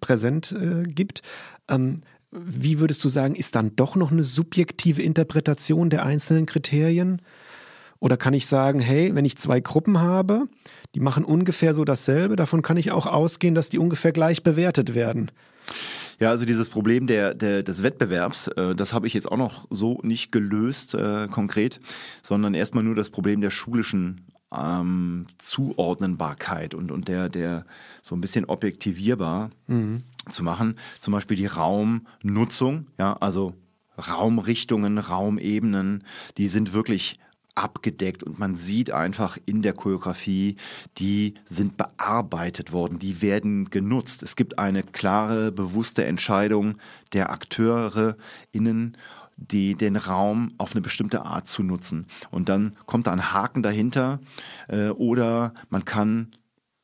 präsent 0.00 0.52
äh, 0.52 0.82
gibt. 0.84 1.22
Ähm, 1.68 2.00
wie 2.32 2.80
würdest 2.80 3.04
du 3.04 3.08
sagen, 3.08 3.34
ist 3.34 3.54
dann 3.54 3.76
doch 3.76 3.94
noch 3.94 4.10
eine 4.10 4.24
subjektive 4.24 5.02
Interpretation 5.02 5.90
der 5.90 6.04
einzelnen 6.04 6.46
Kriterien? 6.46 7.20
Oder 8.00 8.16
kann 8.16 8.34
ich 8.34 8.46
sagen, 8.46 8.80
hey, 8.80 9.14
wenn 9.14 9.24
ich 9.24 9.36
zwei 9.36 9.60
Gruppen 9.60 10.00
habe, 10.00 10.48
die 10.94 11.00
machen 11.00 11.24
ungefähr 11.24 11.72
so 11.72 11.84
dasselbe, 11.84 12.34
davon 12.34 12.62
kann 12.62 12.76
ich 12.76 12.90
auch 12.90 13.06
ausgehen, 13.06 13.54
dass 13.54 13.68
die 13.68 13.78
ungefähr 13.78 14.12
gleich 14.12 14.42
bewertet 14.42 14.94
werden? 14.94 15.30
Ja, 16.18 16.30
also 16.30 16.44
dieses 16.44 16.68
Problem 16.68 17.06
der, 17.06 17.34
der, 17.34 17.62
des 17.62 17.82
Wettbewerbs, 17.82 18.48
äh, 18.48 18.74
das 18.74 18.92
habe 18.92 19.06
ich 19.06 19.14
jetzt 19.14 19.30
auch 19.30 19.36
noch 19.36 19.66
so 19.70 20.00
nicht 20.02 20.32
gelöst 20.32 20.94
äh, 20.94 21.28
konkret, 21.28 21.80
sondern 22.22 22.54
erstmal 22.54 22.84
nur 22.84 22.94
das 22.94 23.10
Problem 23.10 23.40
der 23.40 23.50
schulischen 23.50 24.26
ähm, 24.54 25.26
Zuordnenbarkeit 25.38 26.74
und, 26.74 26.90
und 26.90 27.08
der, 27.08 27.28
der 27.28 27.64
so 28.02 28.14
ein 28.14 28.20
bisschen 28.20 28.44
objektivierbar 28.44 29.50
mhm. 29.66 30.02
zu 30.30 30.42
machen. 30.42 30.76
Zum 31.00 31.12
Beispiel 31.12 31.36
die 31.36 31.46
Raumnutzung, 31.46 32.86
ja, 32.98 33.14
also 33.14 33.54
Raumrichtungen, 33.98 34.98
Raumebenen, 34.98 36.04
die 36.38 36.48
sind 36.48 36.72
wirklich 36.72 37.18
abgedeckt 37.54 38.22
und 38.22 38.38
man 38.38 38.56
sieht 38.56 38.90
einfach 38.90 39.36
in 39.44 39.62
der 39.62 39.74
Choreografie, 39.74 40.56
die 40.98 41.34
sind 41.44 41.76
bearbeitet 41.76 42.72
worden, 42.72 42.98
die 42.98 43.20
werden 43.20 43.68
genutzt. 43.68 44.22
Es 44.22 44.36
gibt 44.36 44.58
eine 44.58 44.82
klare, 44.82 45.52
bewusste 45.52 46.04
Entscheidung 46.04 46.78
der 47.12 47.30
Akteure 47.30 48.16
innen 48.52 48.96
die, 49.36 49.74
den 49.74 49.96
Raum 49.96 50.52
auf 50.58 50.72
eine 50.72 50.80
bestimmte 50.80 51.22
Art 51.22 51.48
zu 51.48 51.62
nutzen. 51.62 52.06
Und 52.30 52.48
dann 52.48 52.76
kommt 52.86 53.06
da 53.06 53.12
ein 53.12 53.32
Haken 53.32 53.62
dahinter 53.62 54.20
äh, 54.68 54.88
oder 54.88 55.54
man 55.70 55.84
kann 55.84 56.32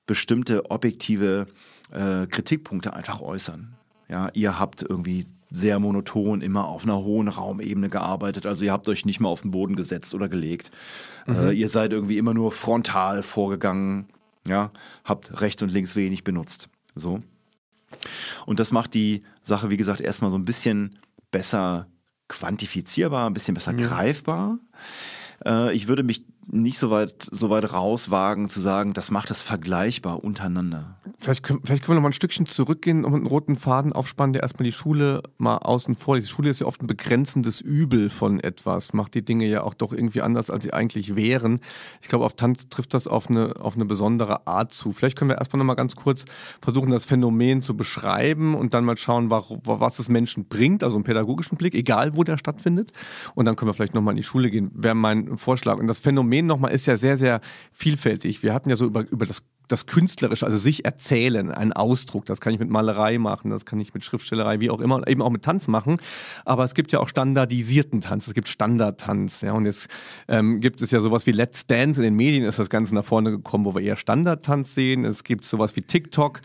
bestimmte 0.06 0.70
objektive 0.70 1.46
äh, 1.92 2.26
Kritikpunkte 2.26 2.94
einfach 2.94 3.20
äußern. 3.20 3.74
Ja, 4.08 4.30
ihr 4.32 4.58
habt 4.58 4.82
irgendwie 4.82 5.26
sehr 5.50 5.78
monoton 5.78 6.40
immer 6.40 6.66
auf 6.66 6.84
einer 6.84 6.98
hohen 6.98 7.28
Raumebene 7.28 7.88
gearbeitet. 7.88 8.46
Also 8.46 8.64
ihr 8.64 8.72
habt 8.72 8.88
euch 8.88 9.04
nicht 9.04 9.20
mal 9.20 9.28
auf 9.28 9.42
den 9.42 9.50
Boden 9.50 9.76
gesetzt 9.76 10.14
oder 10.14 10.28
gelegt. 10.28 10.70
Mhm. 11.26 11.34
Äh, 11.34 11.52
ihr 11.52 11.68
seid 11.68 11.92
irgendwie 11.92 12.18
immer 12.18 12.34
nur 12.34 12.52
frontal 12.52 13.22
vorgegangen. 13.22 14.08
Ja, 14.46 14.70
habt 15.04 15.40
rechts 15.40 15.62
und 15.62 15.70
links 15.70 15.94
wenig 15.94 16.24
benutzt. 16.24 16.68
So. 16.94 17.22
Und 18.46 18.61
das 18.61 18.72
macht 18.72 18.94
die 18.94 19.20
Sache, 19.42 19.70
wie 19.70 19.76
gesagt, 19.76 20.00
erstmal 20.00 20.30
so 20.30 20.38
ein 20.38 20.44
bisschen 20.44 20.98
besser 21.30 21.87
quantifizierbar, 22.28 23.28
ein 23.28 23.34
bisschen 23.34 23.54
besser 23.54 23.72
ja. 23.72 23.86
greifbar. 23.86 24.58
Äh, 25.44 25.74
ich 25.74 25.88
würde 25.88 26.02
mich 26.02 26.24
nicht 26.50 26.78
so 26.78 26.90
weit, 26.90 27.28
so 27.30 27.50
weit 27.50 27.72
rauswagen 27.72 28.48
zu 28.48 28.61
sagen, 28.61 28.94
das 28.94 29.11
macht 29.11 29.30
es 29.30 29.42
vergleichbar 29.42 30.24
untereinander. 30.24 30.96
Vielleicht 31.18 31.42
können, 31.42 31.61
vielleicht 31.62 31.82
können 31.82 31.96
wir 31.96 31.96
noch 31.96 32.02
mal 32.02 32.08
ein 32.11 32.14
Stückchen 32.14 32.46
zurückgehen 32.46 33.04
und 33.04 33.14
einen 33.14 33.26
roten 33.26 33.56
Faden 33.56 33.92
aufspannen, 33.92 34.32
der 34.32 34.42
erstmal 34.42 34.64
die 34.64 34.72
Schule 34.72 35.22
mal 35.37 35.58
außen 35.58 35.96
vor. 35.96 36.16
Die 36.16 36.24
Schule 36.24 36.48
ist 36.48 36.61
ja 36.61 36.66
oft 36.66 36.82
ein 36.82 36.87
begrenzendes 36.87 37.61
Übel 37.61 38.08
von 38.08 38.40
etwas, 38.40 38.92
macht 38.92 39.14
die 39.14 39.24
Dinge 39.24 39.46
ja 39.46 39.62
auch 39.62 39.74
doch 39.74 39.92
irgendwie 39.92 40.22
anders, 40.22 40.48
als 40.48 40.64
sie 40.64 40.72
eigentlich 40.72 41.16
wären. 41.16 41.61
Ich 42.00 42.08
glaube, 42.08 42.24
auf 42.24 42.34
Tanz 42.34 42.68
trifft 42.68 42.94
das 42.94 43.06
auf 43.06 43.28
eine, 43.28 43.56
auf 43.61 43.74
eine 43.74 43.84
besondere 43.84 44.46
Art 44.46 44.72
zu. 44.72 44.92
Vielleicht 44.92 45.18
können 45.18 45.30
wir 45.30 45.38
erstmal 45.38 45.58
noch 45.58 45.66
mal 45.66 45.74
ganz 45.74 45.96
kurz 45.96 46.24
versuchen, 46.62 46.90
das 46.90 47.04
Phänomen 47.04 47.61
zu 47.62 47.76
beschreiben 47.76 48.54
und 48.54 48.72
dann 48.72 48.84
mal 48.84 48.96
schauen, 48.96 49.30
was 49.30 49.98
es 49.98 50.08
Menschen 50.08 50.46
bringt, 50.46 50.82
also 50.82 50.96
einen 50.96 51.04
pädagogischen 51.04 51.58
Blick, 51.58 51.74
egal 51.74 52.16
wo 52.16 52.24
der 52.24 52.38
stattfindet. 52.38 52.92
Und 53.34 53.44
dann 53.44 53.56
können 53.56 53.68
wir 53.68 53.74
vielleicht 53.74 53.94
noch 53.94 54.02
mal 54.02 54.12
in 54.12 54.16
die 54.16 54.22
Schule 54.22 54.50
gehen, 54.50 54.70
wäre 54.74 54.94
mein 54.94 55.37
Vorschlag. 55.37 55.78
Und 55.78 55.88
das 55.88 55.98
Phänomen 55.98 56.38
nochmal 56.46 56.72
ist 56.72 56.87
ja 56.87 56.96
sehr, 56.96 57.16
sehr 57.16 57.40
vielfältig. 57.72 58.42
Wir 58.42 58.55
hatten 58.55 58.70
ja 58.70 58.77
so 58.77 58.87
über, 58.87 59.07
über 59.11 59.27
das 59.27 59.42
das 59.68 59.87
Künstlerische, 59.87 60.46
also 60.46 60.59
sich 60.59 60.85
erzählen, 60.85 61.50
einen 61.50 61.72
Ausdruck, 61.72 62.24
das 62.24 62.40
kann 62.40 62.52
ich 62.52 62.59
mit 62.59 62.70
Malerei 62.70 63.18
machen, 63.18 63.50
das 63.50 63.64
kann 63.66 63.78
ich 63.78 63.92
mit 63.94 64.04
Schriftstellerei, 64.04 64.61
wie 64.61 64.70
auch 64.70 64.81
immer, 64.81 65.07
eben 65.07 65.22
auch 65.22 65.31
mit 65.31 65.42
Tanz 65.42 65.68
machen. 65.68 65.96
Aber 66.44 66.64
es 66.64 66.74
gibt 66.74 66.90
ja 66.90 67.00
auch 67.00 67.09
standardisierten 67.09 68.00
Tanz, 68.00 68.26
es 68.26 68.35
gibt 68.35 68.48
Standardtanz. 68.48 69.42
Ja, 69.42 69.52
und 69.52 69.66
jetzt 69.66 69.88
ähm, 70.26 70.61
gibt 70.61 70.81
es 70.81 70.90
ja 70.90 71.00
sowas 71.00 71.26
wie 71.26 71.33
Let's 71.33 71.66
Dance. 71.66 72.00
In 72.00 72.04
den 72.04 72.14
Medien 72.14 72.44
ist 72.44 72.59
das 72.59 72.70
Ganze 72.70 72.94
nach 72.94 73.04
vorne 73.04 73.31
gekommen, 73.31 73.66
wo 73.66 73.74
wir 73.74 73.83
eher 73.83 73.96
Standardtanz 73.96 74.74
sehen. 74.74 75.04
Es 75.04 75.22
gibt 75.22 75.44
sowas 75.44 75.76
wie 75.76 75.83
TikTok, 75.83 76.40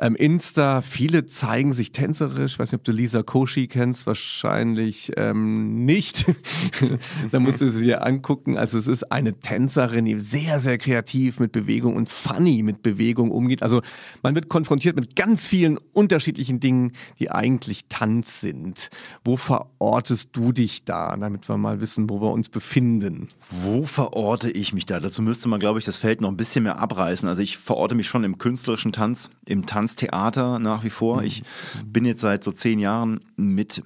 ähm, 0.00 0.16
Insta. 0.16 0.80
Viele 0.80 1.26
zeigen 1.26 1.72
sich 1.72 1.92
tänzerisch. 1.92 2.54
Ich 2.54 2.58
weiß 2.58 2.72
nicht, 2.72 2.80
ob 2.80 2.84
du 2.84 2.92
Lisa 2.92 3.22
Koshi 3.22 3.68
kennst, 3.68 4.06
wahrscheinlich 4.06 5.12
ähm, 5.16 5.84
nicht. 5.84 6.26
da 7.30 7.38
musst 7.38 7.60
du 7.60 7.68
sie 7.68 7.84
dir 7.84 8.04
angucken. 8.04 8.58
Also 8.58 8.78
es 8.78 8.88
ist 8.88 9.12
eine 9.12 9.38
Tänzerin, 9.38 10.04
die 10.06 10.18
sehr, 10.18 10.58
sehr 10.58 10.78
kreativ 10.78 11.38
mit 11.38 11.52
Bewegung 11.52 11.94
und 11.94 12.08
funny 12.08 12.63
mit 12.64 12.82
Bewegung 12.82 13.30
umgeht. 13.30 13.62
Also 13.62 13.82
man 14.22 14.34
wird 14.34 14.48
konfrontiert 14.48 14.96
mit 14.96 15.16
ganz 15.16 15.46
vielen 15.46 15.78
unterschiedlichen 15.92 16.60
Dingen, 16.60 16.92
die 17.18 17.30
eigentlich 17.30 17.86
Tanz 17.88 18.40
sind. 18.40 18.90
Wo 19.24 19.36
verortest 19.36 20.30
du 20.32 20.52
dich 20.52 20.84
da, 20.84 21.16
damit 21.16 21.48
wir 21.48 21.56
mal 21.56 21.80
wissen, 21.80 22.10
wo 22.10 22.20
wir 22.20 22.32
uns 22.32 22.48
befinden? 22.48 23.28
Wo 23.50 23.84
verorte 23.84 24.50
ich 24.50 24.72
mich 24.72 24.86
da? 24.86 25.00
Dazu 25.00 25.22
müsste 25.22 25.48
man, 25.48 25.60
glaube 25.60 25.78
ich, 25.78 25.84
das 25.84 25.96
Feld 25.96 26.20
noch 26.20 26.30
ein 26.30 26.36
bisschen 26.36 26.64
mehr 26.64 26.78
abreißen. 26.78 27.28
Also 27.28 27.42
ich 27.42 27.58
verorte 27.58 27.94
mich 27.94 28.08
schon 28.08 28.24
im 28.24 28.38
künstlerischen 28.38 28.92
Tanz, 28.92 29.30
im 29.46 29.66
Tanztheater 29.66 30.58
nach 30.58 30.84
wie 30.84 30.90
vor. 30.90 31.22
Ich 31.22 31.42
bin 31.84 32.04
jetzt 32.04 32.20
seit 32.20 32.44
so 32.44 32.52
zehn 32.52 32.78
Jahren 32.78 33.20
mit 33.36 33.82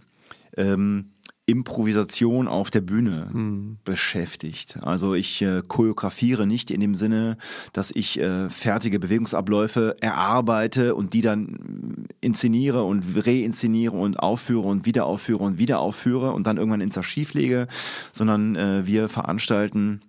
ähm, 0.56 1.10
Improvisation 1.48 2.46
auf 2.46 2.70
der 2.70 2.82
Bühne 2.82 3.30
mhm. 3.32 3.78
beschäftigt. 3.82 4.78
Also 4.82 5.14
ich 5.14 5.40
äh, 5.40 5.62
choreografiere 5.66 6.46
nicht 6.46 6.70
in 6.70 6.80
dem 6.80 6.94
Sinne, 6.94 7.38
dass 7.72 7.90
ich 7.90 8.20
äh, 8.20 8.50
fertige 8.50 8.98
Bewegungsabläufe 8.98 9.96
erarbeite 10.00 10.94
und 10.94 11.14
die 11.14 11.22
dann 11.22 12.06
inszeniere 12.20 12.84
und 12.84 13.02
reinszeniere 13.16 13.96
und 13.96 14.18
aufführe 14.18 14.68
und 14.68 14.84
wieder 14.84 15.06
aufführe 15.06 15.42
und 15.42 15.58
wieder 15.58 15.80
aufführe 15.80 16.32
und 16.32 16.46
dann 16.46 16.58
irgendwann 16.58 16.82
ins 16.82 16.98
Archiv 16.98 17.32
lege, 17.32 17.66
sondern 18.12 18.54
äh, 18.54 18.86
wir 18.86 19.08
veranstalten 19.08 20.02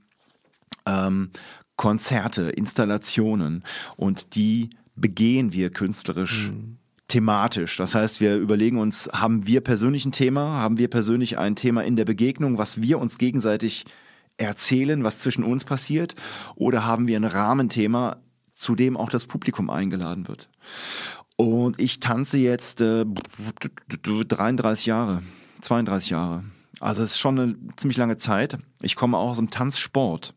ähm, 0.85 1.29
Konzerte, 1.77 2.49
Installationen 2.49 3.63
und 3.95 4.35
die 4.35 4.71
begehen 4.97 5.53
wir 5.53 5.69
künstlerisch. 5.69 6.51
Mhm 6.51 6.79
thematisch. 7.09 7.75
Das 7.75 7.95
heißt, 7.95 8.21
wir 8.21 8.37
überlegen 8.37 8.77
uns, 8.77 9.09
haben 9.11 9.45
wir 9.45 9.61
persönlich 9.61 10.05
ein 10.05 10.13
Thema, 10.13 10.61
haben 10.61 10.77
wir 10.77 10.87
persönlich 10.87 11.37
ein 11.37 11.55
Thema 11.55 11.83
in 11.83 11.97
der 11.97 12.05
Begegnung, 12.05 12.57
was 12.57 12.81
wir 12.81 12.99
uns 12.99 13.17
gegenseitig 13.17 13.85
erzählen, 14.37 15.03
was 15.03 15.19
zwischen 15.19 15.43
uns 15.43 15.65
passiert, 15.65 16.15
oder 16.55 16.85
haben 16.85 17.07
wir 17.07 17.17
ein 17.17 17.25
Rahmenthema, 17.25 18.17
zu 18.53 18.75
dem 18.75 18.95
auch 18.95 19.09
das 19.09 19.25
Publikum 19.25 19.69
eingeladen 19.69 20.27
wird. 20.27 20.49
Und 21.35 21.79
ich 21.79 21.99
tanze 21.99 22.37
jetzt 22.37 22.81
äh, 22.81 23.05
33 24.03 24.85
Jahre, 24.85 25.23
32 25.61 26.09
Jahre. 26.09 26.43
Also 26.79 27.03
es 27.03 27.11
ist 27.11 27.19
schon 27.19 27.39
eine 27.39 27.55
ziemlich 27.75 27.97
lange 27.97 28.17
Zeit. 28.17 28.57
Ich 28.81 28.95
komme 28.95 29.17
auch 29.17 29.31
aus 29.31 29.37
dem 29.37 29.49
Tanzsport 29.49 30.33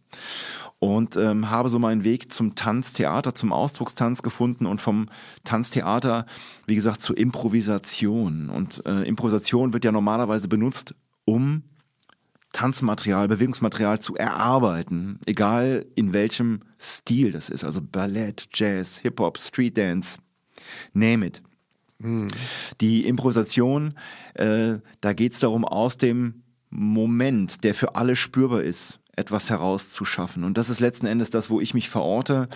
und 0.82 1.16
ähm, 1.16 1.48
habe 1.48 1.68
so 1.68 1.78
meinen 1.78 2.02
Weg 2.02 2.32
zum 2.32 2.56
Tanztheater, 2.56 3.36
zum 3.36 3.52
Ausdruckstanz 3.52 4.20
gefunden 4.20 4.66
und 4.66 4.80
vom 4.80 5.08
Tanztheater, 5.44 6.26
wie 6.66 6.74
gesagt, 6.74 7.02
zur 7.02 7.16
Improvisation. 7.16 8.50
Und 8.50 8.84
äh, 8.84 9.04
Improvisation 9.04 9.72
wird 9.72 9.84
ja 9.84 9.92
normalerweise 9.92 10.48
benutzt, 10.48 10.96
um 11.24 11.62
Tanzmaterial, 12.52 13.28
Bewegungsmaterial 13.28 14.00
zu 14.00 14.16
erarbeiten, 14.16 15.20
egal 15.24 15.86
in 15.94 16.12
welchem 16.12 16.62
Stil 16.80 17.30
das 17.30 17.48
ist, 17.48 17.62
also 17.62 17.80
Ballett, 17.80 18.48
Jazz, 18.52 18.98
Hip-Hop, 18.98 19.38
Street 19.38 19.78
Dance, 19.78 20.18
name 20.94 21.26
it. 21.26 21.44
Mhm. 22.00 22.26
Die 22.80 23.06
Improvisation, 23.06 23.94
äh, 24.34 24.78
da 25.00 25.12
geht 25.12 25.34
es 25.34 25.38
darum, 25.38 25.64
aus 25.64 25.96
dem 25.96 26.42
Moment, 26.70 27.62
der 27.62 27.76
für 27.76 27.94
alle 27.94 28.16
spürbar 28.16 28.62
ist, 28.62 28.98
etwas 29.16 29.50
herauszuschaffen. 29.50 30.44
Und 30.44 30.56
das 30.56 30.70
ist 30.70 30.80
letzten 30.80 31.06
Endes 31.06 31.30
das, 31.30 31.50
wo 31.50 31.60
ich 31.60 31.74
mich 31.74 31.88
verorte, 31.90 32.48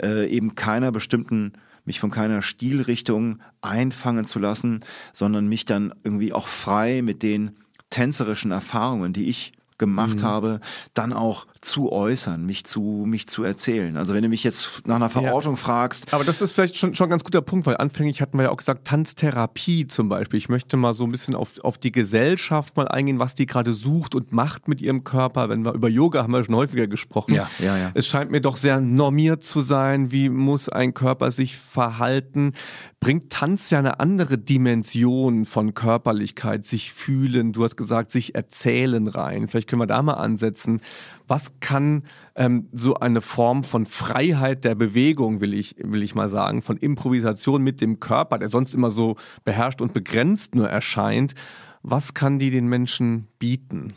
äh, 0.00 0.26
eben 0.28 0.54
keiner 0.54 0.92
bestimmten 0.92 1.52
mich 1.84 2.00
von 2.00 2.10
keiner 2.10 2.42
Stilrichtung 2.42 3.40
einfangen 3.62 4.26
zu 4.26 4.38
lassen, 4.38 4.84
sondern 5.12 5.48
mich 5.48 5.64
dann 5.64 5.94
irgendwie 6.04 6.32
auch 6.32 6.46
frei 6.46 7.02
mit 7.02 7.22
den 7.22 7.56
tänzerischen 7.90 8.50
Erfahrungen, 8.50 9.12
die 9.12 9.28
ich 9.28 9.52
gemacht 9.78 10.20
mhm. 10.20 10.24
habe, 10.24 10.60
dann 10.94 11.12
auch 11.12 11.46
zu 11.60 11.90
äußern, 11.92 12.44
mich 12.44 12.64
zu, 12.64 13.04
mich 13.06 13.28
zu 13.28 13.44
erzählen. 13.44 13.96
Also 13.96 14.14
wenn 14.14 14.22
du 14.22 14.28
mich 14.28 14.44
jetzt 14.44 14.86
nach 14.86 14.96
einer 14.96 15.08
Verortung 15.08 15.54
ja. 15.54 15.56
fragst. 15.56 16.12
Aber 16.12 16.24
das 16.24 16.40
ist 16.40 16.52
vielleicht 16.52 16.76
schon, 16.76 16.94
schon 16.94 17.06
ein 17.06 17.10
ganz 17.10 17.24
guter 17.24 17.42
Punkt, 17.42 17.66
weil 17.66 17.76
anfänglich 17.76 18.20
hatten 18.20 18.38
wir 18.38 18.44
ja 18.44 18.50
auch 18.50 18.56
gesagt, 18.56 18.86
Tanztherapie 18.86 19.86
zum 19.86 20.08
Beispiel. 20.08 20.38
Ich 20.38 20.48
möchte 20.48 20.76
mal 20.76 20.94
so 20.94 21.04
ein 21.04 21.10
bisschen 21.10 21.34
auf, 21.34 21.58
auf 21.62 21.78
die 21.78 21.92
Gesellschaft 21.92 22.76
mal 22.76 22.88
eingehen, 22.88 23.18
was 23.18 23.34
die 23.34 23.46
gerade 23.46 23.72
sucht 23.72 24.14
und 24.14 24.32
macht 24.32 24.68
mit 24.68 24.80
ihrem 24.80 25.04
Körper. 25.04 25.48
Wenn 25.48 25.64
wir 25.64 25.72
über 25.72 25.88
Yoga 25.88 26.22
haben 26.22 26.32
wir 26.32 26.44
schon 26.44 26.56
häufiger 26.56 26.86
gesprochen. 26.86 27.34
Ja, 27.34 27.48
ja, 27.58 27.76
ja. 27.76 27.90
Es 27.94 28.06
scheint 28.06 28.30
mir 28.30 28.40
doch 28.40 28.56
sehr 28.56 28.80
normiert 28.80 29.44
zu 29.44 29.60
sein. 29.60 30.10
Wie 30.10 30.28
muss 30.28 30.68
ein 30.68 30.94
Körper 30.94 31.30
sich 31.30 31.56
verhalten? 31.56 32.52
Bringt 33.00 33.30
Tanz 33.30 33.70
ja 33.70 33.78
eine 33.78 34.00
andere 34.00 34.38
Dimension 34.38 35.44
von 35.44 35.74
Körperlichkeit, 35.74 36.64
sich 36.64 36.92
fühlen, 36.92 37.52
du 37.52 37.64
hast 37.64 37.76
gesagt, 37.76 38.10
sich 38.10 38.34
erzählen 38.34 39.06
rein. 39.06 39.46
Vielleicht 39.46 39.67
können 39.68 39.82
wir 39.82 39.86
da 39.86 40.02
mal 40.02 40.14
ansetzen. 40.14 40.80
Was 41.26 41.60
kann 41.60 42.02
ähm, 42.34 42.68
so 42.72 42.94
eine 42.94 43.20
Form 43.20 43.62
von 43.62 43.86
Freiheit 43.86 44.64
der 44.64 44.74
Bewegung, 44.74 45.40
will 45.40 45.54
ich, 45.54 45.76
will 45.78 46.02
ich 46.02 46.14
mal 46.14 46.28
sagen, 46.28 46.62
von 46.62 46.76
Improvisation 46.76 47.62
mit 47.62 47.80
dem 47.80 48.00
Körper, 48.00 48.38
der 48.38 48.48
sonst 48.48 48.74
immer 48.74 48.90
so 48.90 49.16
beherrscht 49.44 49.80
und 49.80 49.92
begrenzt 49.92 50.54
nur 50.54 50.68
erscheint, 50.68 51.34
was 51.82 52.14
kann 52.14 52.38
die 52.38 52.50
den 52.50 52.66
Menschen 52.66 53.28
bieten? 53.38 53.94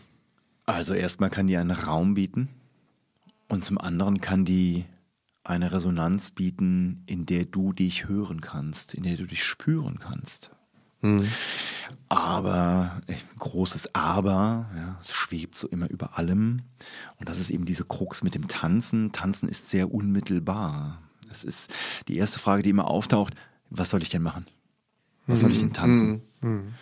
Also 0.65 0.93
erstmal 0.93 1.29
kann 1.29 1.47
die 1.47 1.57
einen 1.57 1.71
Raum 1.71 2.13
bieten 2.13 2.49
und 3.49 3.65
zum 3.65 3.77
anderen 3.77 4.21
kann 4.21 4.45
die 4.45 4.85
eine 5.43 5.71
Resonanz 5.71 6.31
bieten, 6.31 7.03
in 7.07 7.25
der 7.25 7.45
du 7.45 7.73
dich 7.73 8.07
hören 8.07 8.41
kannst, 8.41 8.93
in 8.93 9.03
der 9.03 9.17
du 9.17 9.25
dich 9.25 9.43
spüren 9.43 9.99
kannst. 9.99 10.51
Mhm. 11.01 11.27
Aber, 12.09 13.01
großes 13.39 13.95
Aber, 13.95 14.69
ja, 14.75 14.97
es 14.99 15.13
schwebt 15.13 15.57
so 15.57 15.67
immer 15.69 15.89
über 15.89 16.17
allem. 16.17 16.63
Und 17.17 17.29
das 17.29 17.39
ist 17.39 17.49
eben 17.49 17.63
diese 17.63 17.85
Krux 17.85 18.21
mit 18.21 18.35
dem 18.35 18.47
Tanzen. 18.47 19.13
Tanzen 19.13 19.47
ist 19.47 19.69
sehr 19.69 19.93
unmittelbar. 19.93 21.01
Das 21.29 21.45
ist 21.45 21.71
die 22.09 22.17
erste 22.17 22.39
Frage, 22.39 22.63
die 22.63 22.69
immer 22.69 22.87
auftaucht. 22.87 23.33
Was 23.69 23.89
soll 23.89 24.01
ich 24.01 24.09
denn 24.09 24.21
machen? 24.21 24.45
Was 25.27 25.39
soll 25.39 25.51
ich 25.51 25.59
denn 25.59 25.71
tanzen? 25.71 26.21
Mhm. 26.41 26.49
mhm. 26.49 26.73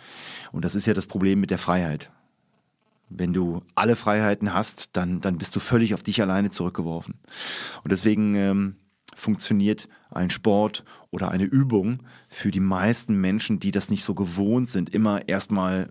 Und 0.50 0.64
das 0.64 0.74
ist 0.74 0.86
ja 0.86 0.94
das 0.94 1.06
Problem 1.06 1.38
mit 1.38 1.50
der 1.50 1.58
Freiheit. 1.58 2.10
Wenn 3.08 3.32
du 3.32 3.62
alle 3.76 3.94
Freiheiten 3.94 4.52
hast, 4.52 4.96
dann, 4.96 5.20
dann 5.20 5.38
bist 5.38 5.54
du 5.54 5.60
völlig 5.60 5.94
auf 5.94 6.02
dich 6.02 6.20
alleine 6.22 6.50
zurückgeworfen. 6.50 7.14
Und 7.84 7.92
deswegen 7.92 8.34
ähm, 8.34 8.76
funktioniert 9.14 9.88
ein 10.10 10.30
Sport 10.30 10.84
oder 11.10 11.30
eine 11.30 11.44
Übung 11.44 11.98
für 12.28 12.50
die 12.50 12.60
meisten 12.60 13.20
Menschen, 13.20 13.60
die 13.60 13.70
das 13.70 13.90
nicht 13.90 14.04
so 14.04 14.14
gewohnt 14.14 14.68
sind, 14.68 14.90
immer 14.90 15.28
erstmal 15.28 15.90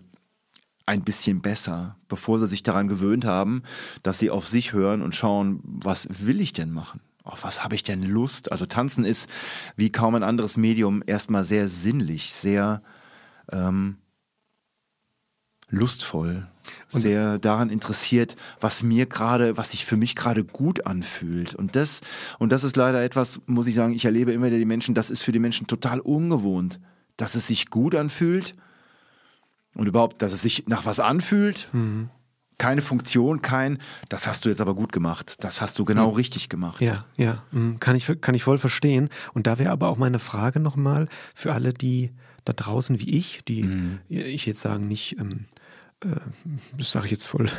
ein 0.86 1.02
bisschen 1.02 1.40
besser, 1.40 1.96
bevor 2.08 2.38
sie 2.38 2.46
sich 2.46 2.62
daran 2.62 2.88
gewöhnt 2.88 3.24
haben, 3.24 3.62
dass 4.02 4.18
sie 4.18 4.30
auf 4.30 4.48
sich 4.48 4.72
hören 4.72 5.02
und 5.02 5.14
schauen, 5.14 5.60
was 5.62 6.08
will 6.10 6.40
ich 6.40 6.52
denn 6.52 6.72
machen? 6.72 7.00
Auf 7.22 7.44
was 7.44 7.62
habe 7.62 7.74
ich 7.74 7.82
denn 7.82 8.02
Lust? 8.02 8.50
Also 8.50 8.66
tanzen 8.66 9.04
ist 9.04 9.28
wie 9.76 9.92
kaum 9.92 10.14
ein 10.16 10.24
anderes 10.24 10.56
Medium 10.56 11.02
erstmal 11.06 11.44
sehr 11.44 11.68
sinnlich, 11.68 12.32
sehr 12.34 12.82
ähm, 13.52 13.98
lustvoll, 15.70 16.46
und 16.92 17.00
sehr 17.00 17.38
daran 17.38 17.70
interessiert, 17.70 18.36
was 18.60 18.82
mir 18.82 19.06
gerade, 19.06 19.56
was 19.56 19.70
sich 19.70 19.84
für 19.84 19.96
mich 19.96 20.14
gerade 20.14 20.44
gut 20.44 20.86
anfühlt. 20.86 21.54
Und 21.54 21.76
das, 21.76 22.00
und 22.38 22.52
das 22.52 22.64
ist 22.64 22.76
leider 22.76 23.02
etwas, 23.02 23.40
muss 23.46 23.66
ich 23.66 23.74
sagen, 23.74 23.94
ich 23.94 24.04
erlebe 24.04 24.32
immer 24.32 24.46
wieder 24.46 24.58
die 24.58 24.64
Menschen, 24.64 24.94
das 24.94 25.10
ist 25.10 25.22
für 25.22 25.32
die 25.32 25.38
Menschen 25.38 25.66
total 25.66 26.00
ungewohnt, 26.00 26.80
dass 27.16 27.34
es 27.34 27.46
sich 27.46 27.70
gut 27.70 27.94
anfühlt 27.94 28.54
und 29.74 29.86
überhaupt, 29.86 30.22
dass 30.22 30.32
es 30.32 30.42
sich 30.42 30.66
nach 30.66 30.84
was 30.84 31.00
anfühlt. 31.00 31.68
Mhm. 31.72 32.10
Keine 32.58 32.82
Funktion, 32.82 33.40
kein, 33.40 33.78
das 34.10 34.26
hast 34.26 34.44
du 34.44 34.50
jetzt 34.50 34.60
aber 34.60 34.74
gut 34.74 34.92
gemacht, 34.92 35.36
das 35.40 35.62
hast 35.62 35.78
du 35.78 35.86
genau 35.86 36.10
mhm. 36.10 36.16
richtig 36.16 36.50
gemacht. 36.50 36.82
Ja, 36.82 37.06
ja, 37.16 37.42
mhm. 37.52 37.80
kann 37.80 37.96
ich, 37.96 38.20
kann 38.20 38.34
ich 38.34 38.42
voll 38.42 38.58
verstehen. 38.58 39.08
Und 39.32 39.46
da 39.46 39.58
wäre 39.58 39.70
aber 39.70 39.88
auch 39.88 39.96
meine 39.96 40.18
Frage 40.18 40.60
nochmal 40.60 41.08
für 41.34 41.54
alle, 41.54 41.72
die 41.72 42.10
da 42.44 42.52
draußen 42.52 43.00
wie 43.00 43.16
ich, 43.16 43.42
die 43.46 43.62
mhm. 43.62 44.00
ich 44.08 44.44
jetzt 44.44 44.60
sagen, 44.60 44.88
nicht 44.88 45.18
ähm, 45.18 45.30
äh, 45.30 45.59
das 46.78 46.92
sage 46.92 47.06
ich 47.06 47.12
jetzt 47.12 47.26
voll, 47.26 47.50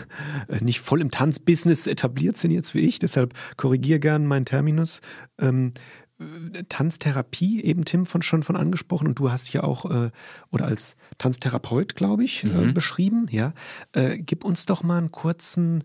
äh, 0.48 0.64
nicht 0.64 0.80
voll 0.80 1.02
im 1.02 1.12
Tanzbusiness 1.12 1.88
etabliert 1.88 2.38
sind 2.38 2.52
jetzt 2.52 2.74
wie 2.74 2.80
ich, 2.80 3.00
deshalb 3.00 3.34
korrigiere 3.58 4.00
gern 4.00 4.26
meinen 4.26 4.46
Terminus. 4.46 5.02
Ähm, 5.40 5.74
äh, 6.20 6.64
Tanztherapie, 6.68 7.64
eben 7.64 7.86
Tim 7.86 8.06
von, 8.06 8.22
schon 8.22 8.44
von 8.44 8.56
angesprochen 8.56 9.08
und 9.08 9.20
du 9.20 9.32
hast 9.32 9.54
ja 9.54 9.64
auch, 9.64 9.86
äh, 9.86 10.12
oder 10.52 10.66
als 10.66 10.96
Tanztherapeut, 11.18 11.96
glaube 11.96 12.24
ich, 12.24 12.44
mhm. 12.44 12.70
äh, 12.70 12.74
beschrieben, 12.74 13.28
ja. 13.30 13.54
Äh, 13.94 14.18
gib 14.18 14.44
uns 14.44 14.66
doch 14.66 14.84
mal 14.84 14.98
einen 14.98 15.12
kurzen 15.12 15.84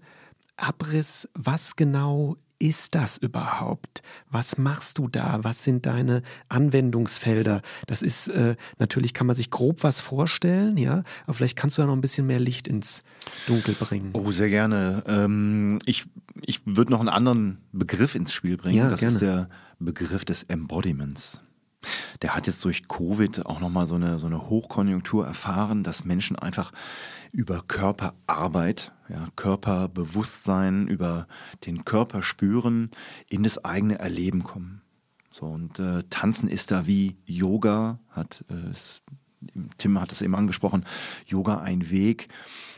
Abriss, 0.57 1.29
was 1.35 1.77
genau 1.77 2.37
ist 2.59 2.95
das 2.95 3.17
überhaupt? 3.17 4.03
Was 4.31 4.59
machst 4.59 4.99
du 4.99 5.09
da? 5.09 5.41
Was 5.43 5.65
sind 5.65 5.87
deine 5.87 6.23
Anwendungsfelder? 6.49 7.63
Das 7.87 8.03
ist 8.03 8.29
äh, 8.29 8.57
natürlich 8.79 9.15
kann 9.15 9.27
man 9.27 9.37
sich 9.37 9.51
grob 9.51 9.83
was 9.83 10.01
vorstellen, 10.01 10.77
ja, 10.77 11.03
aber 11.25 11.35
vielleicht 11.35 11.57
kannst 11.57 11.79
du 11.79 11.83
da 11.83 11.87
noch 11.87 11.95
ein 11.95 12.01
bisschen 12.01 12.27
mehr 12.27 12.41
Licht 12.41 12.69
ins 12.69 13.03
Dunkel 13.47 13.75
bringen. 13.75 14.11
Oh, 14.15 14.31
sehr 14.31 14.49
gerne. 14.49 15.05
Ähm, 15.07 15.79
ich 15.85 16.07
ich 16.43 16.61
würde 16.65 16.91
noch 16.93 17.01
einen 17.01 17.09
anderen 17.09 17.59
Begriff 17.73 18.15
ins 18.15 18.33
Spiel 18.33 18.57
bringen. 18.57 18.77
Ja, 18.77 18.91
das 18.91 19.01
gerne. 19.01 19.15
ist 19.15 19.21
der 19.21 19.49
Begriff 19.79 20.25
des 20.25 20.45
Embodiments. 20.45 21.41
Der 22.23 22.35
hat 22.35 22.47
jetzt 22.47 22.65
durch 22.65 22.89
Covid 22.89 23.47
auch 23.47 23.61
nochmal 23.61 23.87
so 23.87 23.95
eine, 23.95 24.19
so 24.19 24.27
eine 24.27 24.49
Hochkonjunktur 24.49 25.27
erfahren, 25.27 25.85
dass 25.85 26.05
Menschen 26.05 26.37
einfach 26.37 26.73
über 27.37 27.63
Körperarbeit, 27.69 28.93
ja, 29.11 29.29
Körperbewusstsein, 29.37 30.89
über 30.89 31.29
den 31.67 31.85
Körper 31.85 32.23
spüren, 32.23 32.91
in 33.29 33.43
das 33.43 33.63
eigene 33.63 33.99
Erleben 33.99 34.43
kommen. 34.43 34.81
So, 35.31 35.45
und 35.45 35.79
äh, 35.79 36.03
Tanzen 36.09 36.49
ist 36.49 36.71
da 36.71 36.87
wie 36.87 37.19
Yoga, 37.27 37.99
hat 38.09 38.43
äh, 38.49 38.73
Tim 39.77 40.01
hat 40.01 40.13
es 40.13 40.23
eben 40.23 40.35
angesprochen, 40.35 40.87
Yoga 41.27 41.59
ein 41.59 41.91
Weg, 41.91 42.29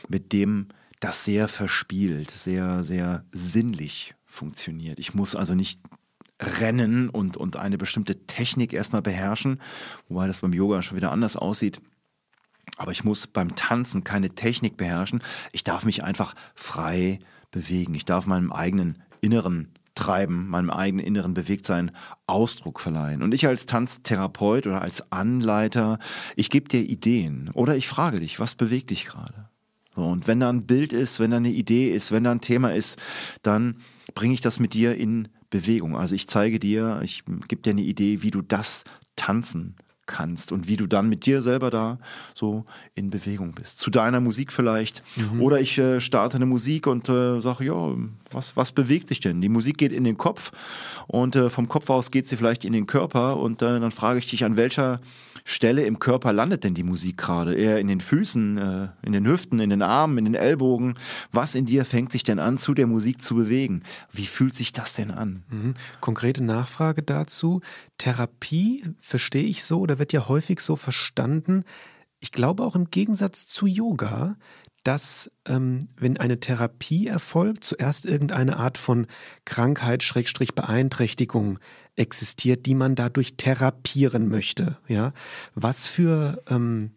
mit 0.09 0.33
dem 0.33 0.67
das 0.99 1.23
sehr 1.23 1.47
verspielt, 1.47 2.29
sehr, 2.29 2.83
sehr 2.83 3.23
sinnlich 3.31 4.13
funktioniert. 4.25 4.99
Ich 4.99 5.13
muss 5.13 5.37
also 5.37 5.55
nicht 5.55 5.79
rennen 6.37 7.09
und, 7.09 7.37
und 7.37 7.55
eine 7.55 7.77
bestimmte 7.77 8.25
Technik 8.27 8.73
erstmal 8.73 9.01
beherrschen, 9.01 9.61
wobei 10.09 10.27
das 10.27 10.41
beim 10.41 10.51
Yoga 10.51 10.81
schon 10.81 10.97
wieder 10.97 11.13
anders 11.13 11.37
aussieht. 11.37 11.79
Aber 12.79 12.93
ich 12.93 13.03
muss 13.03 13.27
beim 13.27 13.55
Tanzen 13.55 14.05
keine 14.05 14.29
Technik 14.29 14.77
beherrschen. 14.77 15.21
Ich 15.51 15.65
darf 15.65 15.83
mich 15.83 16.05
einfach 16.05 16.33
frei 16.55 17.19
bewegen. 17.51 17.93
Ich 17.93 18.05
darf 18.05 18.25
meinem 18.25 18.53
eigenen 18.53 19.03
inneren 19.19 19.73
Treiben, 19.95 20.47
meinem 20.47 20.69
eigenen 20.69 21.05
inneren 21.05 21.33
Bewegtsein 21.33 21.91
Ausdruck 22.25 22.79
verleihen. 22.79 23.21
Und 23.21 23.33
ich 23.33 23.45
als 23.45 23.65
Tanztherapeut 23.65 24.65
oder 24.65 24.81
als 24.81 25.11
Anleiter, 25.11 25.99
ich 26.37 26.49
gebe 26.49 26.69
dir 26.69 26.79
Ideen 26.79 27.49
oder 27.53 27.75
ich 27.75 27.89
frage 27.89 28.21
dich, 28.21 28.39
was 28.39 28.55
bewegt 28.55 28.91
dich 28.91 29.05
gerade? 29.05 29.49
So, 29.93 30.05
und 30.05 30.25
wenn 30.27 30.39
da 30.39 30.49
ein 30.49 30.65
Bild 30.65 30.93
ist, 30.93 31.19
wenn 31.19 31.31
da 31.31 31.37
eine 31.37 31.51
Idee 31.51 31.91
ist, 31.91 32.13
wenn 32.13 32.23
da 32.23 32.31
ein 32.31 32.39
Thema 32.39 32.73
ist, 32.73 32.97
dann 33.43 33.75
bringe 34.15 34.33
ich 34.33 34.41
das 34.41 34.57
mit 34.57 34.73
dir 34.73 34.95
in 34.95 35.27
Bewegung. 35.49 35.97
Also 35.97 36.15
ich 36.15 36.29
zeige 36.29 36.59
dir, 36.59 37.01
ich 37.03 37.25
gebe 37.49 37.61
dir 37.61 37.71
eine 37.71 37.81
Idee, 37.81 38.21
wie 38.21 38.31
du 38.31 38.41
das 38.41 38.85
tanzen 39.17 39.75
kannst 40.09 40.51
und 40.51 40.67
wie 40.67 40.75
du 40.75 40.87
dann 40.87 41.07
mit 41.07 41.25
dir 41.25 41.41
selber 41.41 41.69
da 41.69 41.99
so 42.33 42.65
in 42.95 43.09
Bewegung 43.09 43.53
bist. 43.53 43.79
Zu 43.79 43.89
deiner 43.89 44.19
Musik 44.19 44.51
vielleicht. 44.51 45.03
Mhm. 45.15 45.41
Oder 45.41 45.61
ich 45.61 45.77
äh, 45.77 46.01
starte 46.01 46.35
eine 46.35 46.45
Musik 46.45 46.87
und 46.87 47.07
äh, 47.07 47.39
sage, 47.39 47.65
ja, 47.65 47.95
was, 48.31 48.57
was 48.57 48.73
bewegt 48.73 49.07
sich 49.07 49.21
denn? 49.21 49.39
Die 49.39 49.49
Musik 49.49 49.77
geht 49.77 49.91
in 49.91 50.03
den 50.03 50.17
Kopf 50.17 50.51
und 51.07 51.35
äh, 51.35 51.49
vom 51.49 51.69
Kopf 51.69 51.89
aus 51.89 52.11
geht 52.11 52.27
sie 52.27 52.35
vielleicht 52.35 52.65
in 52.65 52.73
den 52.73 52.87
Körper 52.87 53.37
und 53.37 53.61
äh, 53.61 53.79
dann 53.79 53.91
frage 53.91 54.19
ich 54.19 54.27
dich, 54.27 54.43
an 54.43 54.57
welcher 54.57 54.99
Stelle 55.45 55.83
im 55.83 55.99
Körper 55.99 56.33
landet 56.33 56.63
denn 56.63 56.73
die 56.73 56.83
Musik 56.83 57.17
gerade? 57.17 57.55
Eher 57.55 57.79
in 57.79 57.87
den 57.87 58.01
Füßen, 58.01 58.57
äh, 58.57 58.87
in 59.01 59.13
den 59.13 59.25
Hüften, 59.25 59.59
in 59.59 59.69
den 59.69 59.81
Armen, 59.81 60.17
in 60.19 60.25
den 60.25 60.35
Ellbogen? 60.35 60.95
Was 61.31 61.55
in 61.55 61.65
dir 61.65 61.85
fängt 61.85 62.11
sich 62.11 62.23
denn 62.23 62.39
an, 62.39 62.59
zu 62.59 62.73
der 62.73 62.87
Musik 62.87 63.23
zu 63.23 63.35
bewegen? 63.35 63.83
Wie 64.11 64.25
fühlt 64.25 64.55
sich 64.55 64.73
das 64.73 64.93
denn 64.93 65.11
an? 65.11 65.43
Mhm. 65.49 65.73
Konkrete 66.01 66.43
Nachfrage 66.43 67.03
dazu. 67.03 67.61
Therapie 67.97 68.85
verstehe 68.99 69.43
ich 69.43 69.63
so 69.63 69.79
oder 69.79 69.98
wird 69.99 70.13
ja 70.13 70.27
häufig 70.27 70.61
so 70.61 70.75
verstanden. 70.75 71.63
Ich 72.19 72.31
glaube 72.31 72.63
auch 72.63 72.75
im 72.75 72.89
Gegensatz 72.89 73.47
zu 73.47 73.65
Yoga, 73.65 74.35
dass 74.83 75.31
ähm, 75.45 75.89
wenn 75.97 76.17
eine 76.17 76.39
Therapie 76.39 77.07
erfolgt, 77.07 77.63
zuerst 77.63 78.05
irgendeine 78.05 78.57
Art 78.57 78.77
von 78.77 79.07
Krankheit, 79.45 80.03
Schrägstrich 80.03 80.55
Beeinträchtigung 80.55 81.59
existiert, 81.95 82.65
die 82.65 82.75
man 82.75 82.95
dadurch 82.95 83.35
therapieren 83.35 84.29
möchte. 84.29 84.77
Ja, 84.87 85.13
was 85.53 85.85
für 85.87 86.41
ähm, 86.49 86.91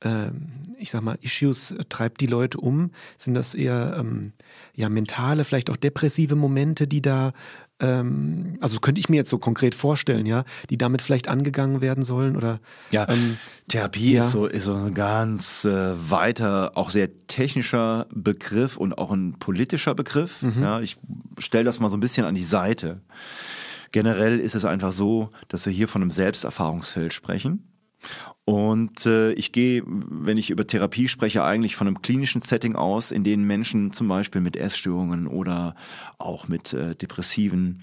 äh, 0.00 0.30
ich 0.78 0.90
sag 0.90 1.02
mal, 1.02 1.18
Issues 1.20 1.74
treibt 1.88 2.20
die 2.20 2.26
Leute 2.26 2.58
um? 2.58 2.90
Sind 3.16 3.34
das 3.34 3.54
eher 3.54 3.96
ähm, 3.98 4.32
ja 4.74 4.88
mentale, 4.88 5.44
vielleicht 5.44 5.70
auch 5.70 5.76
depressive 5.76 6.36
Momente, 6.36 6.86
die 6.86 7.02
da 7.02 7.32
ähm, 7.80 8.54
also 8.60 8.78
könnte 8.78 9.00
ich 9.00 9.08
mir 9.08 9.16
jetzt 9.16 9.30
so 9.30 9.38
konkret 9.38 9.74
vorstellen, 9.74 10.26
ja, 10.26 10.44
die 10.70 10.78
damit 10.78 11.02
vielleicht 11.02 11.28
angegangen 11.28 11.80
werden 11.80 12.04
sollen 12.04 12.36
oder 12.36 12.60
ja, 12.90 13.08
ähm, 13.08 13.36
Therapie 13.68 14.12
ja. 14.12 14.24
ist 14.24 14.30
so 14.30 14.46
ist 14.46 14.64
so 14.64 14.74
ein 14.74 14.94
ganz 14.94 15.64
äh, 15.64 15.94
weiter, 16.10 16.72
auch 16.76 16.90
sehr 16.90 17.08
technischer 17.26 18.06
Begriff 18.10 18.76
und 18.76 18.96
auch 18.96 19.10
ein 19.10 19.34
politischer 19.38 19.94
Begriff. 19.94 20.42
Mhm. 20.42 20.62
Ja, 20.62 20.80
ich 20.80 20.98
stelle 21.38 21.64
das 21.64 21.80
mal 21.80 21.88
so 21.88 21.96
ein 21.96 22.00
bisschen 22.00 22.26
an 22.26 22.34
die 22.34 22.44
Seite. 22.44 23.00
Generell 23.90 24.40
ist 24.40 24.54
es 24.54 24.64
einfach 24.64 24.92
so, 24.92 25.30
dass 25.48 25.66
wir 25.66 25.72
hier 25.72 25.88
von 25.88 26.02
einem 26.02 26.10
Selbsterfahrungsfeld 26.10 27.12
sprechen. 27.12 27.68
Und 28.46 29.06
äh, 29.06 29.32
ich 29.32 29.52
gehe, 29.52 29.82
wenn 29.86 30.36
ich 30.36 30.50
über 30.50 30.66
Therapie 30.66 31.08
spreche, 31.08 31.44
eigentlich 31.44 31.76
von 31.76 31.86
einem 31.86 32.02
klinischen 32.02 32.42
Setting 32.42 32.76
aus, 32.76 33.10
in 33.10 33.24
dem 33.24 33.46
Menschen 33.46 33.92
zum 33.92 34.08
Beispiel 34.08 34.42
mit 34.42 34.56
Essstörungen 34.56 35.26
oder 35.26 35.74
auch 36.18 36.46
mit 36.46 36.74
äh, 36.74 36.94
depressiven 36.94 37.82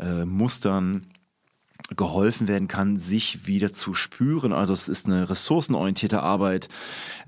äh, 0.00 0.24
Mustern 0.24 1.06
geholfen 1.96 2.48
werden 2.48 2.68
kann, 2.68 2.98
sich 2.98 3.46
wieder 3.46 3.72
zu 3.72 3.94
spüren. 3.94 4.52
Also 4.52 4.72
es 4.72 4.88
ist 4.88 5.06
eine 5.06 5.30
ressourcenorientierte 5.30 6.22
Arbeit. 6.22 6.68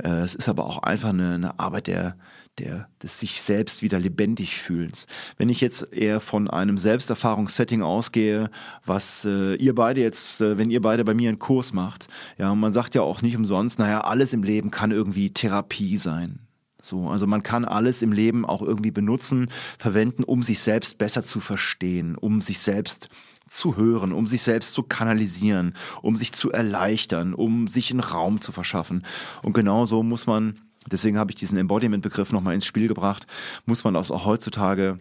Äh, 0.02 0.08
es 0.20 0.34
ist 0.34 0.48
aber 0.48 0.66
auch 0.66 0.82
einfach 0.82 1.10
eine, 1.10 1.34
eine 1.34 1.58
Arbeit 1.60 1.86
der, 1.86 2.16
der, 2.58 2.88
des 3.02 3.20
sich 3.20 3.40
selbst 3.40 3.82
wieder 3.82 3.98
lebendig 3.98 4.56
fühlens. 4.56 5.06
Wenn 5.38 5.48
ich 5.48 5.60
jetzt 5.60 5.92
eher 5.92 6.20
von 6.20 6.48
einem 6.48 6.76
Selbsterfahrungssetting 6.76 7.82
ausgehe, 7.82 8.50
was 8.84 9.24
äh, 9.24 9.54
ihr 9.54 9.74
beide 9.74 10.00
jetzt, 10.00 10.40
äh, 10.40 10.58
wenn 10.58 10.70
ihr 10.70 10.82
beide 10.82 11.04
bei 11.04 11.14
mir 11.14 11.30
einen 11.30 11.38
Kurs 11.38 11.72
macht, 11.72 12.08
ja, 12.38 12.54
man 12.54 12.72
sagt 12.72 12.94
ja 12.94 13.02
auch 13.02 13.22
nicht 13.22 13.36
umsonst, 13.36 13.78
naja, 13.78 14.02
alles 14.02 14.32
im 14.32 14.42
Leben 14.42 14.70
kann 14.70 14.90
irgendwie 14.90 15.32
Therapie 15.32 15.96
sein. 15.96 16.40
So, 16.82 17.08
also 17.08 17.26
man 17.28 17.44
kann 17.44 17.64
alles 17.64 18.02
im 18.02 18.12
Leben 18.12 18.44
auch 18.44 18.60
irgendwie 18.60 18.90
benutzen, 18.90 19.48
verwenden, 19.78 20.24
um 20.24 20.42
sich 20.42 20.60
selbst 20.60 20.98
besser 20.98 21.24
zu 21.24 21.38
verstehen, 21.38 22.16
um 22.16 22.42
sich 22.42 22.58
selbst 22.58 23.08
zu 23.48 23.76
hören, 23.76 24.12
um 24.12 24.26
sich 24.26 24.42
selbst 24.42 24.74
zu 24.74 24.82
kanalisieren, 24.82 25.74
um 26.00 26.16
sich 26.16 26.32
zu 26.32 26.50
erleichtern, 26.50 27.34
um 27.34 27.68
sich 27.68 27.90
einen 27.90 28.00
Raum 28.00 28.40
zu 28.40 28.50
verschaffen. 28.50 29.04
Und 29.42 29.52
genauso 29.52 30.02
muss 30.02 30.26
man, 30.26 30.58
deswegen 30.90 31.18
habe 31.18 31.30
ich 31.30 31.36
diesen 31.36 31.58
Embodiment-Begriff 31.58 32.32
nochmal 32.32 32.54
ins 32.54 32.66
Spiel 32.66 32.88
gebracht, 32.88 33.26
muss 33.66 33.84
man 33.84 33.96
auch 33.96 34.24
heutzutage 34.24 34.98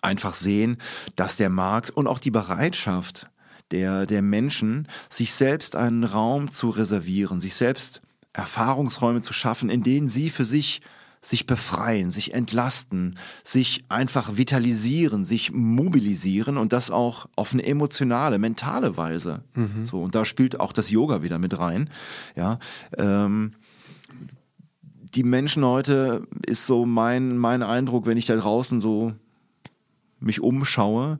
einfach 0.00 0.34
sehen, 0.34 0.78
dass 1.16 1.36
der 1.36 1.50
Markt 1.50 1.90
und 1.90 2.06
auch 2.06 2.18
die 2.18 2.30
Bereitschaft 2.30 3.28
der, 3.70 4.06
der 4.06 4.22
Menschen, 4.22 4.86
sich 5.08 5.32
selbst 5.32 5.76
einen 5.76 6.04
Raum 6.04 6.50
zu 6.50 6.70
reservieren, 6.70 7.40
sich 7.40 7.54
selbst 7.54 8.02
Erfahrungsräume 8.32 9.22
zu 9.22 9.32
schaffen, 9.32 9.70
in 9.70 9.82
denen 9.82 10.08
sie 10.08 10.30
für 10.30 10.44
sich 10.44 10.82
sich 11.24 11.46
befreien, 11.46 12.10
sich 12.10 12.34
entlasten, 12.34 13.16
sich 13.44 13.84
einfach 13.88 14.36
vitalisieren, 14.36 15.24
sich 15.24 15.52
mobilisieren 15.52 16.56
und 16.56 16.72
das 16.72 16.90
auch 16.90 17.28
auf 17.36 17.52
eine 17.52 17.64
emotionale, 17.64 18.40
mentale 18.40 18.96
Weise. 18.96 19.44
Mhm. 19.54 19.84
So 19.84 20.02
und 20.02 20.16
da 20.16 20.24
spielt 20.24 20.58
auch 20.58 20.72
das 20.72 20.90
Yoga 20.90 21.22
wieder 21.22 21.38
mit 21.38 21.56
rein. 21.56 21.88
Ja, 22.34 22.58
ähm, 22.98 23.52
die 25.14 25.24
Menschen 25.24 25.64
heute 25.64 26.26
ist 26.46 26.66
so 26.66 26.86
mein 26.86 27.36
mein 27.36 27.62
Eindruck, 27.62 28.06
wenn 28.06 28.18
ich 28.18 28.26
da 28.26 28.36
draußen 28.36 28.80
so 28.80 29.12
mich 30.20 30.40
umschaue 30.40 31.18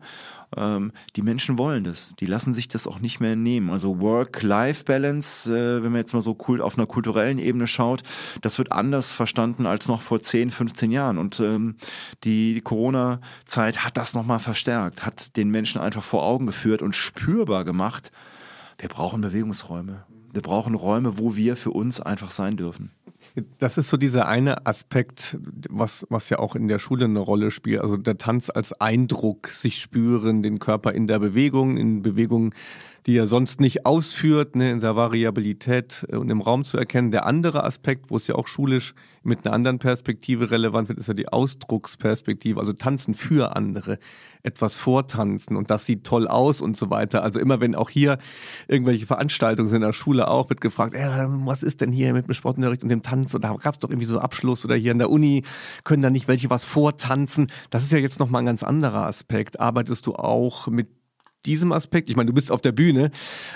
ähm, 0.56 0.92
die 1.16 1.22
Menschen 1.22 1.58
wollen 1.58 1.84
das. 1.84 2.14
Die 2.16 2.26
lassen 2.26 2.54
sich 2.54 2.68
das 2.68 2.86
auch 2.86 3.00
nicht 3.00 3.20
mehr 3.20 3.36
nehmen. 3.36 3.70
Also 3.70 4.00
Work-Life-Balance, 4.00 5.50
äh, 5.54 5.82
wenn 5.82 5.92
man 5.92 6.00
jetzt 6.00 6.12
mal 6.12 6.20
so 6.20 6.36
cool 6.48 6.60
auf 6.60 6.76
einer 6.76 6.86
kulturellen 6.86 7.38
Ebene 7.38 7.66
schaut, 7.66 8.02
das 8.42 8.58
wird 8.58 8.72
anders 8.72 9.14
verstanden 9.14 9.66
als 9.66 9.88
noch 9.88 10.02
vor 10.02 10.22
10, 10.22 10.50
15 10.50 10.90
Jahren. 10.90 11.18
Und 11.18 11.40
ähm, 11.40 11.76
die 12.24 12.60
Corona-Zeit 12.60 13.84
hat 13.84 13.96
das 13.96 14.14
nochmal 14.14 14.40
verstärkt, 14.40 15.06
hat 15.06 15.36
den 15.36 15.50
Menschen 15.50 15.80
einfach 15.80 16.02
vor 16.02 16.22
Augen 16.22 16.46
geführt 16.46 16.82
und 16.82 16.94
spürbar 16.94 17.64
gemacht, 17.64 18.10
wir 18.78 18.88
brauchen 18.88 19.20
Bewegungsräume. 19.20 20.04
Wir 20.32 20.42
brauchen 20.42 20.74
Räume, 20.74 21.18
wo 21.18 21.36
wir 21.36 21.56
für 21.56 21.70
uns 21.70 22.00
einfach 22.00 22.30
sein 22.30 22.56
dürfen. 22.56 22.90
Das 23.58 23.78
ist 23.78 23.88
so 23.88 23.96
dieser 23.96 24.28
eine 24.28 24.66
Aspekt, 24.66 25.38
was, 25.70 26.06
was 26.10 26.28
ja 26.28 26.38
auch 26.38 26.54
in 26.54 26.68
der 26.68 26.78
Schule 26.78 27.06
eine 27.06 27.18
Rolle 27.18 27.50
spielt. 27.50 27.80
Also 27.80 27.96
der 27.96 28.18
Tanz 28.18 28.50
als 28.50 28.78
Eindruck, 28.78 29.48
sich 29.48 29.80
spüren, 29.80 30.42
den 30.42 30.58
Körper 30.58 30.92
in 30.92 31.06
der 31.06 31.18
Bewegung, 31.18 31.78
in 31.78 32.02
Bewegung 32.02 32.54
die 33.06 33.16
er 33.16 33.26
sonst 33.26 33.60
nicht 33.60 33.84
ausführt, 33.84 34.56
ne, 34.56 34.70
in 34.70 34.80
der 34.80 34.96
Variabilität 34.96 36.06
äh, 36.10 36.16
und 36.16 36.30
im 36.30 36.40
Raum 36.40 36.64
zu 36.64 36.78
erkennen. 36.78 37.10
Der 37.10 37.26
andere 37.26 37.64
Aspekt, 37.64 38.10
wo 38.10 38.16
es 38.16 38.26
ja 38.26 38.34
auch 38.34 38.46
schulisch 38.46 38.94
mit 39.22 39.44
einer 39.44 39.54
anderen 39.54 39.78
Perspektive 39.78 40.50
relevant 40.50 40.88
wird, 40.88 40.98
ist 40.98 41.08
ja 41.08 41.14
die 41.14 41.28
Ausdrucksperspektive, 41.28 42.60
also 42.60 42.72
tanzen 42.72 43.14
für 43.14 43.56
andere, 43.56 43.98
etwas 44.42 44.76
vortanzen 44.76 45.56
und 45.56 45.70
das 45.70 45.86
sieht 45.86 46.04
toll 46.04 46.26
aus 46.26 46.60
und 46.60 46.76
so 46.76 46.90
weiter. 46.90 47.22
Also 47.22 47.38
immer 47.38 47.60
wenn 47.60 47.74
auch 47.74 47.90
hier 47.90 48.18
irgendwelche 48.68 49.06
Veranstaltungen 49.06 49.68
sind 49.68 49.76
in 49.76 49.82
der 49.82 49.92
Schule 49.92 50.28
auch, 50.28 50.48
wird 50.48 50.60
gefragt, 50.60 50.94
ey, 50.94 51.08
was 51.44 51.62
ist 51.62 51.80
denn 51.80 51.92
hier 51.92 52.12
mit 52.12 52.26
dem 52.26 52.34
Sportunterricht 52.34 52.82
und 52.82 52.88
dem 52.88 53.02
Tanz? 53.02 53.34
Oder 53.34 53.56
gab 53.58 53.74
es 53.74 53.80
doch 53.80 53.90
irgendwie 53.90 54.06
so 54.06 54.18
Abschluss 54.18 54.64
oder 54.64 54.74
hier 54.74 54.92
in 54.92 54.98
der 54.98 55.10
Uni 55.10 55.44
können 55.84 56.02
da 56.02 56.10
nicht 56.10 56.28
welche 56.28 56.50
was 56.50 56.64
vortanzen? 56.64 57.48
Das 57.70 57.82
ist 57.82 57.92
ja 57.92 57.98
jetzt 57.98 58.18
nochmal 58.18 58.42
ein 58.42 58.46
ganz 58.46 58.62
anderer 58.62 59.06
Aspekt. 59.06 59.60
Arbeitest 59.60 60.06
du 60.06 60.14
auch 60.14 60.66
mit 60.68 60.88
diesem 61.46 61.72
Aspekt? 61.72 62.10
Ich 62.10 62.16
meine, 62.16 62.28
du 62.28 62.34
bist 62.34 62.50
auf 62.50 62.60
der 62.60 62.72
Bühne, 62.72 63.10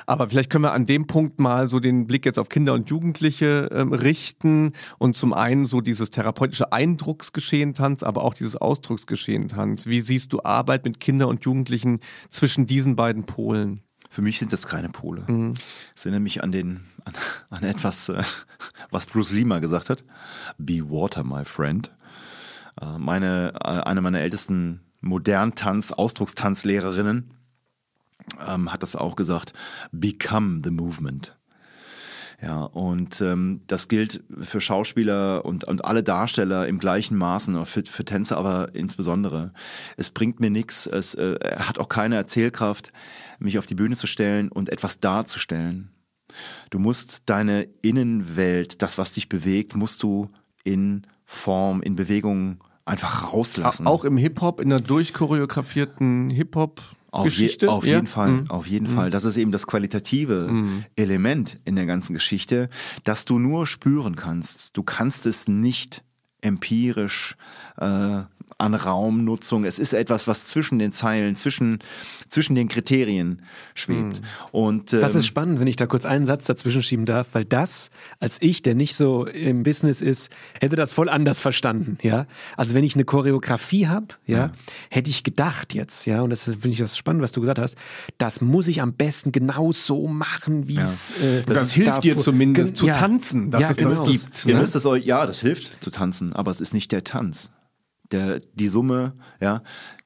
aber 0.06 0.28
vielleicht 0.28 0.50
können 0.50 0.64
wir 0.64 0.72
an 0.72 0.84
dem 0.84 1.06
Punkt 1.06 1.40
mal 1.40 1.68
so 1.68 1.80
den 1.80 2.06
Blick 2.06 2.26
jetzt 2.26 2.38
auf 2.38 2.48
Kinder 2.48 2.74
und 2.74 2.90
Jugendliche 2.90 3.68
ähm, 3.72 3.92
richten 3.92 4.72
und 4.98 5.16
zum 5.16 5.32
einen 5.32 5.64
so 5.64 5.80
dieses 5.80 6.10
therapeutische 6.10 6.72
Eindrucksgeschehen 6.72 7.74
Tanz, 7.74 8.02
aber 8.02 8.24
auch 8.24 8.34
dieses 8.34 8.56
Ausdrucksgeschehen 8.56 9.48
Tanz. 9.48 9.86
Wie 9.86 10.00
siehst 10.00 10.32
du 10.32 10.42
Arbeit 10.42 10.84
mit 10.84 11.00
Kindern 11.00 11.28
und 11.28 11.44
Jugendlichen 11.44 12.00
zwischen 12.30 12.66
diesen 12.66 12.96
beiden 12.96 13.24
Polen? 13.24 13.80
Für 14.10 14.22
mich 14.22 14.38
sind 14.38 14.52
das 14.52 14.66
keine 14.66 14.88
Pole. 14.88 15.24
Mhm. 15.26 15.54
Ich 15.94 16.02
erinnere 16.02 16.20
mich 16.20 16.42
an 16.42 16.52
den 16.52 16.80
an, 17.04 17.14
an 17.50 17.62
etwas, 17.64 18.08
äh, 18.08 18.22
was 18.90 19.06
Bruce 19.06 19.32
Lee 19.32 19.44
mal 19.44 19.60
gesagt 19.60 19.90
hat. 19.90 20.04
Be 20.58 20.88
water, 20.88 21.24
my 21.24 21.44
friend. 21.44 21.92
Äh, 22.80 22.98
meine, 22.98 23.54
äh, 23.54 23.68
eine 23.68 24.00
meiner 24.00 24.20
ältesten 24.20 24.80
Moderntanz, 25.00 25.92
Ausdruckstanzlehrerinnen 25.92 27.35
ähm, 28.46 28.72
hat 28.72 28.82
das 28.82 28.96
auch 28.96 29.16
gesagt, 29.16 29.52
become 29.92 30.60
the 30.64 30.70
movement. 30.70 31.36
Ja, 32.42 32.64
und 32.64 33.22
ähm, 33.22 33.62
das 33.66 33.88
gilt 33.88 34.22
für 34.40 34.60
Schauspieler 34.60 35.44
und, 35.46 35.64
und 35.64 35.84
alle 35.86 36.02
Darsteller 36.02 36.66
im 36.66 36.78
gleichen 36.78 37.16
Maßen, 37.16 37.64
für, 37.64 37.82
für 37.84 38.04
Tänzer 38.04 38.36
aber 38.36 38.74
insbesondere. 38.74 39.52
Es 39.96 40.10
bringt 40.10 40.38
mir 40.38 40.50
nichts, 40.50 40.86
es 40.86 41.14
äh, 41.14 41.38
hat 41.58 41.78
auch 41.78 41.88
keine 41.88 42.16
Erzählkraft, 42.16 42.92
mich 43.38 43.58
auf 43.58 43.64
die 43.64 43.74
Bühne 43.74 43.96
zu 43.96 44.06
stellen 44.06 44.50
und 44.50 44.68
etwas 44.68 45.00
darzustellen. 45.00 45.90
Du 46.68 46.78
musst 46.78 47.22
deine 47.26 47.68
Innenwelt, 47.80 48.82
das, 48.82 48.98
was 48.98 49.14
dich 49.14 49.30
bewegt, 49.30 49.74
musst 49.74 50.02
du 50.02 50.30
in 50.62 51.06
Form, 51.24 51.80
in 51.80 51.96
Bewegung 51.96 52.62
einfach 52.84 53.32
rauslassen. 53.32 53.86
Auch 53.86 54.04
im 54.04 54.18
Hip-Hop, 54.18 54.60
in 54.60 54.68
der 54.68 54.80
durchchoreografierten 54.80 56.30
Hip-Hop. 56.30 56.82
Auf, 57.10 57.32
je, 57.32 57.66
auf 57.66 57.86
jeden 57.86 58.06
Fall, 58.06 58.30
mhm. 58.30 58.50
auf 58.50 58.66
jeden 58.66 58.90
mhm. 58.90 58.94
Fall. 58.94 59.10
Das 59.10 59.24
ist 59.24 59.36
eben 59.36 59.52
das 59.52 59.66
qualitative 59.66 60.48
mhm. 60.48 60.84
Element 60.96 61.58
in 61.64 61.76
der 61.76 61.86
ganzen 61.86 62.14
Geschichte, 62.14 62.68
dass 63.04 63.24
du 63.24 63.38
nur 63.38 63.66
spüren 63.66 64.16
kannst. 64.16 64.76
Du 64.76 64.82
kannst 64.82 65.24
es 65.26 65.48
nicht 65.48 66.02
empirisch 66.40 67.36
äh, 67.78 68.22
an 68.58 68.74
Raumnutzung. 68.74 69.64
Es 69.64 69.78
ist 69.78 69.92
etwas, 69.92 70.26
was 70.26 70.46
zwischen 70.46 70.78
den 70.78 70.92
Zeilen, 70.92 71.36
zwischen, 71.36 71.80
zwischen 72.28 72.54
den 72.54 72.68
Kriterien 72.68 73.42
schwebt. 73.74 74.20
Mhm. 74.20 74.26
Und, 74.50 74.92
ähm, 74.94 75.00
das 75.00 75.14
ist 75.14 75.26
spannend, 75.26 75.60
wenn 75.60 75.66
ich 75.66 75.76
da 75.76 75.86
kurz 75.86 76.06
einen 76.06 76.24
Satz 76.24 76.46
dazwischen 76.46 76.82
schieben 76.82 77.04
darf, 77.04 77.28
weil 77.32 77.44
das, 77.44 77.90
als 78.18 78.38
ich, 78.40 78.62
der 78.62 78.74
nicht 78.74 78.96
so 78.96 79.26
im 79.26 79.62
Business 79.62 80.00
ist, 80.00 80.30
hätte 80.58 80.76
das 80.76 80.94
voll 80.94 81.10
anders 81.10 81.40
verstanden, 81.40 81.98
ja. 82.02 82.26
Also 82.56 82.74
wenn 82.74 82.84
ich 82.84 82.94
eine 82.94 83.04
Choreografie 83.04 83.88
habe, 83.88 84.06
ja, 84.24 84.36
ja, 84.36 84.52
hätte 84.90 85.10
ich 85.10 85.22
gedacht 85.22 85.74
jetzt, 85.74 86.06
ja, 86.06 86.22
und 86.22 86.30
das 86.30 86.44
finde 86.44 86.68
ich 86.68 86.78
das 86.78 86.96
spannend, 86.96 87.22
was 87.22 87.32
du 87.32 87.40
gesagt 87.40 87.58
hast, 87.58 87.76
das 88.16 88.40
muss 88.40 88.68
ich 88.68 88.80
am 88.80 88.94
besten 88.94 89.32
genau 89.32 89.72
so 89.72 90.06
machen, 90.06 90.66
wie 90.66 90.78
es. 90.78 91.12
Ja. 91.20 91.26
Äh, 91.26 91.42
das, 91.42 91.54
das 91.54 91.72
hilft 91.72 92.04
dir 92.04 92.16
zumindest 92.16 92.78
zu 92.78 92.86
tanzen, 92.86 93.50
dass 93.50 93.60
ja, 93.60 93.70
es 93.72 93.76
genau. 93.76 93.90
das 93.90 94.06
gibt. 94.06 94.46
Ihr 94.46 94.54
ne? 94.54 94.60
müsst 94.60 94.74
das, 94.74 94.86
ja, 95.04 95.26
das 95.26 95.40
hilft 95.40 95.82
zu 95.84 95.90
tanzen, 95.90 96.32
aber 96.32 96.50
es 96.50 96.62
ist 96.62 96.72
nicht 96.72 96.90
der 96.90 97.04
Tanz 97.04 97.50
der, 98.12 98.40
die 98.54 98.68
Summe, 98.68 99.14
ja, 99.40 99.62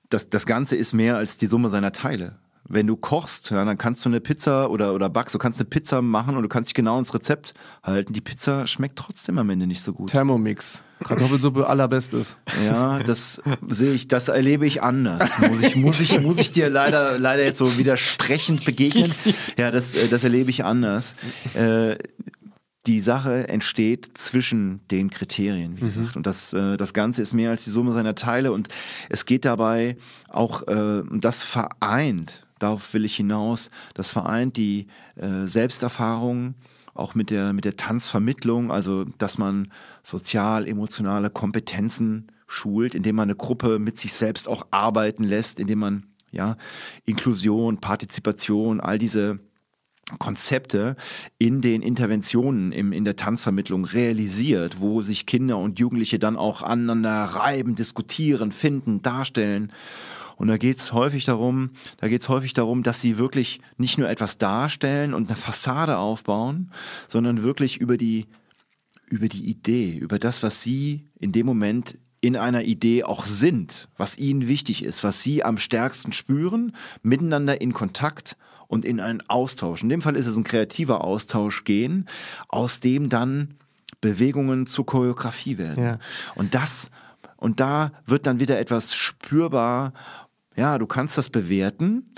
das, 0.08 0.28
das 0.28 0.46
Ganze 0.46 0.76
ist 0.76 0.92
mehr 0.92 1.16
als 1.16 1.36
die 1.36 1.46
Summe 1.46 1.68
seiner 1.70 1.92
Teile. 1.92 2.36
Wenn 2.68 2.86
du 2.86 2.96
kochst, 2.96 3.50
ja, 3.50 3.64
dann 3.64 3.78
kannst 3.78 4.04
du 4.04 4.08
eine 4.08 4.20
Pizza 4.20 4.70
oder, 4.70 4.94
oder 4.94 5.08
backst, 5.08 5.34
du 5.34 5.38
kannst 5.38 5.58
eine 5.58 5.68
Pizza 5.68 6.02
machen 6.02 6.36
und 6.36 6.42
du 6.42 6.48
kannst 6.48 6.70
dich 6.70 6.74
genau 6.74 6.98
ins 6.98 7.12
Rezept 7.12 7.54
halten. 7.82 8.12
Die 8.12 8.20
Pizza 8.20 8.66
schmeckt 8.66 8.96
trotzdem 8.96 9.38
am 9.38 9.50
Ende 9.50 9.66
nicht 9.66 9.82
so 9.82 9.92
gut. 9.92 10.10
Thermomix. 10.10 10.82
Kartoffelsuppe 11.02 11.66
allerbestes. 11.66 12.36
Ja, 12.64 13.02
das 13.02 13.40
sehe 13.66 13.92
ich, 13.94 14.06
das 14.06 14.28
erlebe 14.28 14.66
ich 14.66 14.82
anders. 14.82 15.38
Muss 15.38 15.62
ich, 15.62 15.76
muss 15.76 16.00
ich, 16.00 16.20
muss 16.20 16.38
ich 16.38 16.52
dir 16.52 16.68
leider, 16.68 17.18
leider 17.18 17.42
jetzt 17.42 17.58
so 17.58 17.78
widersprechend 17.78 18.64
begegnen. 18.64 19.14
Ja, 19.56 19.70
das, 19.70 19.94
das 20.10 20.24
erlebe 20.24 20.50
ich 20.50 20.64
anders. 20.64 21.16
Äh, 21.54 21.96
die 22.86 23.00
Sache 23.00 23.48
entsteht 23.48 24.10
zwischen 24.14 24.80
den 24.90 25.10
Kriterien, 25.10 25.76
wie 25.76 25.82
mhm. 25.82 25.86
gesagt. 25.86 26.16
Und 26.16 26.26
das, 26.26 26.52
äh, 26.52 26.76
das 26.76 26.94
Ganze 26.94 27.22
ist 27.22 27.34
mehr 27.34 27.50
als 27.50 27.64
die 27.64 27.70
Summe 27.70 27.92
seiner 27.92 28.14
Teile. 28.14 28.52
Und 28.52 28.68
es 29.08 29.26
geht 29.26 29.44
dabei 29.44 29.96
auch, 30.28 30.66
äh, 30.66 31.02
das 31.12 31.42
vereint, 31.42 32.46
darauf 32.58 32.94
will 32.94 33.04
ich 33.04 33.16
hinaus, 33.16 33.70
das 33.94 34.10
vereint 34.10 34.56
die 34.56 34.86
äh, 35.16 35.46
Selbsterfahrung 35.46 36.54
auch 36.94 37.14
mit 37.14 37.30
der, 37.30 37.52
mit 37.52 37.64
der 37.64 37.76
Tanzvermittlung, 37.76 38.70
also 38.70 39.04
dass 39.18 39.38
man 39.38 39.70
sozial-emotionale 40.02 41.30
Kompetenzen 41.30 42.26
schult, 42.46 42.94
indem 42.94 43.16
man 43.16 43.28
eine 43.28 43.36
Gruppe 43.36 43.78
mit 43.78 43.98
sich 43.98 44.12
selbst 44.12 44.48
auch 44.48 44.66
arbeiten 44.70 45.22
lässt, 45.24 45.60
indem 45.60 45.78
man 45.78 46.06
ja 46.30 46.56
Inklusion, 47.04 47.78
Partizipation, 47.78 48.80
all 48.80 48.98
diese 48.98 49.38
Konzepte 50.18 50.96
in 51.38 51.60
den 51.60 51.82
Interventionen 51.82 52.72
im, 52.72 52.92
in 52.92 53.04
der 53.04 53.16
Tanzvermittlung 53.16 53.84
realisiert, 53.84 54.80
wo 54.80 55.02
sich 55.02 55.26
Kinder 55.26 55.58
und 55.58 55.78
Jugendliche 55.78 56.18
dann 56.18 56.36
auch 56.36 56.62
aneinander 56.62 57.24
reiben, 57.24 57.74
diskutieren, 57.74 58.52
finden, 58.52 59.02
darstellen. 59.02 59.72
Und 60.36 60.48
da 60.48 60.56
geht 60.56 60.78
es 60.78 60.92
häufig 60.92 61.26
darum, 61.26 61.70
da 61.98 62.08
geht 62.08 62.22
es 62.22 62.28
häufig 62.30 62.54
darum, 62.54 62.82
dass 62.82 63.00
sie 63.02 63.18
wirklich 63.18 63.60
nicht 63.76 63.98
nur 63.98 64.08
etwas 64.08 64.38
darstellen 64.38 65.12
und 65.12 65.28
eine 65.28 65.36
Fassade 65.36 65.98
aufbauen, 65.98 66.70
sondern 67.08 67.42
wirklich 67.42 67.78
über 67.78 67.98
die, 67.98 68.26
über 69.10 69.28
die 69.28 69.50
Idee, 69.50 69.98
über 69.98 70.18
das, 70.18 70.42
was 70.42 70.62
sie 70.62 71.08
in 71.18 71.32
dem 71.32 71.44
Moment 71.44 71.98
in 72.22 72.36
einer 72.36 72.62
Idee 72.62 73.04
auch 73.04 73.26
sind, 73.26 73.88
was 73.96 74.18
ihnen 74.18 74.46
wichtig 74.46 74.84
ist, 74.84 75.04
was 75.04 75.22
sie 75.22 75.42
am 75.42 75.58
stärksten 75.58 76.12
spüren, 76.12 76.74
miteinander 77.02 77.60
in 77.60 77.72
Kontakt 77.72 78.36
und 78.70 78.84
in 78.84 79.00
einen 79.00 79.20
Austausch. 79.28 79.82
In 79.82 79.88
dem 79.88 80.00
Fall 80.00 80.14
ist 80.14 80.26
es 80.26 80.36
ein 80.36 80.44
kreativer 80.44 81.02
Austausch 81.02 81.64
gehen, 81.64 82.08
aus 82.48 82.78
dem 82.78 83.08
dann 83.08 83.56
Bewegungen 84.00 84.66
zur 84.66 84.86
Choreografie 84.86 85.58
werden. 85.58 85.82
Ja. 85.82 85.98
Und 86.36 86.54
das, 86.54 86.88
und 87.36 87.58
da 87.58 87.90
wird 88.06 88.26
dann 88.26 88.38
wieder 88.38 88.60
etwas 88.60 88.94
spürbar. 88.94 89.92
Ja, 90.54 90.78
du 90.78 90.86
kannst 90.86 91.18
das 91.18 91.30
bewerten, 91.30 92.14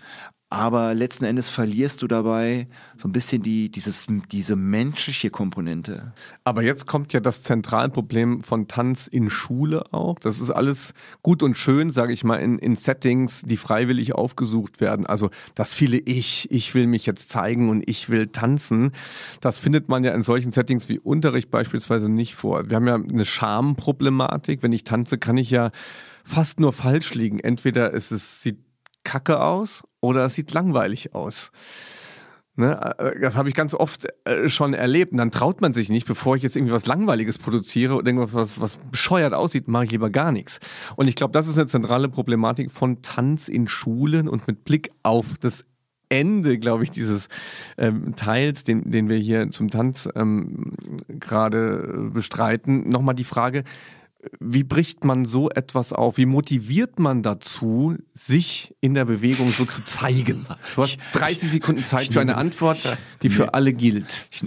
aber 0.53 0.93
letzten 0.93 1.25
Endes 1.25 1.49
verlierst 1.49 2.03
du 2.03 2.07
dabei 2.07 2.67
so 2.99 3.09
ein 3.09 3.13
bisschen 3.13 3.43
die, 3.43 3.71
dieses, 3.71 4.07
diese 4.31 4.55
menschliche 4.55 5.31
Komponente. 5.31 6.13
Aber 6.45 6.63
jetzt 6.63 6.87
kommt 6.87 7.15
ja 7.15 7.21
das 7.21 7.43
zentrale 7.43 7.89
Problem 7.89 8.43
von 8.43 8.69
Tanz 8.69 9.07
in 9.07 9.31
Schule 9.31 9.83
auch. 9.95 10.19
Das 10.19 10.41
ist 10.41 10.51
alles 10.51 10.93
gut 11.23 11.43
und 11.43 11.57
schön, 11.57 11.89
sage 11.89 12.13
ich 12.13 12.23
mal, 12.23 12.37
in, 12.37 12.59
in 12.59 12.77
Settings, 12.77 13.41
die 13.47 13.57
freiwillig 13.57 14.15
aufgesucht 14.15 14.83
werden. 14.83 15.07
Also 15.07 15.31
das 15.55 15.73
viele 15.73 15.97
Ich, 15.97 16.51
ich 16.51 16.75
will 16.75 16.87
mich 16.87 17.07
jetzt 17.07 17.31
zeigen 17.31 17.71
und 17.71 17.89
ich 17.89 18.11
will 18.11 18.27
tanzen. 18.27 18.93
Das 19.41 19.59
findet 19.59 19.89
man 19.89 20.05
ja 20.05 20.13
in 20.13 20.23
solchen 20.23 20.53
Settings 20.53 20.91
wie 20.91 20.99
Unterricht 20.99 21.51
beispielsweise 21.51 22.11
nicht 22.11 22.35
vor. 22.35 22.69
Wir 22.69 22.77
haben 22.77 22.87
ja 22.87 22.97
eine 22.97 23.25
Schamproblematik. 23.25 24.63
Wenn 24.63 24.73
ich 24.73 24.85
tanze, 24.85 25.17
kann 25.17 25.39
ich 25.39 25.51
ja 25.51 25.71
fast 26.25 26.61
nur 26.61 26.75
falsch 26.75 27.15
liegen. 27.15 27.41
Entweder 27.41 27.93
ist 27.95 28.11
es 28.13 28.43
sieht 28.43 28.59
kacke 29.05 29.41
aus 29.41 29.83
oder 30.01 30.27
es 30.27 30.35
sieht 30.35 30.53
langweilig 30.53 31.15
aus. 31.15 31.51
Ne, 32.55 32.79
äh, 32.99 33.19
das 33.21 33.37
habe 33.37 33.49
ich 33.49 33.55
ganz 33.55 33.75
oft 33.75 34.07
äh, 34.25 34.51
schon 34.51 34.75
erlebt. 34.75 35.13
Und 35.13 35.19
dann 35.19 35.31
traut 35.31 35.63
man 35.63 35.73
sich 35.73 35.89
nicht, 35.89 36.07
bevor 36.07 36.37
ich 36.37 36.43
jetzt 36.43 36.55
irgendwie 36.55 36.75
was 36.75 36.87
Langweiliges 36.87 37.39
produziere 37.39 37.95
oder 37.95 38.09
irgendwas, 38.09 38.35
was, 38.35 38.61
was 38.61 38.79
bescheuert 38.91 39.33
aussieht, 39.33 39.69
mache 39.69 39.85
ich 39.85 39.93
lieber 39.93 40.11
gar 40.11 40.33
nichts. 40.33 40.59
Und 40.97 41.09
ich 41.09 41.15
glaube, 41.15 41.33
das 41.33 41.49
ist 41.49 41.57
eine 41.57 41.67
zentrale 41.67 42.11
Problematik 42.11 42.71
von 42.71 43.01
Tanz 43.01 43.49
in 43.49 43.69
Schulen 43.69 44.29
und 44.29 44.47
mit 44.47 44.65
Blick 44.65 44.91
auf 45.03 45.39
das 45.41 45.65
Ende, 46.11 46.59
glaube 46.59 46.85
ich, 46.85 46.91
dieses 46.91 47.29
ähm, 47.79 48.15
Teils, 48.17 48.65
den, 48.65 48.91
den 48.91 49.09
wir 49.09 49.17
hier 49.17 49.51
zum 49.51 49.71
Tanz 49.71 50.07
ähm, 50.15 50.73
gerade 51.09 52.11
bestreiten, 52.13 52.87
nochmal 52.91 53.15
die 53.15 53.25
Frage, 53.25 53.65
wie 54.41 54.63
bricht 54.63 55.05
man 55.05 55.25
so 55.25 55.51
etwas 55.51 55.93
auf? 55.93 56.17
Wie 56.17 56.27
motiviert 56.27 56.99
man 56.99 57.23
dazu, 57.23 57.97
sich 58.15 58.75
in 58.81 58.95
der 58.95 59.05
Bewegung 59.05 59.51
so 59.51 59.65
zu 59.65 59.85
zeigen? 59.85 60.47
Du 60.77 60.83
hast 60.83 60.99
30 61.13 61.51
Sekunden 61.51 61.83
Zeit 61.83 62.13
für 62.13 62.21
eine 62.21 62.37
Antwort, 62.37 62.99
die 63.23 63.31
für 63.31 63.55
alle 63.55 63.73
gilt. 63.73 64.29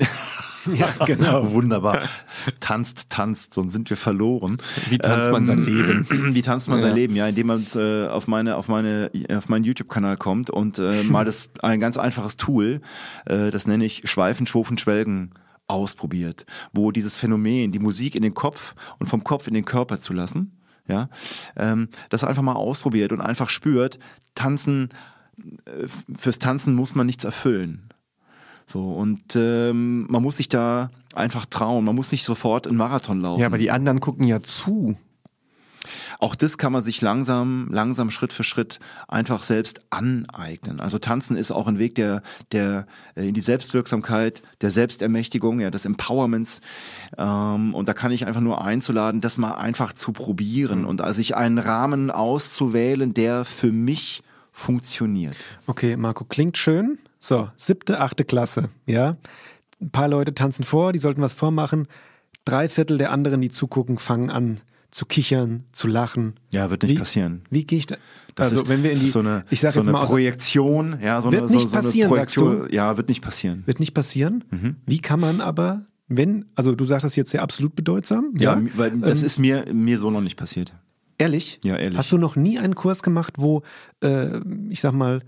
Ja, 0.74 0.90
genau. 1.06 1.52
Wunderbar. 1.52 2.10
Tanzt, 2.60 3.12
tanzt, 3.12 3.54
sonst 3.54 3.74
sind 3.74 3.88
wir 3.92 3.98
verloren. 3.98 4.58
Wie 4.90 4.98
tanzt 4.98 5.30
man 5.30 5.46
sein 5.46 5.64
Leben? 5.64 6.08
Wie 6.34 6.42
tanzt 6.42 6.70
man 6.70 6.82
sein 6.82 6.90
Ja. 6.90 6.96
Leben? 6.96 7.16
Ja, 7.16 7.28
indem 7.28 7.46
man 7.46 7.68
äh, 7.76 8.08
auf 8.08 8.28
meine, 8.28 8.56
auf 8.56 8.68
meine, 8.68 9.12
auf 9.32 9.48
meinen 9.48 9.64
YouTube-Kanal 9.64 10.18
kommt 10.18 10.50
und 10.50 10.80
äh, 10.80 11.04
mal 11.04 11.24
das 11.26 11.52
ein 11.62 11.80
ganz 11.80 11.98
einfaches 11.98 12.38
Tool, 12.38 12.82
äh, 13.26 13.52
das 13.52 13.68
nenne 13.68 13.86
ich 13.86 14.10
Schweifen, 14.10 14.48
Schofen, 14.48 14.80
Schwelgen 14.80 15.36
ausprobiert, 15.68 16.46
wo 16.74 16.92
dieses 16.92 17.16
Phänomen, 17.16 17.72
die 17.72 17.80
Musik 17.80 18.16
in 18.16 18.24
den 18.24 18.34
Kopf 18.34 18.76
und 19.00 19.08
vom 19.08 19.24
Kopf 19.24 19.48
in 19.48 19.54
den 19.54 19.66
Körper 19.66 20.00
zu 20.00 20.14
lassen, 20.14 20.60
ja, 20.88 21.10
ähm, 21.56 21.90
das 22.10 22.24
einfach 22.24 22.44
mal 22.44 22.54
ausprobiert 22.54 23.12
und 23.12 23.22
einfach 23.22 23.50
spürt, 23.50 23.98
tanzen, 24.36 24.90
äh, 25.66 25.88
fürs 26.18 26.40
Tanzen 26.40 26.76
muss 26.76 26.94
man 26.94 27.08
nichts 27.08 27.24
erfüllen. 27.24 27.90
So, 28.68 28.94
und 28.94 29.36
ähm, 29.36 30.08
man 30.10 30.24
muss 30.24 30.38
sich 30.38 30.50
da 30.50 30.90
einfach 31.14 31.46
trauen. 31.46 31.86
Man 31.86 31.96
muss 31.96 32.12
nicht 32.12 32.24
sofort 32.24 32.68
einen 32.68 32.78
Marathon 32.78 33.22
laufen. 33.22 33.42
Ja, 33.42 33.48
aber 33.48 33.60
die 33.60 33.72
anderen 33.72 34.00
gucken 34.00 34.26
ja 34.26 34.42
zu. 34.42 34.98
Auch 36.20 36.36
das 36.36 36.58
kann 36.58 36.72
man 36.72 36.84
sich 36.84 37.02
langsam, 37.02 37.68
langsam 37.72 38.10
Schritt 38.10 38.34
für 38.34 38.44
Schritt 38.44 38.80
einfach 39.08 39.44
selbst 39.44 39.82
aneignen. 39.90 40.80
Also 40.80 41.00
Tanzen 41.00 41.38
ist 41.38 41.52
auch 41.52 41.68
ein 41.68 41.80
Weg 41.80 41.96
der, 41.96 42.22
der 42.52 42.88
äh, 43.16 43.28
in 43.28 43.34
die 43.34 43.42
Selbstwirksamkeit, 43.42 44.42
der 44.62 44.72
Selbstermächtigung, 44.72 45.60
ja, 45.60 45.72
des 45.72 45.86
Empowerments. 45.86 46.62
Ähm, 47.18 47.74
und 47.74 47.88
da 47.90 47.94
kann 47.94 48.12
ich 48.12 48.26
einfach 48.26 48.42
nur 48.42 48.64
einzuladen, 48.64 49.22
das 49.22 49.38
mal 49.38 49.56
einfach 49.56 49.94
zu 49.94 50.12
probieren 50.12 50.86
und 50.86 51.02
also 51.02 51.16
sich 51.16 51.36
einen 51.36 51.58
Rahmen 51.58 52.12
auszuwählen, 52.12 53.14
der 53.14 53.46
für 53.46 53.72
mich 53.72 54.24
funktioniert. 54.52 55.38
Okay, 55.68 55.98
Marco, 55.98 56.24
klingt 56.24 56.58
schön. 56.58 56.98
So, 57.20 57.50
siebte, 57.58 58.00
achte 58.00 58.24
Klasse, 58.24 58.70
ja. 58.86 59.18
Ein 59.82 59.90
paar 59.90 60.08
Leute 60.08 60.34
tanzen 60.34 60.64
vor, 60.64 60.94
die 60.94 61.00
sollten 61.00 61.22
was 61.22 61.34
vormachen. 61.34 61.88
Drei 62.46 62.70
Viertel 62.70 62.98
der 62.98 63.12
anderen, 63.12 63.42
die 63.42 63.50
zugucken, 63.50 63.98
fangen 63.98 64.30
an 64.30 64.62
zu 64.96 65.06
kichern, 65.06 65.66
zu 65.74 65.90
lachen. 65.90 66.36
Ja, 66.52 66.70
wird 66.70 66.84
nicht 66.84 66.94
Wie- 66.94 66.98
passieren. 67.00 67.42
Wie 67.50 67.66
gehe 67.66 67.80
ich 67.80 67.86
da? 67.86 67.98
Das 68.36 68.52
also, 68.52 68.62
ist, 68.64 68.70
wenn 68.70 68.82
wir 68.82 68.92
in 68.92 68.96
das 68.96 69.04
die, 69.04 69.10
so 69.10 69.20
eine, 69.20 69.44
ich 69.50 69.60
sag 69.60 69.72
so 69.74 69.82
jetzt 69.82 69.92
mal 69.92 70.00
aus, 70.02 70.10
Projektion, 70.10 70.98
ja, 71.02 71.22
so 71.22 71.34
Wird 71.34 71.42
eine, 71.42 71.50
so, 71.50 71.56
nicht 71.56 71.70
so 71.70 71.76
eine 71.76 71.84
passieren, 71.86 72.14
sagst 72.14 72.36
Projektion. 72.38 72.70
Ja, 72.74 72.96
wird 72.96 73.10
nicht 73.10 73.22
passieren. 73.22 73.64
wird 73.66 73.82
nicht 73.82 73.94
passieren. 73.94 74.46
Mhm. 74.52 74.78
Wie 74.86 75.00
kann 75.00 75.20
man 75.20 75.42
aber, 75.42 75.86
wenn, 76.08 76.46
also 76.56 76.76
du 76.76 76.86
sagst 76.86 77.04
das 77.04 77.18
jetzt 77.18 77.32
sehr 77.32 77.42
absolut 77.42 77.76
bedeutsam, 77.76 78.32
Ja, 78.40 78.58
ja, 78.58 78.62
weil 78.78 78.92
das 79.00 79.20
Ähm, 79.20 79.26
ist 79.26 79.38
mir, 79.38 79.66
mir 79.74 79.98
so 79.98 80.10
noch 80.12 80.22
nicht 80.22 80.38
passiert. 80.38 80.74
ehrlich? 81.18 81.60
Ja, 81.66 81.76
ehrlich. 81.76 81.98
Hast 81.98 82.14
du 82.14 82.18
noch 82.18 82.38
nie 82.38 82.58
einen 82.58 82.76
Kurs 82.76 83.04
gemacht, 83.04 83.34
wo, 83.38 83.64
äh, 84.02 84.40
ich 84.70 84.80
sag 84.80 84.94
mal, 84.94 85.24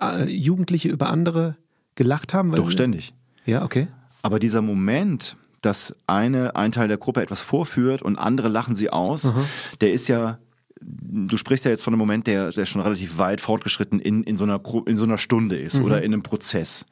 äh, 0.00 0.24
Jugendliche 0.30 0.88
über 0.88 1.10
andere 1.10 1.56
gelacht 1.94 2.32
haben? 2.32 2.52
Doch 2.52 2.70
ständig. 2.70 3.12
Ja, 3.44 3.64
okay. 3.64 3.88
Aber 4.22 4.38
dieser 4.38 4.62
Moment, 4.62 5.36
dass 5.60 5.94
eine, 6.06 6.56
ein 6.56 6.72
Teil 6.72 6.88
der 6.88 6.96
Gruppe 6.96 7.22
etwas 7.22 7.40
vorführt 7.40 8.02
und 8.02 8.16
andere 8.16 8.48
lachen 8.48 8.74
sie 8.74 8.90
aus, 8.90 9.32
der 9.80 9.92
ist 9.92 10.08
ja, 10.08 10.38
du 10.80 11.36
sprichst 11.36 11.64
ja 11.64 11.70
jetzt 11.70 11.82
von 11.82 11.92
einem 11.92 11.98
Moment, 11.98 12.26
der, 12.26 12.50
der 12.50 12.66
schon 12.66 12.80
relativ 12.80 13.18
weit 13.18 13.40
fortgeschritten 13.40 14.00
in, 14.00 14.22
in, 14.22 14.36
so, 14.36 14.44
einer, 14.44 14.60
in 14.86 14.96
so 14.96 15.04
einer 15.04 15.18
Stunde 15.18 15.56
ist 15.56 15.80
oder 15.80 16.02
in 16.02 16.12
einem 16.12 16.22
Prozess. 16.22 16.86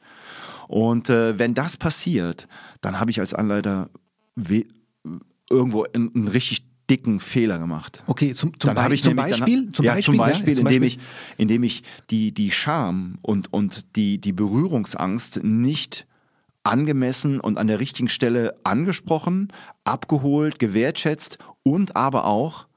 Und 0.67 1.09
äh, 1.09 1.39
wenn 1.39 1.55
das 1.55 1.77
passiert, 1.77 2.47
dann 2.81 2.99
habe 2.99 3.09
ich 3.09 3.19
als 3.19 3.33
Anleiter 3.33 3.89
irgendwo 5.49 5.83
einen, 5.83 6.13
einen 6.13 6.27
richtig 6.27 6.63
dicken 6.89 7.19
Fehler 7.19 7.59
gemacht. 7.59 8.03
Okay, 8.07 8.33
zum, 8.33 8.59
zum, 8.59 8.75
habe 8.75 8.93
ich 8.93 9.03
zum 9.03 9.15
nämlich, 9.15 9.39
Beispiel? 9.39 9.63
dann, 9.63 9.73
zum 9.73 9.85
ja, 9.85 9.93
Beispiel? 9.93 10.13
zum 10.13 10.17
Beispiel, 10.17 10.55
zum 10.55 10.67
indem 10.67 10.81
Beispiel? 10.81 10.99
ich, 11.01 11.37
indem 11.37 11.63
ich 11.63 11.83
die, 12.09 12.33
die 12.33 12.51
Scham 12.51 13.17
und, 13.21 13.53
und 13.53 13.95
die, 13.95 14.19
die 14.19 14.33
Berührungsangst 14.33 15.43
nicht 15.43 16.07
angemessen 16.69 17.39
und 17.39 17.57
an 17.57 17.67
der 17.67 17.79
richtigen 17.79 18.09
Stelle 18.09 18.55
angesprochen, 18.63 19.51
abgeholt, 19.83 20.59
gewertschätzt 20.59 21.39
und 21.63 21.95
aber 21.95 22.25
auch 22.25 22.67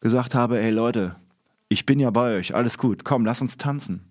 gesagt 0.00 0.34
habe, 0.34 0.58
hey 0.58 0.70
Leute, 0.70 1.16
ich 1.68 1.84
bin 1.86 2.00
ja 2.00 2.10
bei 2.10 2.36
euch, 2.36 2.54
alles 2.54 2.78
gut, 2.78 3.04
komm, 3.04 3.24
lass 3.24 3.40
uns 3.40 3.56
tanzen. 3.56 4.04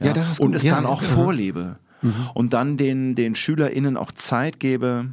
Ja, 0.00 0.12
das 0.12 0.30
ist 0.30 0.40
und 0.40 0.48
gut. 0.48 0.56
es 0.56 0.62
Ja, 0.62 0.74
dann 0.74 0.84
ja, 0.84 0.90
auch 0.90 1.02
ja. 1.02 1.08
vorlebe 1.08 1.78
und 2.34 2.52
dann 2.52 2.76
den, 2.76 3.14
den 3.14 3.34
SchülerInnen 3.34 3.96
auch 3.96 4.12
Zeit 4.12 4.60
gebe, 4.60 5.12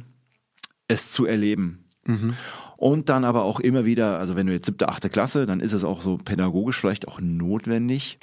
es 0.86 1.10
zu 1.10 1.24
erleben. 1.24 1.84
Und 2.76 3.08
dann 3.08 3.24
aber 3.24 3.44
auch 3.44 3.60
immer 3.60 3.86
wieder, 3.86 4.18
also 4.18 4.36
wenn 4.36 4.46
du 4.46 4.52
jetzt 4.52 4.66
siebte, 4.66 4.88
achte 4.88 5.08
Klasse, 5.08 5.46
dann 5.46 5.60
ist 5.60 5.72
es 5.72 5.84
auch 5.84 6.02
so 6.02 6.18
pädagogisch 6.18 6.78
vielleicht 6.78 7.08
auch 7.08 7.20
notwendig, 7.20 8.18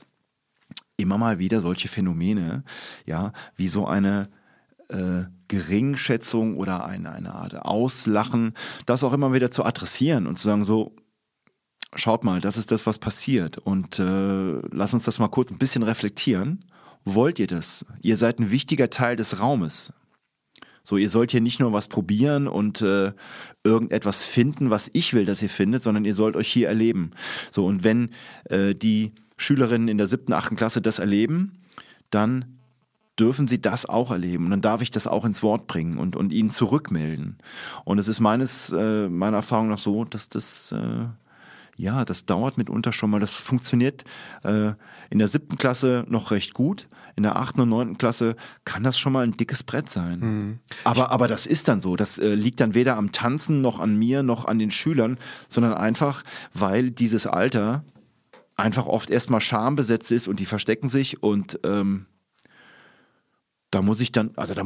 immer 0.98 1.18
mal 1.18 1.40
wieder 1.40 1.62
solche 1.62 1.88
Phänomene, 1.88 2.64
ja, 3.06 3.34
wie 3.56 3.70
so 3.70 3.88
eine 3.88 4.30
äh, 4.92 5.26
Geringschätzung 5.48 6.56
oder 6.56 6.86
eine, 6.86 7.12
eine 7.12 7.34
Art 7.34 7.56
Auslachen, 7.66 8.54
das 8.86 9.04
auch 9.04 9.14
immer 9.14 9.34
wieder 9.34 9.52
zu 9.52 9.66
adressieren 9.66 10.28
und 10.28 10.38
zu 10.38 10.46
sagen, 10.46 10.64
so, 10.64 10.96
schaut 11.96 12.24
mal, 12.24 12.40
das 12.40 12.58
ist 12.58 12.72
das, 12.72 12.86
was 12.86 13.00
passiert 13.00 13.58
und 13.58 14.00
äh, 14.00 14.60
lass 14.72 14.94
uns 14.94 15.04
das 15.04 15.20
mal 15.20 15.28
kurz 15.28 15.52
ein 15.52 15.58
bisschen 15.58 15.84
reflektieren. 15.84 16.66
Wollt 17.04 17.40
ihr 17.40 17.48
das? 17.48 17.86
Ihr 18.02 18.16
seid 18.16 18.40
ein 18.40 18.52
wichtiger 18.52 18.90
Teil 18.90 19.16
des 19.16 19.40
Raumes. 19.40 19.92
So, 20.84 20.98
ihr 20.98 21.10
sollt 21.10 21.32
hier 21.32 21.42
nicht 21.42 21.60
nur 21.60 21.74
was 21.74 21.88
probieren 21.88 22.48
und 22.48 22.82
äh, 22.82 23.14
irgendetwas 23.64 24.24
finden, 24.24 24.70
was 24.70 24.90
ich 24.94 25.14
will, 25.14 25.26
dass 25.26 25.42
ihr 25.42 25.50
findet, 25.50 25.84
sondern 25.84 26.06
ihr 26.06 26.16
sollt 26.16 26.36
euch 26.36 26.48
hier 26.48 26.68
erleben. 26.68 27.12
So, 27.52 27.66
und 27.66 27.84
wenn 27.84 28.12
äh, 28.46 28.74
die 28.74 29.12
Schülerinnen 29.38 29.88
in 29.88 29.98
der 29.98 30.08
siebten, 30.08 30.34
achten 30.34 30.56
Klasse 30.56 30.82
das 30.82 31.00
erleben, 31.00 31.64
dann 32.10 32.61
dürfen 33.22 33.48
sie 33.48 33.62
das 33.62 33.86
auch 33.86 34.10
erleben. 34.10 34.46
Und 34.46 34.52
dann 34.52 34.62
darf 34.62 34.82
ich 34.82 34.90
das 34.90 35.06
auch 35.06 35.26
ins 35.26 35.44
Wort 35.44 35.68
bringen 35.68 36.00
und, 36.00 36.16
und 36.16 36.34
ihnen 36.34 36.50
zurückmelden. 36.50 37.38
Und 37.86 38.00
es 38.00 38.08
ist 38.08 38.20
meines, 38.20 38.72
äh, 38.72 39.08
meiner 39.08 39.38
Erfahrung 39.38 39.70
nach 39.70 39.78
so, 39.78 40.06
dass 40.06 40.28
das, 40.28 40.72
äh, 40.72 41.06
ja, 41.78 42.04
das 42.04 42.26
dauert 42.26 42.58
mitunter 42.58 42.92
schon 42.92 43.12
mal. 43.12 43.20
Das 43.20 43.36
funktioniert 43.36 44.04
äh, 44.44 44.72
in 45.12 45.20
der 45.20 45.28
siebten 45.28 45.58
Klasse 45.58 46.04
noch 46.10 46.32
recht 46.32 46.56
gut. 46.56 46.90
In 47.16 47.24
der 47.24 47.36
achten 47.36 47.62
und 47.62 47.70
neunten 47.70 48.00
Klasse 48.00 48.36
kann 48.66 48.84
das 48.84 48.98
schon 48.98 49.14
mal 49.14 49.24
ein 49.24 49.34
dickes 49.34 49.62
Brett 49.62 49.90
sein. 49.90 50.60
Aber, 50.84 51.12
aber 51.12 51.28
das 51.28 51.46
ist 51.46 51.68
dann 51.68 51.80
so. 51.80 51.96
Das 51.96 52.18
äh, 52.18 52.34
liegt 52.34 52.60
dann 52.60 52.74
weder 52.74 52.98
am 52.98 53.12
Tanzen 53.12 53.62
noch 53.62 53.80
an 53.80 54.00
mir 54.00 54.24
noch 54.24 54.46
an 54.46 54.58
den 54.58 54.72
Schülern, 54.72 55.20
sondern 55.48 55.76
einfach, 55.76 56.24
weil 56.54 56.90
dieses 56.90 57.28
Alter 57.28 57.84
einfach 58.56 58.88
oft 58.88 59.12
erstmal 59.12 59.42
schambesetzt 59.42 60.12
ist 60.12 60.28
und 60.28 60.40
die 60.40 60.46
verstecken 60.46 60.90
sich 60.90 61.22
und 61.22 61.60
ähm, 61.64 62.08
da 63.72 63.82
muss 63.82 64.02
ich 64.02 64.12
dann, 64.12 64.32
also 64.36 64.54
da, 64.54 64.64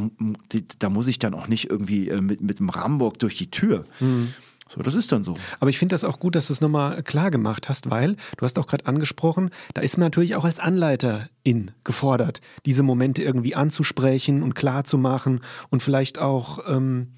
da 0.80 0.89
muss 0.89 1.08
ich 1.08 1.20
dann 1.20 1.34
auch 1.34 1.47
nicht 1.47 1.70
irgendwie 1.70 2.10
äh, 2.10 2.22
mit, 2.22 2.41
mit 2.41 2.60
dem 2.60 2.70
Rambock 2.70 3.20
durch 3.20 3.38
die 3.38 3.51
Tür. 3.51 3.86
Mhm. 3.99 4.34
So, 4.68 4.82
das 4.82 4.95
ist 4.95 5.12
dann 5.12 5.24
so. 5.24 5.36
Aber 5.60 5.70
ich 5.70 5.78
finde 5.78 5.93
das 5.93 6.03
auch 6.03 6.20
gut, 6.20 6.36
dass 6.36 6.47
du 6.47 6.53
es 6.53 6.60
nochmal 6.60 7.03
klar 7.03 7.30
gemacht 7.30 7.70
hast, 7.70 7.91
weil 7.91 8.16
du 8.38 8.41
hast 8.41 8.58
auch 8.58 8.66
gerade 8.66 8.88
angesprochen, 8.88 9.51
da 9.76 9.82
ist 9.82 9.97
man 9.97 10.08
natürlich 10.08 10.36
auch 10.36 10.43
als 10.43 10.60
Anleiterin 10.60 11.72
gefordert, 11.84 12.41
diese 12.66 12.82
Momente 12.82 13.22
irgendwie 13.22 13.53
anzusprechen 13.53 14.41
und 14.41 14.56
klar 14.56 14.84
zu 14.84 14.97
machen 14.97 15.41
und 15.70 15.84
vielleicht 15.84 16.18
auch 16.18 16.60
ähm, 16.68 17.10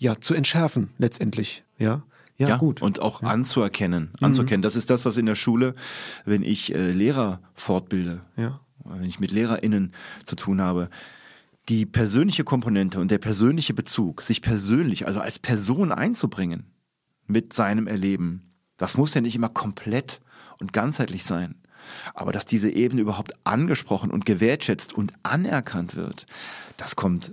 ja, 0.00 0.20
zu 0.20 0.34
entschärfen 0.34 0.90
letztendlich. 0.98 1.62
Ja. 1.78 2.02
Ja, 2.38 2.48
ja, 2.48 2.56
gut. 2.56 2.82
Und 2.82 3.00
auch 3.00 3.22
ja. 3.22 3.28
anzuerkennen. 3.28 4.10
Mhm. 4.18 4.26
Anzuerkennen. 4.26 4.60
Das 4.60 4.76
ist 4.76 4.90
das, 4.90 5.06
was 5.06 5.16
in 5.16 5.24
der 5.24 5.36
Schule, 5.36 5.74
wenn 6.26 6.42
ich 6.42 6.74
äh, 6.74 6.90
Lehrer 6.90 7.40
fortbilde, 7.54 8.20
ja. 8.36 8.60
wenn 8.84 9.04
ich 9.04 9.20
mit 9.20 9.30
LehrerInnen 9.30 9.94
zu 10.24 10.36
tun 10.36 10.60
habe, 10.60 10.90
die 11.68 11.86
persönliche 11.86 12.44
Komponente 12.44 13.00
und 13.00 13.10
der 13.10 13.18
persönliche 13.18 13.74
Bezug, 13.74 14.22
sich 14.22 14.40
persönlich, 14.40 15.06
also 15.06 15.20
als 15.20 15.38
Person 15.38 15.92
einzubringen 15.92 16.66
mit 17.26 17.52
seinem 17.52 17.86
Erleben, 17.86 18.44
das 18.76 18.96
muss 18.96 19.14
ja 19.14 19.20
nicht 19.20 19.34
immer 19.34 19.48
komplett 19.48 20.20
und 20.58 20.72
ganzheitlich 20.72 21.24
sein. 21.24 21.56
Aber 22.14 22.32
dass 22.32 22.46
diese 22.46 22.70
Ebene 22.70 23.00
überhaupt 23.00 23.32
angesprochen 23.44 24.10
und 24.10 24.26
gewertschätzt 24.26 24.92
und 24.92 25.12
anerkannt 25.22 25.96
wird, 25.96 26.26
das 26.76 26.96
kommt 26.96 27.32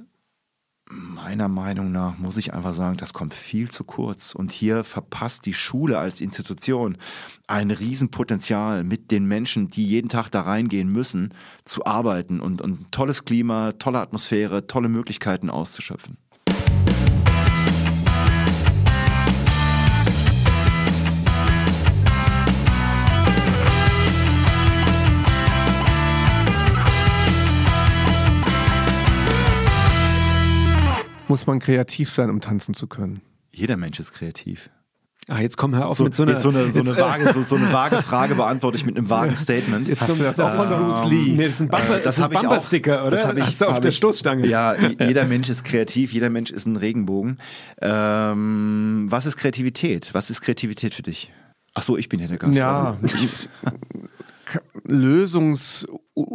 meiner 0.93 1.47
Meinung 1.47 1.91
nach, 1.91 2.17
muss 2.17 2.37
ich 2.37 2.53
einfach 2.53 2.73
sagen, 2.73 2.97
das 2.97 3.13
kommt 3.13 3.33
viel 3.33 3.69
zu 3.69 3.83
kurz. 3.83 4.35
Und 4.35 4.51
hier 4.51 4.83
verpasst 4.83 5.45
die 5.45 5.53
Schule 5.53 5.97
als 5.97 6.21
Institution 6.21 6.97
ein 7.47 7.71
Riesenpotenzial, 7.71 8.83
mit 8.83 9.11
den 9.11 9.25
Menschen, 9.25 9.69
die 9.69 9.85
jeden 9.85 10.09
Tag 10.09 10.29
da 10.29 10.41
reingehen 10.41 10.89
müssen, 10.89 11.33
zu 11.65 11.85
arbeiten 11.85 12.39
und, 12.39 12.61
und 12.61 12.91
tolles 12.91 13.25
Klima, 13.25 13.73
tolle 13.73 13.99
Atmosphäre, 13.99 14.67
tolle 14.67 14.89
Möglichkeiten 14.89 15.49
auszuschöpfen. 15.49 16.17
Muss 31.27 31.47
man 31.47 31.59
kreativ 31.59 32.09
sein, 32.09 32.29
um 32.29 32.41
tanzen 32.41 32.73
zu 32.73 32.87
können? 32.87 33.21
Jeder 33.51 33.77
Mensch 33.77 33.99
ist 33.99 34.13
kreativ. 34.13 34.69
Ah, 35.29 35.39
jetzt 35.39 35.57
komm 35.57 35.73
hör 35.73 35.87
auf 35.87 35.95
so, 35.95 36.03
mit 36.03 36.13
so 36.13 36.23
einer, 36.23 36.37
so 36.39 36.49
eine, 36.49 36.69
so 36.69 36.81
eine, 36.81 36.97
vage, 36.97 37.31
so, 37.31 37.43
so, 37.43 37.55
eine 37.55 37.71
vage 37.71 38.01
Frage 38.01 38.35
beantworte 38.35 38.75
ich 38.75 38.85
mit 38.85 38.97
einem 38.97 39.09
vagen 39.09 39.37
Statement. 39.37 39.87
Jetzt 39.87 40.05
zum, 40.05 40.19
das, 40.19 40.35
das 40.35 40.59
auch 40.59 40.65
von 40.65 40.83
Bruce 40.83 41.09
Lee. 41.09 41.31
Nee, 41.35 41.45
das 41.45 41.55
ist 41.55 41.61
ein 41.61 41.69
Bumper, 41.69 41.99
das 41.99 42.19
ein 42.19 42.29
Bumpersticker, 42.29 43.05
oder? 43.07 43.11
Das 43.11 43.25
habe 43.25 43.39
ich, 43.39 43.45
Hast 43.45 43.61
du 43.61 43.65
auf 43.67 43.79
der 43.79 43.91
Stoßstange. 43.91 44.45
Ja, 44.47 44.75
jeder 44.75 45.23
Mensch 45.23 45.49
ist 45.49 45.63
kreativ, 45.63 46.11
jeder 46.11 46.29
Mensch 46.29 46.51
ist 46.51 46.65
ein 46.65 46.75
Regenbogen. 46.75 47.37
Ähm, 47.81 49.05
was 49.09 49.25
ist 49.25 49.37
Kreativität? 49.37 50.13
Was 50.13 50.29
ist 50.29 50.41
Kreativität 50.41 50.93
für 50.93 51.03
dich? 51.03 51.31
Ach 51.73 51.83
so, 51.83 51.97
ich 51.97 52.09
bin 52.09 52.19
hier 52.19 52.27
der 52.27 52.37
Gast. 52.37 52.55
Ja, 52.55 52.97
Lösungs, 54.85 55.87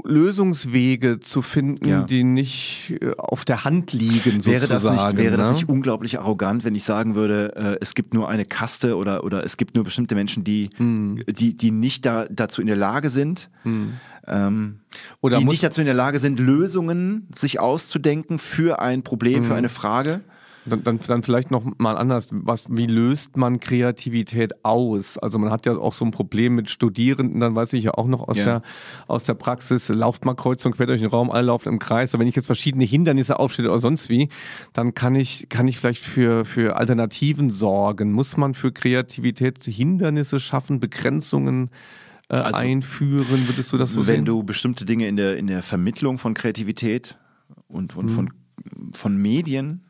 Lösungswege 0.04 1.20
zu 1.20 1.42
finden, 1.42 1.88
ja. 1.88 2.02
die 2.02 2.24
nicht 2.24 2.94
äh, 3.00 3.12
auf 3.18 3.44
der 3.44 3.64
Hand 3.64 3.92
liegen, 3.92 4.40
sozusagen. 4.40 4.46
Wäre 4.46 4.68
das 4.68 4.84
nicht, 4.84 5.16
wäre 5.16 5.30
ne? 5.32 5.36
das 5.36 5.52
nicht 5.52 5.68
unglaublich 5.68 6.18
arrogant, 6.18 6.64
wenn 6.64 6.74
ich 6.74 6.84
sagen 6.84 7.14
würde, 7.14 7.54
äh, 7.56 7.76
es 7.80 7.94
gibt 7.94 8.14
nur 8.14 8.28
eine 8.28 8.44
Kaste 8.44 8.96
oder, 8.96 9.24
oder 9.24 9.44
es 9.44 9.56
gibt 9.56 9.74
nur 9.74 9.84
bestimmte 9.84 10.14
Menschen, 10.14 10.44
die, 10.44 10.70
hm. 10.76 11.22
die, 11.28 11.56
die 11.56 11.70
nicht 11.70 12.06
da, 12.06 12.26
dazu 12.30 12.60
in 12.60 12.66
der 12.66 12.76
Lage 12.76 13.10
sind, 13.10 13.50
hm. 13.62 13.94
ähm, 14.26 14.80
oder 15.20 15.38
die 15.38 15.44
nicht 15.44 15.62
dazu 15.62 15.80
in 15.80 15.86
der 15.86 15.94
Lage 15.94 16.18
sind, 16.18 16.40
Lösungen 16.40 17.28
sich 17.34 17.60
auszudenken 17.60 18.38
für 18.38 18.80
ein 18.80 19.02
Problem, 19.02 19.40
hm. 19.40 19.44
für 19.44 19.54
eine 19.54 19.68
Frage? 19.68 20.22
Dann, 20.68 20.84
dann, 20.84 21.00
dann 21.06 21.22
vielleicht 21.22 21.50
noch 21.50 21.64
mal 21.78 21.96
anders, 21.96 22.28
was, 22.30 22.66
wie 22.70 22.86
löst 22.86 23.36
man 23.36 23.60
Kreativität 23.60 24.64
aus? 24.64 25.18
Also 25.18 25.38
man 25.38 25.50
hat 25.50 25.66
ja 25.66 25.76
auch 25.76 25.92
so 25.92 26.04
ein 26.04 26.10
Problem 26.10 26.54
mit 26.54 26.68
Studierenden, 26.68 27.40
dann 27.40 27.54
weiß 27.54 27.72
ich 27.72 27.84
ja 27.84 27.94
auch 27.94 28.06
noch 28.06 28.28
aus, 28.28 28.36
ja. 28.36 28.44
der, 28.44 28.62
aus 29.06 29.24
der 29.24 29.34
Praxis, 29.34 29.88
lauft 29.88 30.24
mal 30.24 30.34
kreuz 30.34 30.64
und 30.64 30.76
quer 30.76 30.86
durch 30.86 31.00
den 31.00 31.10
Raum, 31.10 31.30
alle 31.30 31.46
laufen 31.46 31.68
im 31.68 31.78
Kreis. 31.78 32.14
Und 32.14 32.20
wenn 32.20 32.28
ich 32.28 32.36
jetzt 32.36 32.46
verschiedene 32.46 32.84
Hindernisse 32.84 33.38
aufstelle 33.38 33.70
oder 33.70 33.80
sonst 33.80 34.08
wie, 34.08 34.28
dann 34.72 34.94
kann 34.94 35.14
ich, 35.14 35.48
kann 35.48 35.66
ich 35.66 35.78
vielleicht 35.78 36.02
für, 36.02 36.44
für 36.44 36.76
Alternativen 36.76 37.50
sorgen. 37.50 38.12
Muss 38.12 38.36
man 38.36 38.54
für 38.54 38.72
Kreativität 38.72 39.64
Hindernisse 39.64 40.40
schaffen, 40.40 40.80
Begrenzungen 40.80 41.70
äh, 42.28 42.36
also, 42.36 42.58
einführen? 42.58 43.48
Würdest 43.48 43.72
du 43.72 43.78
das 43.78 43.92
so 43.92 44.06
Wenn 44.06 44.16
sehen? 44.16 44.24
du 44.24 44.42
bestimmte 44.42 44.84
Dinge 44.84 45.08
in 45.08 45.16
der, 45.16 45.36
in 45.36 45.46
der 45.46 45.62
Vermittlung 45.62 46.18
von 46.18 46.34
Kreativität 46.34 47.18
und, 47.68 47.96
und 47.96 48.06
mhm. 48.06 48.10
von, 48.10 48.30
von 48.92 49.16
Medien 49.16 49.82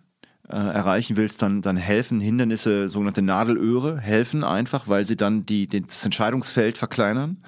äh, 0.48 0.56
erreichen 0.56 1.16
willst, 1.16 1.42
dann, 1.42 1.62
dann 1.62 1.76
helfen 1.76 2.20
Hindernisse, 2.20 2.88
sogenannte 2.88 3.22
Nadelöhre, 3.22 4.00
helfen 4.00 4.44
einfach, 4.44 4.88
weil 4.88 5.06
sie 5.06 5.16
dann 5.16 5.44
die, 5.44 5.66
die, 5.66 5.82
das 5.82 6.04
Entscheidungsfeld 6.04 6.78
verkleinern, 6.78 7.38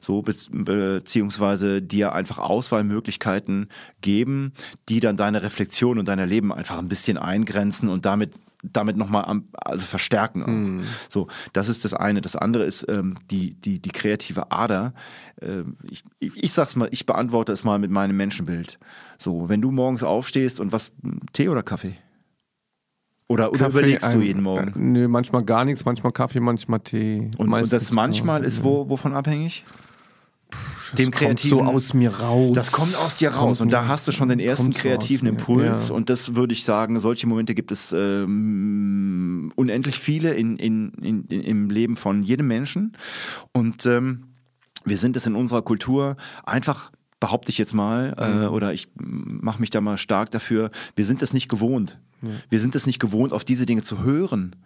so 0.00 0.22
be 0.22 0.34
beziehungsweise 0.50 1.82
dir 1.82 2.12
einfach 2.12 2.38
Auswahlmöglichkeiten 2.38 3.68
geben, 4.00 4.52
die 4.88 5.00
dann 5.00 5.16
deine 5.16 5.42
Reflexion 5.42 5.98
und 5.98 6.06
dein 6.06 6.18
Leben 6.28 6.52
einfach 6.52 6.78
ein 6.78 6.88
bisschen 6.88 7.18
eingrenzen 7.18 7.88
und 7.88 8.06
damit 8.06 8.32
damit 8.72 8.96
nochmal 8.96 9.42
also 9.54 9.84
verstärken. 9.84 10.42
Auch. 10.42 10.48
Mm. 10.48 10.84
So, 11.08 11.26
das 11.52 11.68
ist 11.68 11.84
das 11.84 11.92
eine. 11.92 12.22
Das 12.22 12.34
andere 12.34 12.64
ist 12.64 12.86
ähm, 12.88 13.14
die, 13.30 13.54
die, 13.54 13.78
die 13.78 13.90
kreative 13.90 14.50
Ader. 14.50 14.94
Ähm, 15.42 15.76
ich, 15.90 16.02
ich, 16.18 16.42
ich 16.42 16.52
sag's 16.52 16.74
mal, 16.74 16.88
ich 16.90 17.04
beantworte 17.04 17.52
es 17.52 17.64
mal 17.64 17.78
mit 17.78 17.90
meinem 17.90 18.16
Menschenbild. 18.16 18.78
So, 19.18 19.50
wenn 19.50 19.60
du 19.60 19.70
morgens 19.70 20.02
aufstehst 20.02 20.60
und 20.60 20.72
was, 20.72 20.92
Tee 21.34 21.48
oder 21.48 21.62
Kaffee? 21.62 21.96
Oder, 23.26 23.50
oder 23.50 23.58
Kaffee, 23.58 23.78
überlegst 23.78 24.12
du 24.12 24.20
jeden 24.20 24.42
Morgen? 24.42 24.68
Äh, 24.68 24.78
nö, 24.78 25.08
manchmal 25.08 25.44
gar 25.44 25.64
nichts, 25.64 25.84
manchmal 25.84 26.12
Kaffee, 26.12 26.40
manchmal 26.40 26.80
Tee. 26.80 27.30
Und, 27.38 27.52
und 27.52 27.72
das 27.72 27.92
manchmal 27.92 28.40
Kaffee. 28.40 28.48
ist 28.48 28.64
wo, 28.64 28.88
wovon 28.90 29.14
abhängig? 29.14 29.64
Das 30.50 30.98
Dem 30.98 31.10
kreativen, 31.10 31.58
kommt 31.58 31.68
so 31.68 31.76
aus 31.76 31.94
mir 31.94 32.10
raus. 32.10 32.54
Das 32.54 32.70
kommt 32.70 32.94
aus 32.96 33.16
dir 33.16 33.30
raus 33.30 33.60
und 33.60 33.72
da 33.72 33.88
hast 33.88 34.06
du 34.06 34.12
schon 34.12 34.28
den 34.28 34.38
ersten 34.38 34.72
kreativen 34.72 35.26
so 35.26 35.34
Impuls 35.34 35.88
ja. 35.88 35.94
und 35.94 36.08
das 36.08 36.36
würde 36.36 36.52
ich 36.52 36.64
sagen, 36.64 37.00
solche 37.00 37.26
Momente 37.26 37.54
gibt 37.54 37.72
es 37.72 37.92
ähm, 37.92 39.50
unendlich 39.56 39.98
viele 39.98 40.34
in, 40.34 40.56
in, 40.56 40.92
in, 41.00 41.24
im 41.26 41.70
Leben 41.70 41.96
von 41.96 42.22
jedem 42.22 42.46
Menschen 42.46 42.92
und 43.52 43.86
ähm, 43.86 44.24
wir 44.84 44.98
sind 44.98 45.16
es 45.16 45.26
in 45.26 45.34
unserer 45.34 45.62
Kultur 45.62 46.16
einfach 46.44 46.92
behaupte 47.18 47.50
ich 47.50 47.58
jetzt 47.58 47.72
mal, 47.72 48.14
äh, 48.18 48.28
mhm. 48.28 48.42
äh, 48.42 48.46
oder 48.48 48.74
ich 48.74 48.88
mache 48.94 49.58
mich 49.58 49.70
da 49.70 49.80
mal 49.80 49.96
stark 49.96 50.30
dafür, 50.30 50.70
wir 50.94 51.06
sind 51.06 51.22
es 51.22 51.32
nicht 51.32 51.48
gewohnt. 51.48 51.98
Wir 52.50 52.60
sind 52.60 52.74
es 52.74 52.86
nicht 52.86 52.98
gewohnt, 52.98 53.32
auf 53.32 53.44
diese 53.44 53.66
Dinge 53.66 53.82
zu 53.82 54.02
hören. 54.02 54.56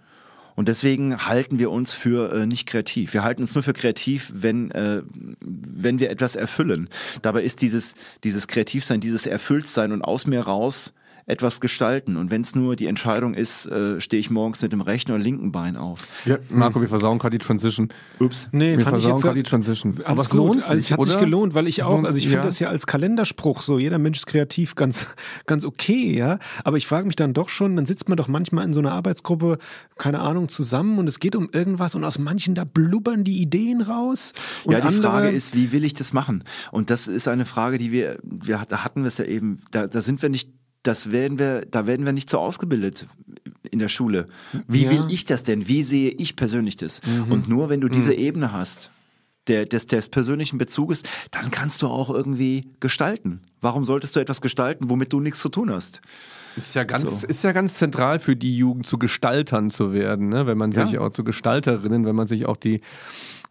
Und 0.59 0.67
deswegen 0.67 1.27
halten 1.27 1.61
wir 1.61 1.71
uns 1.71 1.93
für 1.93 2.33
äh, 2.33 2.47
nicht 2.47 2.67
kreativ. 2.67 3.13
Wir 3.13 3.23
halten 3.23 3.43
uns 3.43 3.55
nur 3.55 3.63
für 3.63 3.75
kreativ, 3.75 4.33
wenn, 4.35 4.73
äh, 4.73 5.03
wenn 5.41 6.01
wir 6.01 6.11
etwas 6.11 6.35
erfüllen. 6.35 6.89
Dabei 7.23 7.45
ist 7.45 7.63
dieses, 7.63 7.95
dieses 8.25 8.49
Kreativsein, 8.49 9.01
dieses 9.01 9.27
Erfülltsein 9.27 9.93
und 9.93 10.03
aus 10.03 10.27
mir 10.27 10.41
raus 10.41 10.93
etwas 11.29 11.61
gestalten. 11.61 12.17
Und 12.17 12.31
wenn 12.31 12.41
es 12.41 12.57
nur 12.57 12.75
die 12.75 12.87
Entscheidung 12.87 13.35
ist, 13.35 13.67
äh, 13.67 14.01
stehe 14.01 14.19
ich 14.19 14.31
morgens 14.31 14.63
mit 14.63 14.73
dem 14.73 14.81
rechten 14.81 15.13
oder 15.13 15.23
linken 15.23 15.53
Bein 15.53 15.77
auf. 15.77 16.09
Ja, 16.25 16.39
Marco, 16.49 16.81
wir 16.81 16.89
versauen 16.89 17.19
gerade 17.19 17.39
die 17.39 17.45
Transition. 17.45 17.91
Ups. 18.19 18.49
Nee, 18.51 18.79
wir 18.79 18.85
fand 18.85 19.03
versauen 19.03 19.21
gerade 19.21 19.35
die 19.35 19.43
Transition. 19.43 19.95
Aber 20.05 20.23
es 20.23 20.33
lohnt 20.33 20.63
sich, 20.63 20.71
also 20.71 20.79
es 20.79 20.91
hat 20.91 20.99
oder? 20.99 21.11
sich 21.11 21.19
gelohnt, 21.19 21.55
weil 21.55 21.69
ich 21.69 21.83
auch, 21.83 22.03
also 22.03 22.17
ich 22.17 22.25
finde 22.25 22.39
ja. 22.39 22.45
das 22.45 22.59
ja 22.59 22.69
als 22.69 22.87
Kalenderspruch 22.87 23.61
so, 23.61 23.79
jeder 23.79 23.99
Mensch 23.99 24.19
ist 24.19 24.27
kreativ 24.27 24.75
ganz, 24.75 25.15
ganz 25.47 25.67
okay, 25.67 26.17
ja. 26.17 26.39
Aber 26.65 26.79
ich 26.79 26.87
frage 26.87 27.07
mich 27.07 27.17
dann 27.17 27.35
doch 27.35 27.51
schon, 27.51 27.77
dann 27.77 27.85
sitzt 27.85 28.09
man 28.09 28.17
doch 28.17 28.29
manchmal 28.29 28.65
in 28.65 28.73
so 28.73 28.81
einer 28.81 28.93
Arbeitsgruppe, 28.93 29.59
keine 29.99 30.21
Ahnung, 30.21 30.49
zusammen 30.49 30.99
und 30.99 31.09
es 31.11 31.21
geht 31.21 31.37
um 31.37 31.51
irgendwas 31.53 31.95
und 31.95 32.05
aus 32.05 32.19
manchen 32.19 32.55
da 32.55 32.65
blubbern 32.65 33.23
die 33.25 33.43
Ideen 33.43 33.83
raus. 33.83 34.33
ja, 34.67 34.81
die 34.81 34.95
Frage 34.95 35.29
ist, 35.29 35.55
wie 35.55 35.73
will 35.73 35.85
ich 35.85 35.93
das 35.93 36.15
machen? 36.15 36.43
Und 36.73 36.89
das 36.89 37.07
ist 37.07 37.29
eine 37.29 37.45
Frage, 37.45 37.77
die 37.77 37.93
wir, 37.93 38.19
wir 38.23 38.63
da 38.67 38.83
hatten 38.83 39.03
wir 39.03 39.09
es 39.09 39.19
ja 39.19 39.27
eben, 39.27 39.59
da, 39.73 39.87
da 39.87 40.01
sind 40.01 40.23
wir 40.23 40.31
nicht 40.31 40.58
das 40.83 41.11
werden 41.13 41.39
wir, 41.39 41.67
da 41.67 41.87
werden 41.87 42.07
wir 42.07 42.13
nicht 42.13 42.31
so 42.31 42.39
ausgebildet 42.39 43.07
in 43.71 43.79
der 43.79 43.89
Schule. 43.89 44.29
Wie 44.67 44.85
ja. 44.85 44.91
will 44.91 45.05
ich 45.11 45.25
das 45.25 45.43
denn? 45.43 45.69
Wie 45.69 45.83
sehe 45.83 46.11
ich 46.11 46.37
persönlich 46.37 46.77
das? 46.77 47.03
Mhm. 47.05 47.33
Und 47.33 47.49
nur 47.49 47.69
wenn 47.69 47.81
du 47.81 47.89
diese 47.89 48.13
mhm. 48.13 48.19
Ebene 48.19 48.53
hast, 48.53 48.91
der, 49.49 49.67
des, 49.67 49.87
des 49.87 50.09
persönlichen 50.09 50.59
Bezuges, 50.59 51.03
dann 51.31 51.51
kannst 51.51 51.83
du 51.83 51.89
auch 51.89 52.11
irgendwie 52.11 52.71
gestalten. 52.81 53.41
Warum 53.61 53.85
solltest 53.85 54.15
du 54.15 54.21
etwas 54.21 54.41
gestalten, 54.41 54.91
womit 54.91 55.13
du 55.13 55.21
nichts 55.21 55.41
zu 55.41 55.49
tun 55.49 55.71
hast? 55.71 56.01
Ist 56.57 56.75
ja 56.75 56.85
ganz, 56.85 57.21
so. 57.21 57.27
ist 57.27 57.45
ja 57.45 57.53
ganz 57.53 57.75
zentral 57.75 58.19
für 58.19 58.37
die 58.37 58.57
Jugend, 58.57 58.87
zu 58.87 58.99
Gestaltern 58.99 59.71
zu 59.71 59.93
werden, 59.93 60.29
ne? 60.29 60.47
wenn 60.47 60.59
man 60.59 60.73
sich 60.73 60.93
ja. 60.93 61.01
auch 61.01 61.11
zu 61.11 61.25
Gestalterinnen, 61.25 62.05
wenn 62.05 62.17
man 62.17 62.27
sich 62.27 62.47
auch 62.47 62.57
die 62.57 62.81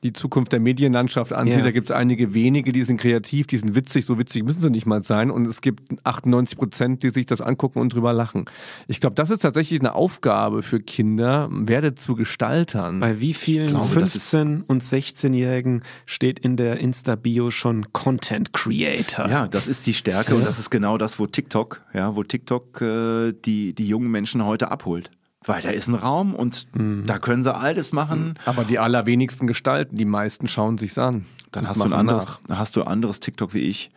die 0.03 0.13
Zukunft 0.13 0.51
der 0.51 0.59
Medienlandschaft 0.59 1.33
ansieht, 1.33 1.57
Ja. 1.57 1.63
da 1.63 1.71
gibt 1.71 1.85
es 1.85 1.91
einige 1.91 2.33
wenige, 2.33 2.71
die 2.71 2.83
sind 2.83 2.97
kreativ, 2.99 3.47
die 3.47 3.57
sind 3.57 3.75
witzig, 3.75 4.05
so 4.05 4.19
witzig 4.19 4.43
müssen 4.43 4.61
sie 4.61 4.69
nicht 4.69 4.85
mal 4.85 5.01
sein. 5.03 5.31
Und 5.31 5.47
es 5.47 5.61
gibt 5.61 5.81
98 6.05 6.57
Prozent, 6.57 7.03
die 7.03 7.09
sich 7.09 7.25
das 7.25 7.41
angucken 7.41 7.79
und 7.79 7.93
drüber 7.93 8.13
lachen. 8.13 8.45
Ich 8.87 8.99
glaube, 8.99 9.15
das 9.15 9.29
ist 9.31 9.41
tatsächlich 9.41 9.79
eine 9.79 9.95
Aufgabe 9.95 10.61
für 10.63 10.79
Kinder, 10.79 11.49
werde 11.51 11.95
zu 11.95 12.15
Gestaltern. 12.15 12.99
Bei 12.99 13.19
wie 13.19 13.33
vielen 13.33 13.67
glaube, 13.67 13.99
das 13.99 14.15
ist- 14.15 14.33
15- 14.35 14.63
und 14.67 14.83
16-Jährigen 14.83 15.81
steht 16.05 16.39
in 16.39 16.57
der 16.57 16.77
Insta-Bio 16.79 17.49
schon 17.51 17.91
Content 17.93 18.53
Creator? 18.53 19.27
Ja, 19.29 19.47
das 19.47 19.67
ist 19.67 19.87
die 19.87 19.93
Stärke 19.93 20.35
und 20.35 20.45
das 20.45 20.59
ist 20.59 20.69
genau 20.69 20.97
das, 20.97 21.19
wo 21.19 21.25
TikTok, 21.27 21.81
ja, 21.93 22.15
wo 22.15 22.23
TikTok 22.23 22.81
äh, 22.81 23.33
die, 23.45 23.73
die 23.73 23.87
jungen 23.87 24.11
Menschen 24.11 24.45
heute 24.45 24.69
abholt. 24.71 25.09
Weil 25.47 25.61
da 25.63 25.69
ist 25.69 25.87
ein 25.87 25.95
Raum 25.95 26.35
und 26.35 26.67
Mhm. 26.75 27.03
da 27.07 27.17
können 27.19 27.41
sie 27.43 27.53
alles 27.55 27.91
machen. 27.93 28.35
Aber 28.45 28.63
die 28.63 28.77
allerwenigsten 28.79 29.47
gestalten, 29.47 29.95
die 29.95 30.05
meisten 30.05 30.47
schauen 30.47 30.77
sich's 30.77 30.97
an. 30.97 31.25
Dann 31.51 31.67
hast 31.67 31.79
du 31.81 31.85
ein 31.85 31.93
anderes, 31.93 32.25
nach. 32.47 32.59
hast 32.59 32.75
du 32.75 32.81
ein 32.81 32.87
anderes 32.87 33.19
TikTok 33.21 33.53
wie 33.53 33.59
ich. 33.61 33.89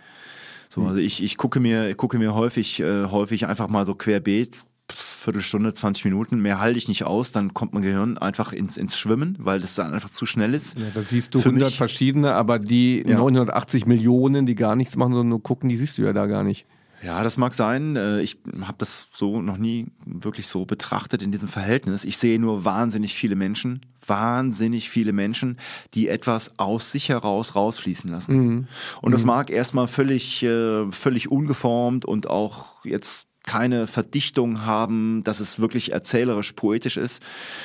So, 0.69 0.87
also 0.87 0.99
ich, 0.99 1.23
ich 1.23 1.37
gucke 1.37 1.59
mir, 1.61 1.95
gucke 1.97 2.17
mir 2.19 2.33
häufig, 2.35 2.79
äh, 2.81 3.07
häufig 3.07 3.47
einfach 3.49 3.69
mal 3.69 3.85
so 3.85 3.95
querbeet, 3.97 4.63
Viertelstunde, 4.93 5.75
20 5.75 6.05
Minuten, 6.05 6.41
mehr 6.41 6.61
halte 6.61 6.79
ich 6.79 6.89
nicht 6.89 7.05
aus, 7.05 7.33
dann 7.33 7.53
kommt 7.55 7.75
mein 7.75 7.83
Gehirn 7.83 8.19
einfach 8.19 8.53
ins, 8.53 8.77
ins 8.77 8.97
Schwimmen, 8.99 9.37
weil 9.41 9.61
das 9.61 9.75
dann 9.75 9.93
einfach 9.93 10.11
zu 10.11 10.27
schnell 10.27 10.55
ist. 10.55 10.79
Ja, 10.79 10.87
da 10.95 11.03
siehst 11.03 11.35
du 11.35 11.41
Für 11.41 11.49
100 11.51 11.69
mich- 11.71 11.77
verschiedene, 11.77 12.35
aber 12.35 12.59
die 12.59 13.05
Ja. 13.07 13.17
980 13.17 13.87
Millionen, 13.87 14.47
die 14.47 14.55
gar 14.55 14.77
nichts 14.77 14.97
machen, 14.97 15.13
sondern 15.13 15.29
nur 15.31 15.43
gucken, 15.43 15.69
die 15.69 15.77
siehst 15.77 15.99
du 15.99 16.03
ja 16.03 16.13
da 16.13 16.27
gar 16.27 16.43
nicht. 16.45 16.67
Ja, 17.03 17.23
das 17.23 17.37
mag 17.37 17.55
sein. 17.55 17.97
Äh, 17.97 18.21
Ich 18.21 18.39
habe 18.61 18.77
das 18.79 19.09
so 19.15 19.41
noch 19.41 19.57
nie 19.57 19.87
wirklich 20.05 20.49
so 20.49 20.67
betrachtet 20.67 21.23
in 21.23 21.33
diesem 21.33 21.49
Verhältnis. 21.49 22.05
Ich 22.05 22.19
sehe 22.19 22.39
nur 22.39 22.65
wahnsinnig 22.65 23.15
viele 23.15 23.37
Menschen, 23.37 23.87
wahnsinnig 24.07 24.91
viele 24.91 25.13
Menschen, 25.13 25.59
die 25.95 26.09
etwas 26.09 26.59
aus 26.59 26.93
sich 26.93 27.09
heraus 27.09 27.55
rausfließen 27.55 28.11
lassen. 28.11 28.35
Und 29.01 29.13
das 29.13 29.25
mag 29.25 29.51
erstmal 29.51 29.89
völlig, 29.89 30.43
äh, 30.43 30.91
völlig 30.93 31.31
ungeformt 31.31 32.05
und 32.05 32.29
auch 32.29 32.85
jetzt 32.85 33.29
keine 33.51 33.89
Verdichtung 33.89 34.65
haben, 34.65 35.25
dass 35.25 35.41
es 35.41 35.59
wirklich 35.59 35.91
erzählerisch 35.91 36.53
poetisch 36.53 36.97
ist. 36.97 37.21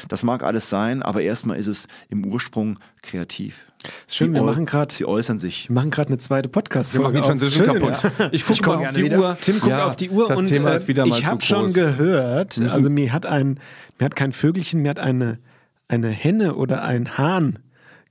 Das 0.09 0.23
mag 0.23 0.41
alles 0.41 0.67
sein, 0.67 1.03
aber 1.03 1.21
erstmal 1.21 1.57
ist 1.57 1.67
es 1.67 1.87
im 2.09 2.25
Ursprung 2.25 2.79
kreativ. 3.03 3.67
Schön, 4.07 4.33
wir 4.33 4.41
äu- 4.41 4.45
machen 4.45 4.65
grad- 4.65 4.91
Sie 4.93 5.05
äußern 5.05 5.37
sich. 5.37 5.69
Wir 5.69 5.75
machen 5.75 5.91
gerade 5.91 6.07
eine 6.09 6.17
zweite 6.17 6.47
Wir 6.49 6.53
Podcast-Folge. 6.53 7.03
machen 7.03 7.13
die 7.13 7.21
auf. 7.21 7.27
Transition 7.27 7.65
Schön, 7.65 7.79
kaputt. 7.79 8.11
ja. 8.17 8.29
Ich 8.31 8.43
gucke 8.47 8.67
mal 8.67 8.77
auf 8.87 8.93
die 8.93 9.03
wieder. 9.03 9.19
Uhr. 9.19 9.37
Tim 9.39 9.59
guckt 9.59 9.69
Ja, 9.69 9.85
auf 9.85 9.95
die 9.95 10.09
Uhr 10.09 10.27
das 10.27 10.39
und 10.39 10.47
Thema 10.47 10.71
äh, 10.73 10.77
ist 10.77 10.87
wieder 10.87 11.05
mal 11.05 11.19
ich 11.19 11.25
habe 11.27 11.43
schon 11.43 11.71
gehört, 11.71 12.59
also 12.59 12.89
mir 12.89 13.13
hat 13.13 13.27
ein, 13.27 13.59
mir 13.99 14.05
hat 14.05 14.15
kein 14.15 14.31
Vögelchen, 14.33 14.81
mir 14.81 14.89
hat 14.89 14.97
eine, 14.99 15.37
eine 15.87 16.09
Henne 16.09 16.55
oder 16.55 16.81
ein 16.83 17.15
Hahn 17.19 17.59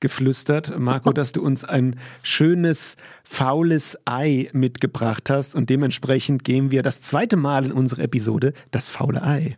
geflüstert, 0.05 0.79
Marco, 0.79 1.15
dass 1.15 1.33
du 1.33 1.41
uns 1.41 1.65
ein 1.65 1.99
schönes, 2.23 2.99
faules 3.25 3.97
Ei 4.05 4.51
mitgebracht 4.53 5.31
hast 5.31 5.57
und 5.57 5.71
dementsprechend 5.71 6.45
gehen 6.45 6.71
wir 6.71 6.83
das 6.83 7.01
zweite 7.01 7.39
Mal 7.39 7.65
in 7.65 7.73
unsere 7.73 8.03
Episode 8.03 8.53
das 8.71 8.91
faule 8.91 9.23
Ei. 9.23 9.57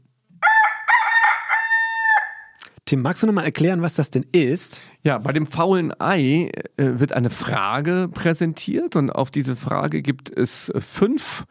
Tim, 2.84 3.03
magst 3.03 3.24
du 3.24 3.26
noch 3.26 3.34
mal 3.34 3.42
erklären, 3.42 3.82
was 3.82 3.97
das 3.97 4.12
denn 4.12 4.24
ist? 4.30 4.78
Ja, 5.03 5.18
bei 5.18 5.32
dem 5.32 5.49
faulen 5.49 5.92
Ei 6.01 6.53
äh, 6.76 7.01
wird 7.01 7.12
eine 7.12 7.30
Frage 7.30 8.09
präsentiert 8.09 8.94
und 8.94 9.11
auf 9.11 9.32
diese 9.32 9.57
Frage 9.57 10.01
gibt 10.01 10.30
es 10.30 10.72
fünf 10.78 11.44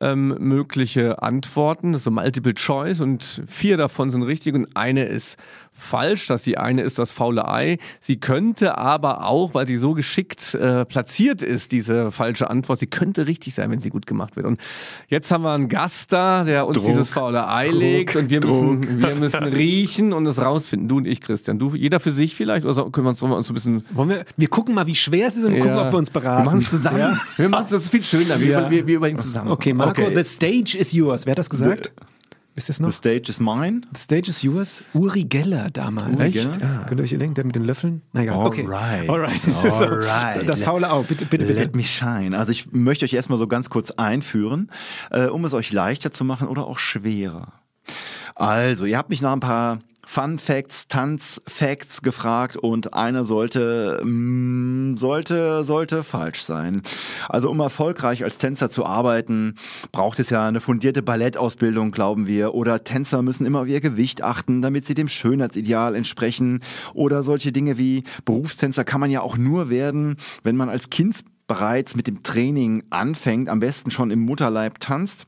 ähm, 0.00 0.36
mögliche 0.40 1.22
Antworten, 1.22 1.94
so 1.94 2.10
Multiple 2.10 2.54
Choice 2.54 3.00
und 3.00 3.42
vier 3.46 3.76
davon 3.76 4.10
sind 4.10 4.24
richtig 4.24 4.54
und 4.54 4.76
eine 4.76 5.04
ist 5.04 5.36
falsch. 5.72 6.26
Das 6.26 6.42
die 6.42 6.58
eine 6.58 6.82
ist 6.82 6.98
das 6.98 7.10
faule 7.10 7.48
Ei. 7.48 7.78
Sie 8.00 8.18
könnte 8.20 8.78
aber 8.78 9.26
auch, 9.26 9.54
weil 9.54 9.66
sie 9.66 9.76
so 9.76 9.94
geschickt 9.94 10.54
äh, 10.54 10.84
platziert 10.84 11.42
ist, 11.42 11.72
diese 11.72 12.10
falsche 12.12 12.48
Antwort, 12.50 12.78
sie 12.78 12.86
könnte 12.86 13.26
richtig 13.26 13.54
sein, 13.54 13.70
wenn 13.70 13.80
sie 13.80 13.90
gut 13.90 14.06
gemacht 14.06 14.36
wird. 14.36 14.46
Und 14.46 14.60
jetzt 15.08 15.30
haben 15.30 15.42
wir 15.44 15.52
einen 15.52 15.68
Gast 15.68 16.12
da, 16.12 16.44
der 16.44 16.66
uns 16.66 16.76
Druck, 16.76 16.86
dieses 16.86 17.10
faule 17.10 17.48
Ei 17.48 17.68
legt 17.68 18.16
und 18.16 18.30
wir 18.30 18.40
müssen, 18.44 18.98
wir 19.00 19.14
müssen 19.14 19.42
riechen 19.44 20.12
und 20.12 20.26
es 20.26 20.38
rausfinden. 20.38 20.88
Du 20.88 20.98
und 20.98 21.06
ich, 21.06 21.20
Christian. 21.20 21.58
Du, 21.58 21.74
jeder 21.74 22.00
für 22.00 22.12
sich 22.12 22.34
vielleicht? 22.36 22.64
Oder 22.64 22.74
so- 22.74 22.90
können 22.90 23.06
wir 23.06 23.10
uns, 23.10 23.22
wir 23.22 23.34
uns 23.36 23.46
so 23.46 23.52
ein 23.52 23.54
bisschen 23.54 23.84
Wollen 23.90 24.08
wir, 24.10 24.24
wir 24.36 24.48
gucken 24.48 24.74
mal, 24.74 24.86
wie 24.86 24.94
schwer 24.94 25.26
es 25.28 25.36
ist 25.36 25.44
und 25.44 25.54
gucken, 25.54 25.70
ja. 25.70 25.86
ob 25.86 25.92
wir 25.92 25.98
uns 25.98 26.10
beraten. 26.10 26.42
Wir 26.42 26.44
machen 26.46 26.58
es 26.60 26.70
zusammen. 26.70 26.98
Ja? 26.98 27.16
Wir 27.36 27.48
machen 27.48 27.64
es, 27.64 27.70
das 27.72 27.84
ist 27.84 27.90
viel 27.90 28.02
schöner. 28.02 28.38
Wir, 28.40 28.46
Ja. 28.48 28.60
über, 28.60 28.70
wir, 28.70 28.86
wir 28.86 28.96
überlegen 28.96 29.18
zusammen. 29.18 29.50
Okay, 29.50 29.72
Marco, 29.72 30.02
Okay. 30.02 30.14
the 30.14 30.22
stage 30.24 30.76
is 30.78 30.92
yours. 30.92 31.26
Wer 31.26 31.32
hat 31.32 31.38
das 31.38 31.50
gesagt? 31.50 31.92
Ist 32.54 32.68
das 32.68 32.80
noch? 32.80 32.90
The 32.90 32.96
stage 32.96 33.28
is 33.28 33.40
mine. 33.40 33.82
The 33.94 34.00
stage 34.00 34.28
is 34.28 34.42
yours. 34.42 34.84
Uri 34.92 35.24
Geller 35.24 35.70
damals. 35.70 36.14
Uri 36.14 36.30
Geller? 36.30 36.58
Ja. 36.60 36.84
Könnt 36.84 37.00
ihr 37.00 37.04
euch 37.04 37.10
denken, 37.10 37.34
der 37.34 37.44
mit 37.44 37.56
den 37.56 37.64
Löffeln? 37.64 38.02
Na 38.12 38.22
egal, 38.22 38.44
okay. 38.44 38.64
Alright. 38.64 39.08
Alright. 39.08 39.40
Alright. 39.64 40.48
Das 40.48 40.62
faule 40.62 40.90
Auge, 40.90 41.08
bitte, 41.08 41.24
bitte, 41.24 41.46
bitte. 41.46 41.60
Let 41.60 41.74
me 41.74 41.82
shine. 41.82 42.36
Also 42.36 42.52
ich 42.52 42.70
möchte 42.72 43.04
euch 43.04 43.14
erstmal 43.14 43.38
so 43.38 43.46
ganz 43.46 43.70
kurz 43.70 43.90
einführen, 43.92 44.70
äh, 45.10 45.26
um 45.26 45.44
es 45.44 45.54
euch 45.54 45.72
leichter 45.72 46.12
zu 46.12 46.24
machen 46.24 46.48
oder 46.48 46.66
auch 46.66 46.78
schwerer. 46.78 47.54
Also, 48.34 48.84
ihr 48.84 48.96
habt 48.96 49.10
mich 49.10 49.22
nach 49.22 49.32
ein 49.32 49.40
paar 49.40 49.78
Fun 50.12 50.38
Facts, 50.38 50.88
Tanz-Facts 50.88 52.02
gefragt 52.02 52.58
und 52.58 52.92
einer 52.92 53.24
sollte, 53.24 53.98
mm, 54.04 54.98
sollte, 54.98 55.64
sollte 55.64 56.04
falsch 56.04 56.42
sein. 56.42 56.82
Also 57.30 57.48
um 57.48 57.58
erfolgreich 57.60 58.22
als 58.22 58.36
Tänzer 58.36 58.70
zu 58.70 58.84
arbeiten, 58.84 59.54
braucht 59.90 60.18
es 60.18 60.28
ja 60.28 60.46
eine 60.46 60.60
fundierte 60.60 61.02
Ballettausbildung, 61.02 61.92
glauben 61.92 62.26
wir. 62.26 62.52
Oder 62.52 62.84
Tänzer 62.84 63.22
müssen 63.22 63.46
immer 63.46 63.62
auf 63.62 63.68
ihr 63.68 63.80
Gewicht 63.80 64.20
achten, 64.20 64.60
damit 64.60 64.84
sie 64.84 64.92
dem 64.92 65.08
Schönheitsideal 65.08 65.94
entsprechen. 65.94 66.60
Oder 66.92 67.22
solche 67.22 67.50
Dinge 67.50 67.78
wie 67.78 68.04
Berufstänzer 68.26 68.84
kann 68.84 69.00
man 69.00 69.10
ja 69.10 69.22
auch 69.22 69.38
nur 69.38 69.70
werden, 69.70 70.16
wenn 70.42 70.56
man 70.56 70.68
als 70.68 70.90
Kind 70.90 71.20
bereits 71.46 71.96
mit 71.96 72.06
dem 72.06 72.22
Training 72.22 72.84
anfängt, 72.90 73.48
am 73.48 73.60
besten 73.60 73.90
schon 73.90 74.10
im 74.10 74.20
Mutterleib 74.20 74.78
tanzt. 74.78 75.26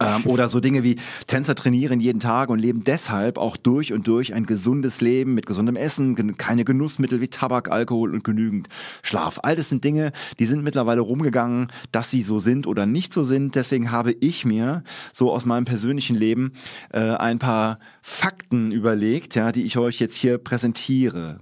Ähm, 0.00 0.22
oder 0.26 0.48
so 0.48 0.60
Dinge 0.60 0.82
wie 0.82 0.96
Tänzer 1.26 1.54
trainieren 1.54 2.00
jeden 2.00 2.20
Tag 2.20 2.48
und 2.48 2.58
leben 2.58 2.84
deshalb 2.84 3.38
auch 3.38 3.56
durch 3.56 3.92
und 3.92 4.06
durch 4.06 4.34
ein 4.34 4.46
gesundes 4.46 5.00
Leben 5.00 5.34
mit 5.34 5.46
gesundem 5.46 5.76
Essen, 5.76 6.14
gen- 6.14 6.36
keine 6.36 6.64
Genussmittel 6.64 7.20
wie 7.20 7.28
Tabak, 7.28 7.70
Alkohol 7.70 8.12
und 8.14 8.24
genügend 8.24 8.68
Schlaf. 9.02 9.40
All 9.42 9.56
das 9.56 9.68
sind 9.68 9.84
Dinge, 9.84 10.12
die 10.38 10.46
sind 10.46 10.62
mittlerweile 10.64 11.00
rumgegangen, 11.00 11.68
dass 11.92 12.10
sie 12.10 12.22
so 12.22 12.38
sind 12.38 12.66
oder 12.66 12.86
nicht 12.86 13.12
so 13.12 13.24
sind. 13.24 13.54
Deswegen 13.54 13.90
habe 13.90 14.12
ich 14.20 14.44
mir 14.44 14.82
so 15.12 15.32
aus 15.32 15.44
meinem 15.44 15.64
persönlichen 15.64 16.16
Leben 16.16 16.52
äh, 16.92 16.98
ein 17.00 17.38
paar 17.38 17.78
Fakten 18.02 18.72
überlegt, 18.72 19.34
ja, 19.34 19.52
die 19.52 19.62
ich 19.64 19.78
euch 19.78 19.98
jetzt 20.00 20.16
hier 20.16 20.38
präsentiere. 20.38 21.40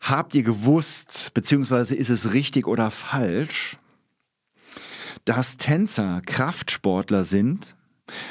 Habt 0.00 0.34
ihr 0.34 0.42
gewusst, 0.42 1.30
beziehungsweise 1.32 1.94
ist 1.94 2.10
es 2.10 2.34
richtig 2.34 2.66
oder 2.66 2.90
falsch, 2.90 3.76
dass 5.24 5.56
Tänzer 5.56 6.20
Kraftsportler 6.26 7.24
sind, 7.24 7.76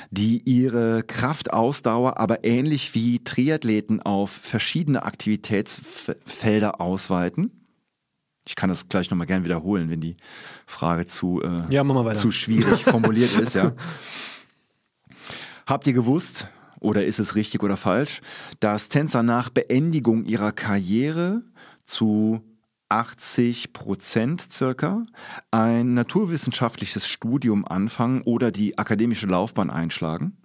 die 0.09 0.41
ihre 0.43 1.03
Kraftausdauer 1.03 2.17
aber 2.17 2.43
ähnlich 2.43 2.93
wie 2.93 3.23
Triathleten 3.23 4.01
auf 4.01 4.31
verschiedene 4.31 5.03
Aktivitätsfelder 5.03 6.81
ausweiten? 6.81 7.51
Ich 8.45 8.55
kann 8.55 8.69
das 8.69 8.89
gleich 8.89 9.09
nochmal 9.09 9.27
gern 9.27 9.45
wiederholen, 9.45 9.89
wenn 9.89 10.01
die 10.01 10.17
Frage 10.65 11.05
zu, 11.05 11.41
äh, 11.41 11.73
Ja, 11.73 12.13
zu 12.15 12.31
schwierig 12.31 12.83
formuliert 12.83 13.35
ist, 13.37 13.53
ja. 13.55 13.73
Habt 15.67 15.87
ihr 15.87 15.93
gewusst, 15.93 16.47
oder 16.79 17.05
ist 17.05 17.19
es 17.19 17.35
richtig 17.35 17.61
oder 17.63 17.77
falsch, 17.77 18.21
dass 18.59 18.89
Tänzer 18.89 19.23
nach 19.23 19.49
Beendigung 19.49 20.25
ihrer 20.25 20.51
Karriere 20.51 21.43
zu 21.85 22.41
80 22.91 23.71
Prozent 23.71 24.51
circa 24.51 25.05
ein 25.49 25.93
naturwissenschaftliches 25.93 27.07
Studium 27.07 27.65
anfangen 27.65 28.21
oder 28.23 28.51
die 28.51 28.77
akademische 28.77 29.27
Laufbahn 29.27 29.69
einschlagen? 29.69 30.37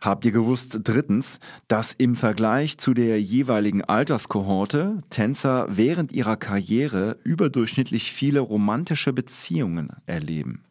Habt 0.00 0.24
ihr 0.24 0.32
gewusst, 0.32 0.80
drittens, 0.82 1.38
dass 1.68 1.92
im 1.92 2.16
Vergleich 2.16 2.78
zu 2.78 2.94
der 2.94 3.20
jeweiligen 3.20 3.84
Alterskohorte 3.84 5.02
Tänzer 5.10 5.66
während 5.70 6.12
ihrer 6.12 6.36
Karriere 6.36 7.18
überdurchschnittlich 7.22 8.12
viele 8.12 8.40
romantische 8.40 9.12
Beziehungen 9.12 9.90
erleben? 10.06 10.64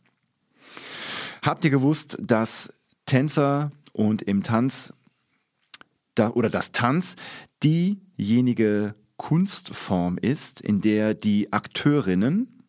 Habt 1.42 1.64
ihr 1.64 1.72
gewusst, 1.72 2.18
dass 2.22 2.74
Tänzer 3.06 3.72
und 3.94 4.22
im 4.22 4.44
Tanz 4.44 4.94
da, 6.16 6.30
oder 6.32 6.50
das 6.50 6.72
Tanz 6.72 7.16
diejenige 7.64 8.96
Kunstform 9.22 10.18
ist, 10.18 10.62
in 10.62 10.82
der 10.82 11.14
die 11.14 11.54
Akteurinnen 11.54 12.64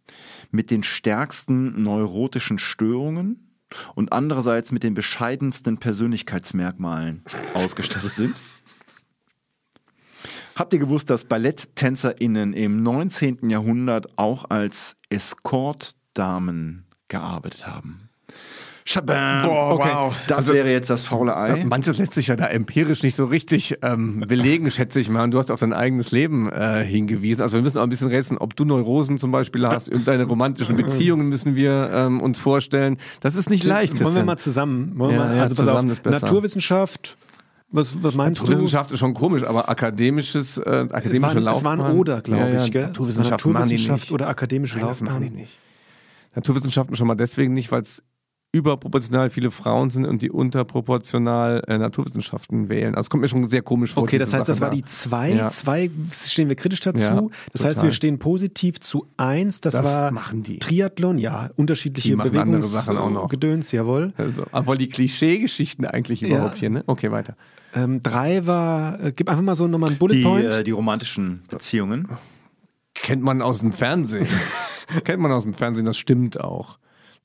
mit 0.50 0.70
den 0.70 0.82
stärksten 0.82 1.82
neurotischen 1.82 2.58
Störungen 2.58 3.56
und 3.94 4.12
andererseits 4.12 4.70
mit 4.70 4.82
den 4.82 4.92
bescheidensten 4.92 5.78
Persönlichkeitsmerkmalen 5.78 7.24
ausgestattet 7.54 8.12
sind? 8.12 8.36
Habt 10.54 10.74
ihr 10.74 10.78
gewusst, 10.78 11.08
dass 11.08 11.24
BalletttänzerInnen 11.24 12.52
im 12.52 12.82
19. 12.82 13.48
Jahrhundert 13.48 14.18
auch 14.18 14.50
als 14.50 14.98
Escortdamen 15.08 16.84
gearbeitet 17.08 17.66
haben? 17.66 18.10
Schabam. 18.84 19.42
Boah, 19.46 19.74
okay. 19.74 19.88
wow. 19.94 20.14
Das 20.26 20.36
Also- 20.38 20.54
wäre 20.54 20.70
jetzt 20.70 20.90
das 20.90 21.04
faule 21.04 21.36
Ei. 21.36 21.64
Manches 21.64 21.98
lässt 21.98 22.14
sich 22.14 22.26
ja 22.26 22.36
da 22.36 22.46
empirisch 22.46 23.02
nicht 23.02 23.14
so 23.14 23.24
richtig 23.26 23.78
ähm, 23.82 24.20
belegen, 24.26 24.70
schätze 24.70 24.98
ich 25.00 25.08
mal. 25.08 25.22
Und 25.24 25.30
du 25.30 25.38
hast 25.38 25.50
auf 25.50 25.60
dein 25.60 25.72
eigenes 25.72 26.10
Leben 26.10 26.50
äh, 26.50 26.84
hingewiesen. 26.84 27.42
Also 27.42 27.56
wir 27.58 27.62
müssen 27.62 27.78
auch 27.78 27.84
ein 27.84 27.88
bisschen 27.90 28.08
rätseln, 28.08 28.38
ob 28.38 28.56
du 28.56 28.64
Neurosen 28.64 29.18
zum 29.18 29.30
Beispiel 29.30 29.66
hast. 29.66 29.88
Und 29.88 30.08
deine 30.08 30.24
romantischen 30.24 30.76
Beziehungen 30.82 31.28
müssen 31.28 31.54
wir 31.54 31.90
ähm, 31.94 32.20
uns 32.20 32.38
vorstellen. 32.40 32.98
Das 33.20 33.36
ist 33.36 33.50
nicht 33.50 33.64
leicht, 33.64 33.92
Wollen 33.94 34.00
wir 34.00 34.04
Christian. 34.06 34.26
mal 34.26 34.38
zusammen? 34.38 34.92
Wollen 34.98 35.10
wir 35.12 35.18
Ja, 35.18 35.24
mal, 35.26 35.36
ja, 35.36 35.42
also 35.42 35.54
pass 35.54 35.64
zusammen 35.66 35.88
auf, 35.90 35.92
ist 35.98 36.02
besser. 36.02 36.20
Naturwissenschaft, 36.20 37.16
was, 37.70 38.02
was 38.02 38.14
meinst 38.14 38.40
du? 38.42 38.46
Naturwissenschaft 38.46 38.90
ist 38.90 38.98
schon 38.98 39.14
komisch, 39.14 39.44
aber 39.44 39.68
akademisches, 39.68 40.58
äh, 40.58 40.60
Es 40.60 40.90
akademische 40.92 41.22
war, 41.22 41.36
es 41.36 41.42
Laufbahn. 41.42 41.78
war 41.78 41.88
ein 41.90 41.96
Oder, 41.96 42.20
glaube 42.20 42.42
Ja, 42.42 42.48
ja, 42.48 42.64
ich, 42.64 42.70
gell? 42.72 42.82
Naturwissenschaft, 42.82 43.40
Es 43.40 43.46
Naturwissenschaft 43.46 44.10
oder 44.12 44.28
akademische 44.28 44.78
Nein, 44.78 44.88
das 44.88 45.00
machen 45.02 45.12
Laufbahn. 45.22 45.30
die 45.34 45.40
nicht. 45.40 45.58
Naturwissenschaften 46.34 46.96
schon 46.96 47.06
mal 47.06 47.14
deswegen 47.14 47.52
nicht, 47.52 47.70
weil 47.72 47.82
es 47.82 48.02
überproportional 48.52 49.30
viele 49.30 49.50
Frauen 49.50 49.88
sind 49.88 50.04
und 50.04 50.20
die 50.20 50.30
unterproportional 50.30 51.64
äh, 51.68 51.78
Naturwissenschaften 51.78 52.68
wählen. 52.68 52.94
Also 52.94 53.06
es 53.06 53.10
kommt 53.10 53.22
mir 53.22 53.28
schon 53.28 53.48
sehr 53.48 53.62
komisch 53.62 53.94
vor. 53.94 54.02
Okay, 54.02 54.18
das 54.18 54.32
heißt, 54.34 54.46
das 54.46 54.58
Sache 54.58 54.66
war 54.66 54.70
da. 54.70 54.76
die 54.76 54.84
zwei. 54.84 55.30
Ja. 55.32 55.48
Zwei 55.48 55.90
stehen 56.12 56.48
wir 56.50 56.56
kritisch 56.56 56.80
dazu. 56.80 57.00
Ja, 57.02 57.22
das 57.52 57.64
heißt, 57.64 57.76
total. 57.76 57.84
wir 57.84 57.90
stehen 57.92 58.18
positiv 58.18 58.78
zu 58.80 59.06
eins. 59.16 59.62
Das, 59.62 59.72
Das 59.72 59.84
war 59.84 60.10
machen 60.10 60.42
die. 60.42 60.58
Triathlon, 60.58 61.16
ja, 61.18 61.50
unterschiedliche 61.56 62.10
Die 62.10 62.16
machen 62.16 62.36
andere 62.36 62.60
Bewegungs- 62.62 62.66
Sachen 62.68 62.98
auch 62.98 63.10
noch. 63.10 63.28
Gedöns, 63.30 63.72
jawohl. 63.72 64.12
Also, 64.18 64.42
obwohl 64.52 64.76
die 64.76 64.88
Klischee-Geschichten 64.88 65.86
eigentlich 65.86 66.22
überhaupt 66.22 66.58
hier, 66.58 66.68
ne? 66.70 66.84
Okay, 66.86 67.10
weiter. 67.10 67.36
Ähm, 67.74 68.02
drei 68.02 68.46
war, 68.46 69.00
äh, 69.02 69.12
gib 69.16 69.30
einfach 69.30 69.42
mal 69.42 69.54
so 69.54 69.66
nochmal 69.66 69.88
einen 69.90 69.98
Bullet 69.98 70.16
Die, 70.16 70.22
Point. 70.22 70.44
äh, 70.44 70.62
die 70.62 70.72
romantischen 70.72 71.42
Beziehungen. 71.48 72.06
Kennt 72.92 73.22
man 73.22 73.40
aus 73.40 73.60
dem 73.60 73.72
Fernsehen. 73.72 74.26
Kennt 75.04 75.22
man 75.22 75.32
aus 75.32 75.44
dem 75.44 75.54
Fernsehen, 75.54 75.86
das 75.86 75.96
stimmt 75.96 76.38
auch. 76.38 76.78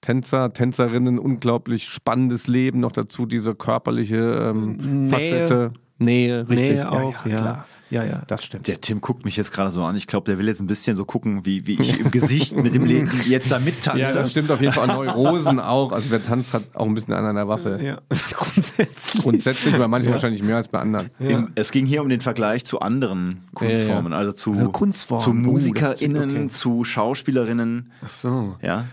Tänzer, 0.07 0.53
Tänzerinnen, 0.53 1.19
unglaublich 1.19 1.89
spannendes 1.89 2.47
Leben, 2.47 2.79
noch 2.79 2.93
dazu 2.93 3.25
diese 3.25 3.55
körperliche 3.55 4.53
ähm, 4.55 4.77
Nähe. 4.77 5.09
Facette. 5.09 5.69
Nähe, 5.97 6.47
richtig. 6.47 6.69
Nähe 6.69 6.89
auch, 6.89 7.25
ja. 7.25 7.35
klar. 7.35 7.65
Ja, 7.89 8.05
ja. 8.05 8.21
Das 8.27 8.45
stimmt. 8.45 8.69
Der 8.69 8.79
Tim 8.79 9.01
guckt 9.01 9.25
mich 9.25 9.35
jetzt 9.35 9.51
gerade 9.51 9.69
so 9.69 9.83
an. 9.83 9.97
Ich 9.97 10.07
glaube, 10.07 10.23
der 10.31 10.39
will 10.39 10.47
jetzt 10.47 10.61
ein 10.61 10.67
bisschen 10.67 10.95
so 10.95 11.03
gucken, 11.03 11.45
wie, 11.45 11.67
wie 11.67 11.73
ich 11.81 11.99
im 11.99 12.09
Gesicht 12.09 12.55
mit 12.55 12.73
dem 12.73 12.85
Leben 12.85 13.11
jetzt 13.27 13.51
da 13.51 13.59
mittanze. 13.59 13.99
Ja, 13.99 14.13
das 14.13 14.31
stimmt 14.31 14.49
auf 14.49 14.61
jeden 14.61 14.71
Fall. 14.71 14.87
Neurosen 14.87 15.59
auch. 15.59 15.91
Also 15.91 16.09
wer 16.09 16.23
tanzt, 16.23 16.53
hat 16.53 16.63
auch 16.73 16.85
ein 16.85 16.93
bisschen 16.93 17.13
an 17.13 17.25
einer 17.25 17.49
Waffe. 17.49 17.77
ja. 17.83 17.99
Grundsätzlich. 18.31 19.23
Grundsätzlich, 19.23 19.77
bei 19.77 19.89
manchen 19.89 20.13
wahrscheinlich 20.13 20.41
mehr 20.41 20.55
als 20.55 20.69
bei 20.69 20.79
anderen. 20.79 21.09
Im, 21.19 21.51
es 21.55 21.71
ging 21.71 21.85
hier 21.85 22.01
um 22.01 22.07
den 22.07 22.21
Vergleich 22.21 22.63
zu 22.63 22.79
anderen 22.79 23.41
Kunstformen, 23.53 24.13
also 24.13 24.31
zu, 24.31 24.53
Also 24.53 24.69
Kunstformen. 24.71 25.23
zu 25.25 25.31
Oh, 25.31 25.51
MusikerInnen, 25.51 26.29
okay. 26.31 26.47
zu 26.47 26.85
Schauspielerinnen. 26.85 27.91
Ach 28.05 28.09
so. 28.09 28.55
Ja. 28.61 28.85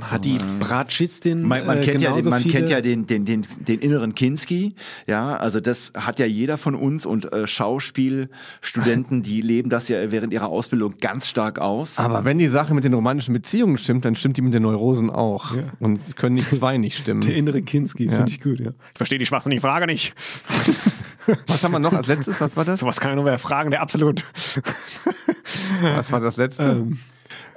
Hat 0.00 0.24
die 0.24 0.38
Bratschistin 0.60 1.42
Man, 1.42 1.66
man, 1.66 1.78
äh, 1.78 1.80
kennt, 1.82 2.00
ja, 2.00 2.10
man 2.10 2.40
viele 2.42 2.54
kennt 2.54 2.68
ja 2.68 2.80
den, 2.80 3.06
den, 3.06 3.24
den, 3.24 3.46
den 3.58 3.80
inneren 3.80 4.14
Kinski, 4.14 4.74
ja, 5.06 5.36
also 5.36 5.60
das 5.60 5.92
hat 5.96 6.18
ja 6.20 6.26
jeder 6.26 6.56
von 6.56 6.74
uns 6.74 7.04
und 7.06 7.32
äh, 7.32 7.46
Schauspielstudenten, 7.46 9.22
die 9.22 9.40
leben 9.40 9.70
das 9.70 9.88
ja 9.88 10.10
während 10.10 10.32
ihrer 10.32 10.48
Ausbildung 10.48 10.94
ganz 11.00 11.28
stark 11.28 11.58
aus. 11.58 11.98
Aber 11.98 12.24
wenn 12.24 12.38
die 12.38 12.48
Sache 12.48 12.74
mit 12.74 12.84
den 12.84 12.94
romantischen 12.94 13.32
Beziehungen 13.34 13.76
stimmt, 13.76 14.04
dann 14.04 14.14
stimmt 14.14 14.36
die 14.36 14.42
mit 14.42 14.54
den 14.54 14.62
Neurosen 14.62 15.10
auch. 15.10 15.54
Und 15.80 15.98
es 15.98 16.16
können 16.16 16.34
nicht 16.36 16.48
zwei 16.50 16.76
nicht 16.78 16.96
stimmen. 17.02 17.20
Der 17.22 17.34
innere 17.34 17.62
Kinski, 17.62 18.06
Ja. 18.06 18.12
finde 18.16 18.30
ich 18.30 18.40
gut, 18.40 18.60
ja. 18.60 18.70
Ich 18.92 18.96
verstehe 18.96 19.18
die 19.18 19.26
schwachsinnige 19.26 19.60
Frage 19.60 19.86
nicht. 19.86 20.14
Was 21.46 21.62
haben 21.62 21.72
wir 21.72 21.78
noch 21.78 21.92
als 21.92 22.06
letztes? 22.06 22.40
Was 22.40 22.56
war 22.56 22.64
das? 22.64 22.80
Sowas 22.80 23.00
kann 23.00 23.10
ja 23.10 23.16
nur 23.16 23.26
wer 23.26 23.36
fragen, 23.38 23.70
der 23.70 23.82
absolut. 23.82 24.24
Was 25.94 26.10
war 26.10 26.20
das 26.20 26.36
letzte? 26.38 26.86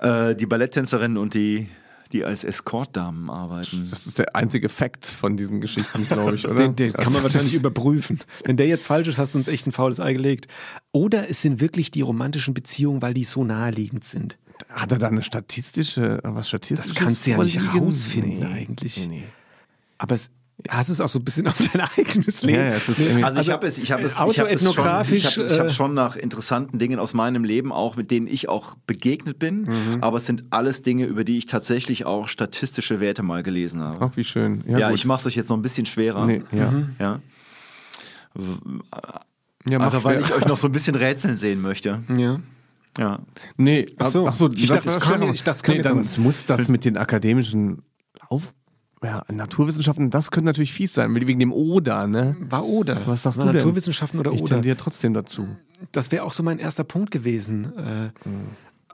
Äh, 0.02 0.36
die 0.36 0.46
Balletttänzerinnen 0.46 1.18
und 1.18 1.34
die, 1.36 1.68
die 2.14 2.26
als 2.26 2.44
Escortdamen 2.44 3.30
arbeiten. 3.30 3.88
Das 3.90 4.06
ist 4.06 4.20
der 4.20 4.36
einzige 4.36 4.70
Fakt 4.70 5.06
von 5.06 5.38
diesen 5.38 5.62
Geschichten, 5.62 6.08
glaube 6.08 6.36
ich, 6.36 6.48
oder? 6.50 6.56
Den, 6.56 6.76
den 6.76 6.94
kann 6.94 7.14
man 7.14 7.24
wahrscheinlich 7.24 7.54
überprüfen. 7.54 8.20
Wenn 8.46 8.58
der 8.58 8.68
jetzt 8.68 8.88
falsch 8.88 9.08
ist, 9.08 9.18
hast 9.18 9.34
du 9.34 9.40
uns 9.40 9.48
echt 9.48 9.68
ein 9.68 9.72
faules 9.72 10.00
Ei 10.00 10.14
gelegt. 10.14 10.48
Oder 10.92 11.30
es 11.30 11.42
sind 11.42 11.60
wirklich 11.60 11.92
die 11.92 12.02
romantischen 12.02 12.54
Beziehungen, 12.54 13.02
weil 13.02 13.14
die 13.14 13.24
so 13.24 13.44
naheliegend 13.44 14.04
sind. 14.04 14.38
Hat 14.70 14.92
er 14.92 15.00
da 15.00 15.08
eine 15.08 15.24
statistische, 15.24 16.20
was 16.24 16.48
statistisches 16.48 16.94
Das 16.94 16.98
kannst 16.98 17.26
du 17.26 17.32
ja 17.32 17.44
nicht 17.44 17.74
rausfinden 17.74 18.40
Nee, 18.40 18.46
eigentlich. 18.46 18.98
Nee, 18.98 19.08
nee. 19.08 19.24
Aber 19.98 20.16
es, 20.16 20.32
hast 20.70 20.90
du 20.90 20.94
es 20.94 21.02
auch 21.02 21.08
so 21.08 21.20
ein 21.20 21.26
bisschen 21.26 21.48
auf 21.48 21.58
dein 21.72 21.82
eigenes 21.98 22.44
Leben? 22.44 22.60
Ja, 22.60 22.66
ja, 22.68 22.74
Also, 22.74 22.92
ich 22.92 23.26
Also, 23.26 23.52
habe 23.52 23.68
es, 23.68 23.78
ich 23.78 23.92
habe 23.92 24.04
es, 24.04 24.12
ich 24.14 24.40
habe 24.40 24.50
es 24.50 24.62
schon, 24.74 25.16
ich 25.16 25.26
habe 25.60 25.70
äh, 25.70 25.72
schon 25.72 25.94
nach 25.94 26.16
interessanten 26.16 26.80
Dingen 26.80 27.00
aus 27.00 27.14
meinem 27.14 27.44
Leben 27.44 27.72
auch, 27.72 27.96
mit 27.96 28.12
denen 28.12 28.28
ich 28.28 28.50
auch 28.50 28.76
begegnet 28.88 29.40
bin. 29.40 29.64
Mhm. 29.64 29.98
Aber 30.02 30.18
es 30.20 30.26
sind 30.26 30.44
alles 30.50 30.82
Dinge, 30.82 31.06
über 31.06 31.24
die 31.24 31.38
ich 31.38 31.46
tatsächlich 31.46 32.06
auch 32.06 32.28
statistische 32.28 33.00
Werte 33.00 33.24
mal 33.24 33.44
gelesen 33.44 33.82
habe. 33.82 34.06
Ach, 34.06 34.18
wie 34.18 34.24
schön. 34.24 34.64
Ja, 34.68 34.78
Ja, 34.78 34.92
ich 34.92 35.06
mache 35.06 35.22
es 35.22 35.26
euch 35.28 35.36
jetzt 35.36 35.50
noch 35.50 35.58
ein 35.58 35.62
bisschen 35.64 35.86
schwerer. 35.86 36.26
Nee, 36.26 36.44
ja. 36.52 36.74
Ja. 37.00 37.20
ja 39.68 39.80
mach 39.80 39.86
Einfach 39.88 40.04
weil 40.04 40.22
ich 40.22 40.34
euch 40.34 40.46
noch 40.46 40.58
so 40.58 40.68
ein 40.68 40.72
bisschen 40.74 40.96
rätseln 40.96 41.38
sehen 41.38 41.62
möchte. 41.62 42.02
Ja. 42.16 42.40
Ja. 42.98 43.20
Nee, 43.58 43.88
Ach 43.98 44.08
so. 44.08 44.28
ach 44.28 44.34
so 44.34 44.50
Ich 44.52 44.68
dachte, 44.68 44.84
das 44.86 45.00
kann- 45.00 45.24
ich 45.34 45.44
dachte, 45.44 45.64
kann 45.64 45.78
nee, 45.78 45.82
dann 45.82 46.06
muss 46.18 46.46
das 46.46 46.68
mit 46.68 46.84
den 46.84 46.98
akademischen 46.98 47.84
Auf 48.28 48.54
ja, 49.04 49.24
Naturwissenschaften, 49.32 50.10
das 50.10 50.30
könnte 50.32 50.46
natürlich 50.48 50.74
fies 50.74 50.94
sein, 50.94 51.14
wegen 51.16 51.40
dem 51.40 51.52
Oder, 51.54 52.08
ne? 52.08 52.36
War 52.40 52.66
oder. 52.66 53.02
Was 53.08 53.24
sagst 53.24 53.38
War 53.40 53.46
du 53.48 53.52
denn? 53.54 53.60
Naturwissenschaften 53.62 54.20
oder 54.20 54.32
Ich 54.32 54.42
oder. 54.42 54.54
tendiere 54.56 54.78
trotzdem 54.78 55.14
dazu. 55.14 55.48
Das 55.92 56.12
wäre 56.12 56.24
auch 56.24 56.34
so 56.34 56.44
mein 56.44 56.60
erster 56.60 56.84
Punkt 56.84 57.10
gewesen. 57.12 57.74
Äh, 57.78 58.10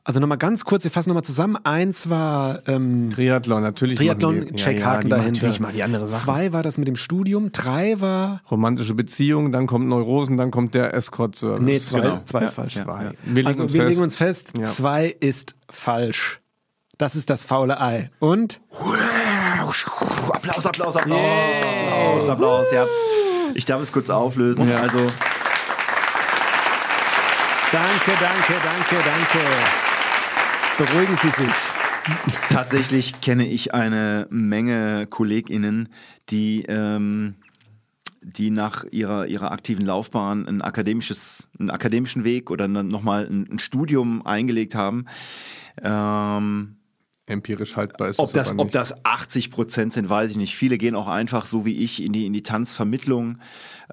Also 0.06 0.22
nochmal 0.22 0.38
ganz 0.38 0.64
kurz, 0.64 0.86
wir 0.86 0.92
fassen 0.92 1.10
nochmal 1.10 1.26
zusammen. 1.26 1.58
Eins 1.66 2.10
war 2.10 2.62
ähm, 2.66 3.10
Triathlon, 3.10 3.62
natürlich. 3.62 3.98
Triathlon, 3.98 4.38
machen 4.38 4.48
die, 4.52 4.56
check 4.56 4.80
ja, 4.80 4.94
ja, 4.94 5.02
dahinter. 5.02 5.32
Natürlich 5.42 5.60
mal 5.60 5.74
die 5.74 5.84
andere 5.84 6.08
Sache. 6.08 6.24
Zwei 6.24 6.54
war 6.54 6.64
das 6.64 6.78
mit 6.78 6.88
dem 6.88 6.96
Studium. 6.96 7.52
Drei 7.52 8.00
war. 8.00 8.42
Romantische 8.50 8.94
Beziehungen, 8.94 9.52
dann 9.52 9.68
kommt 9.68 9.90
Neurosen, 9.90 10.38
dann 10.38 10.50
kommt 10.52 10.74
der 10.76 10.94
Escort-Service. 10.94 11.62
Nee, 11.62 11.80
zwei, 11.80 12.00
Genau. 12.00 12.22
zwei 12.24 12.44
ist 12.46 12.52
Ja, 12.52 12.56
falsch. 12.64 12.76
Zwei. 12.76 13.10
Wir 13.26 13.34
legen 13.36 13.48
also 13.50 13.64
uns 13.64 13.74
wir 13.74 13.82
fest. 13.82 13.90
legen 13.90 14.02
uns 14.04 14.16
fest, 14.16 14.52
zwei 14.62 15.14
ist 15.20 15.56
falsch. 15.70 16.40
Das 16.98 17.18
ist 17.18 17.30
das 17.30 17.46
faule 17.46 17.82
Ei. 17.82 18.10
Und 18.20 18.62
Applaus, 19.68 20.66
Applaus, 20.66 20.96
Applaus, 20.96 20.96
Applaus, 20.96 22.30
Applaus. 22.30 22.68
Ihr 22.72 22.80
habt's. 22.80 22.98
Ich 23.54 23.66
darf 23.66 23.82
es 23.82 23.92
kurz 23.92 24.10
auflösen. 24.10 24.68
Ja. 24.70 24.78
Also, 24.78 25.00
danke, 27.72 28.12
danke, 28.20 28.54
danke, 28.64 28.96
danke. 29.04 29.40
Beruhigen 30.78 31.18
Sie 31.18 31.32
sich. 31.32 31.56
tatsächlich 32.50 33.20
kenne 33.22 33.46
ich 33.48 33.74
eine 33.74 34.28
Menge 34.30 35.08
KollegInnen, 35.08 35.90
die, 36.30 36.64
ähm, 36.68 37.36
die 38.22 38.50
nach 38.50 38.86
ihrer, 38.92 39.28
ihrer 39.28 39.52
aktiven 39.52 39.86
Laufbahn 39.86 40.48
ein 40.48 40.62
akademisches, 40.62 41.50
einen 41.60 41.70
akademischen 41.70 42.24
Weg 42.24 42.52
oder 42.52 42.68
nochmal 42.68 43.26
ein, 43.26 43.48
ein 43.52 43.60
Studium 43.60 44.26
eingelegt 44.26 44.76
haben. 44.76 45.06
Ähm, 45.84 46.77
Empirisch 47.28 47.76
haltbar 47.76 48.08
ist 48.08 48.20
Ob 48.20 48.32
das, 48.32 48.58
ob 48.58 48.72
das 48.72 49.04
80 49.04 49.52
Prozent 49.52 49.92
sind, 49.92 50.10
weiß 50.10 50.32
ich 50.32 50.38
nicht. 50.38 50.56
Viele 50.56 50.78
gehen 50.78 50.96
auch 50.96 51.10
einfach 51.10 51.46
so 51.46 51.66
wie 51.66 51.76
ich 51.84 52.02
in 52.02 52.14
die, 52.14 52.26
in 52.26 52.32
die 52.32 52.42
Tanzvermittlung 52.42 53.40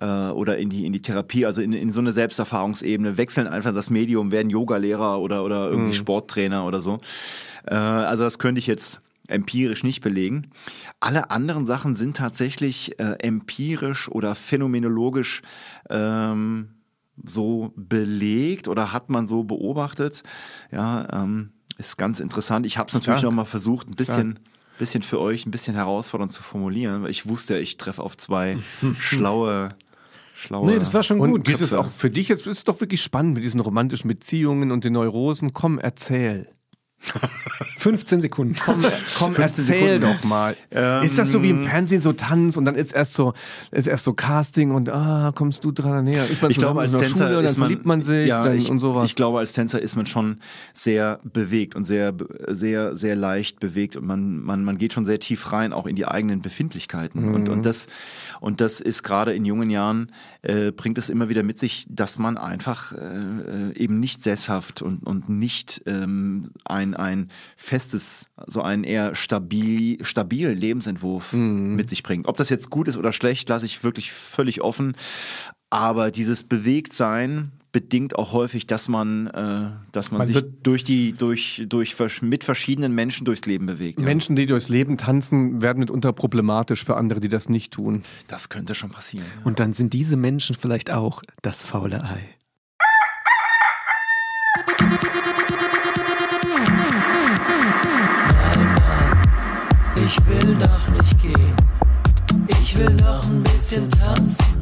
äh, 0.01 0.07
oder 0.07 0.57
in 0.57 0.71
die, 0.71 0.87
in 0.87 0.93
die 0.93 1.03
Therapie, 1.03 1.45
also 1.45 1.61
in, 1.61 1.73
in 1.73 1.93
so 1.93 1.99
eine 1.99 2.13
Selbsterfahrungsebene, 2.13 3.17
wechseln 3.17 3.49
einfach 3.49 3.75
das 3.75 3.91
Medium, 3.91 4.31
werden 4.31 4.51
Yogalehrer 4.51 5.21
oder, 5.21 5.43
oder 5.43 5.69
irgendwie 5.69 5.95
Sporttrainer 5.95 6.65
oder 6.65 6.81
so. 6.81 7.01
Äh, 7.67 7.75
also 7.75 8.23
das 8.23 8.39
könnte 8.39 8.61
ich 8.61 8.69
jetzt 8.69 9.01
empirisch 9.27 9.83
nicht 9.83 10.01
belegen. 10.01 10.53
Alle 11.01 11.33
anderen 11.33 11.67
Sachen 11.67 11.97
sind 11.97 12.17
tatsächlich 12.17 13.01
äh, 13.01 13.17
empirisch 13.19 14.09
oder 14.09 14.37
phänomenologisch 14.37 15.43
ähm, 15.91 16.69
so 17.25 17.73
belegt 17.75 18.69
oder 18.69 18.93
hat 18.93 19.11
man 19.11 19.27
so 19.27 19.43
beobachtet. 19.43 20.23
Ja, 20.71 21.09
ähm, 21.13 21.51
ist 21.79 21.97
ganz 21.99 22.21
interessant. 22.21 22.67
Ich 22.67 22.79
habe 22.79 22.89
es 22.89 22.95
natürlich 22.95 23.19
Stark. 23.21 23.33
noch 23.33 23.37
mal 23.37 23.45
versucht, 23.45 23.89
ein 23.89 23.95
bisschen, 23.95 24.39
bisschen 24.79 25.03
für 25.03 25.21
euch 25.21 25.47
ein 25.47 25.51
bisschen 25.51 25.75
herausfordernd 25.75 26.33
zu 26.33 26.43
formulieren, 26.43 27.03
weil 27.03 27.11
ich 27.11 27.27
wusste, 27.29 27.59
ich 27.59 27.77
treffe 27.77 28.03
auf 28.03 28.17
zwei 28.17 28.59
schlaue, 28.99 29.71
schlaue. 30.35 30.71
Nee, 30.71 30.79
das 30.79 30.95
war 30.95 31.03
schon 31.03 31.21
Und 31.21 31.31
gut. 31.31 31.45
geht 31.45 31.61
es 31.61 31.73
auch 31.75 31.91
für 31.91 32.11
dich 32.11 32.29
jetzt, 32.29 32.47
ist 32.47 32.59
es 32.59 32.65
doch 32.65 32.81
wirklich 32.81 33.03
spannend 33.03 33.35
mit 33.35 33.45
diesen 33.45 33.61
romantischen 33.61 34.09
Beziehungen 34.09 34.71
und 34.73 34.85
den 34.85 34.93
Neurosen. 34.93 35.53
Komm, 35.53 35.79
erzähl. 35.79 36.49
15 37.79 38.21
Sekunden. 38.21 38.55
Komm, 38.65 38.81
komm 39.19 39.35
erzähl 39.37 40.01
doch 40.01 40.25
mal. 40.25 40.57
ist 41.03 41.19
das 41.19 41.31
so 41.31 41.43
wie 41.43 41.51
im 41.51 41.65
Fernsehen 41.65 42.01
so 42.01 42.13
Tanz 42.13 42.57
und 42.57 42.65
dann 42.65 42.75
ist 42.75 42.93
erst 42.93 43.15
so, 43.15 43.35
ist 43.71 43.87
erst 43.87 44.05
so 44.05 44.13
Casting 44.15 44.71
und 44.71 44.89
ah, 44.91 45.33
kommst 45.35 45.65
du 45.65 45.73
dran 45.73 46.05
näher? 46.05 46.29
Ist 46.29 46.43
man 46.43 46.51
ich 46.51 46.59
glaube, 46.59 46.81
als 46.81 46.93
Tänzer 46.93 47.09
Schule 47.09 47.27
und 47.29 47.35
dann 47.35 47.45
ist 47.45 47.59
man, 47.59 47.69
verliebt 47.69 47.87
man 47.87 48.03
sich 48.03 48.29
ja, 48.29 48.45
dann 48.45 48.57
ich, 48.57 48.71
und 48.71 48.79
sowas. 48.79 49.09
Ich 49.09 49.15
glaube, 49.17 49.39
als 49.39 49.53
Tänzer 49.53 49.81
ist 49.81 49.97
man 49.97 50.07
schon 50.07 50.39
sehr 50.73 51.21
bewegt 51.25 51.75
und 51.75 51.85
sehr, 51.85 52.15
sehr, 52.49 52.97
sehr 52.97 53.17
leicht 53.17 53.61
bewegt 53.61 53.97
und 53.97 54.07
man, 54.07 54.41
man, 54.41 54.65
man 54.65 54.79
geht 54.79 54.93
schon 54.93 55.05
sehr 55.05 55.21
tief 55.21 55.53
rein, 55.53 55.73
auch 55.73 55.87
in 55.87 55.97
die 55.97 56.07
eigenen 56.07 56.41
Befindlichkeiten. 56.43 57.35
Und, 57.35 57.45
Mhm. 57.45 57.53
und 57.53 57.67
das, 57.67 57.87
und 58.41 58.61
das 58.61 58.81
ist 58.81 59.03
gerade 59.03 59.35
in 59.35 59.45
jungen 59.45 59.71
Jahren, 59.71 60.11
äh, 60.43 60.73
bringt 60.73 60.99
es 60.99 61.09
immer 61.09 61.29
wieder 61.29 61.43
mit 61.43 61.59
sich, 61.59 61.87
dass 61.89 62.19
man 62.19 62.37
einfach 62.37 62.93
äh, 62.93 62.97
äh, 62.97 63.77
eben 63.77 64.01
nicht 64.01 64.23
sesshaft 64.23 64.83
und, 64.83 65.07
und 65.07 65.29
nicht 65.29 65.83
ähm, 65.87 66.45
ein, 66.65 66.94
ein 66.95 67.31
festes, 67.57 68.27
so 68.47 68.63
einen 68.63 68.85
eher 68.85 69.15
stabil, 69.15 70.05
stabilen 70.05 70.59
Lebensentwurf 70.59 71.33
Mhm. 71.33 71.75
mit 71.77 71.91
sich 71.91 72.03
bringt. 72.03 72.27
Ob 72.27 72.37
das 72.37 72.49
jetzt 72.49 72.71
gut 72.71 72.89
ist 72.89 72.97
oder 72.97 73.13
schlecht, 73.13 73.49
lasse 73.49 73.67
ich 73.67 73.85
wirklich 73.85 74.13
völlig 74.13 74.63
offen. 74.63 74.97
Aber 75.71 76.11
dieses 76.11 76.45
Bewegtsein 76.45 77.51
bedingt 77.73 78.15
auch 78.17 78.33
häufig, 78.33 78.69
dass 78.69 78.87
man, 78.87 79.27
äh, 79.27 79.71
dass 79.91 80.13
man, 80.13 80.19
Man 80.19 80.29
sich 80.29 80.41
durch 80.63 80.85
die, 80.85 81.13
durch, 81.13 81.65
durch 81.69 82.23
mit 82.23 82.45
verschiedenen 82.45 82.95
Menschen 82.95 83.25
durchs 83.25 83.45
Leben 83.47 83.67
bewegt. 83.67 83.99
Ja. 83.99 84.05
Menschen, 84.05 84.37
die 84.37 84.47
durchs 84.47 84.69
Leben 84.69 84.97
tanzen, 84.97 85.61
werden 85.61 85.81
mitunter 85.81 86.13
problematisch 86.13 86.85
für 86.85 86.97
andere, 86.97 87.19
die 87.19 87.29
das 87.29 87.49
nicht 87.49 87.73
tun. 87.73 88.05
Das 88.29 88.49
könnte 88.49 88.77
schon 88.77 88.91
passieren. 88.91 89.27
Ja. 89.41 89.47
Und 89.47 89.59
dann 89.59 89.73
sind 89.73 89.93
diese 89.93 90.17
Menschen 90.17 90.55
vielleicht 90.55 90.93
auch 90.93 91.23
das 91.43 91.65
faule 91.65 92.05
Ei. 92.05 92.21
Ich 100.07 100.27
will 100.27 100.57
noch 100.57 100.89
nicht 100.89 101.23
gehen. 101.23 101.57
Ich 102.47 102.77
will 102.77 102.91
noch 102.97 103.25
ein 103.27 103.43
bisschen 103.43 103.89
tanzen. 103.91 104.61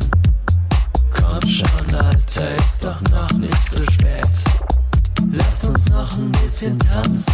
Komm 1.10 1.48
schon, 1.48 1.94
Alter, 1.96 2.54
ist 2.56 2.84
doch 2.84 3.00
noch 3.10 3.32
nicht 3.32 3.72
so 3.72 3.82
spät. 3.90 4.28
Lass 5.32 5.64
uns 5.64 5.88
noch 5.88 6.16
ein 6.16 6.30
bisschen 6.30 6.78
tanzen. 6.78 7.32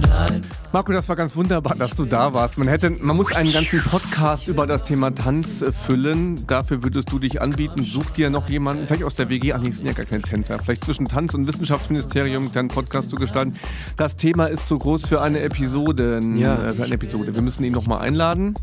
Nein, 0.00 0.42
Marco, 0.72 0.92
das 0.92 1.08
war 1.08 1.16
ganz 1.16 1.34
wunderbar, 1.34 1.74
dass 1.74 1.94
du 1.96 2.04
da 2.04 2.32
warst. 2.32 2.58
Man 2.58 2.68
hätte, 2.68 2.90
man 2.90 3.16
muss 3.16 3.32
einen 3.32 3.52
ganzen 3.52 3.80
Podcast 3.82 4.46
über 4.48 4.66
das 4.66 4.82
Thema 4.82 5.10
Tanz 5.14 5.62
äh, 5.62 5.72
füllen. 5.72 6.46
Dafür 6.46 6.82
würdest 6.82 7.10
du 7.10 7.18
dich 7.18 7.40
anbieten. 7.40 7.82
Such 7.84 8.10
dir 8.10 8.30
noch 8.30 8.48
jemanden, 8.48 8.86
vielleicht 8.86 9.04
aus 9.04 9.14
der 9.16 9.28
WG, 9.28 9.52
ach 9.52 9.60
nee, 9.60 9.70
es 9.70 9.78
sind 9.78 9.86
ja 9.86 9.92
gar 9.92 10.04
keine 10.04 10.22
Tänzer, 10.22 10.58
vielleicht 10.58 10.84
zwischen 10.84 11.06
Tanz 11.06 11.34
und 11.34 11.46
Wissenschaftsministerium 11.46 12.44
einen 12.44 12.52
kleinen 12.52 12.68
Podcast 12.68 13.10
zu 13.10 13.16
gestalten. 13.16 13.54
Das 13.96 14.16
Thema 14.16 14.46
ist 14.46 14.66
zu 14.66 14.78
groß 14.78 15.06
für 15.06 15.20
eine 15.20 15.40
Episode. 15.40 16.20
Ja. 16.36 16.56
äh, 16.62 16.74
für 16.74 16.84
eine 16.84 16.94
Episode. 16.94 17.34
Wir 17.34 17.42
müssen 17.42 17.64
ihn 17.64 17.72
noch 17.72 17.86
mal 17.86 17.98
einladen. 17.98 18.54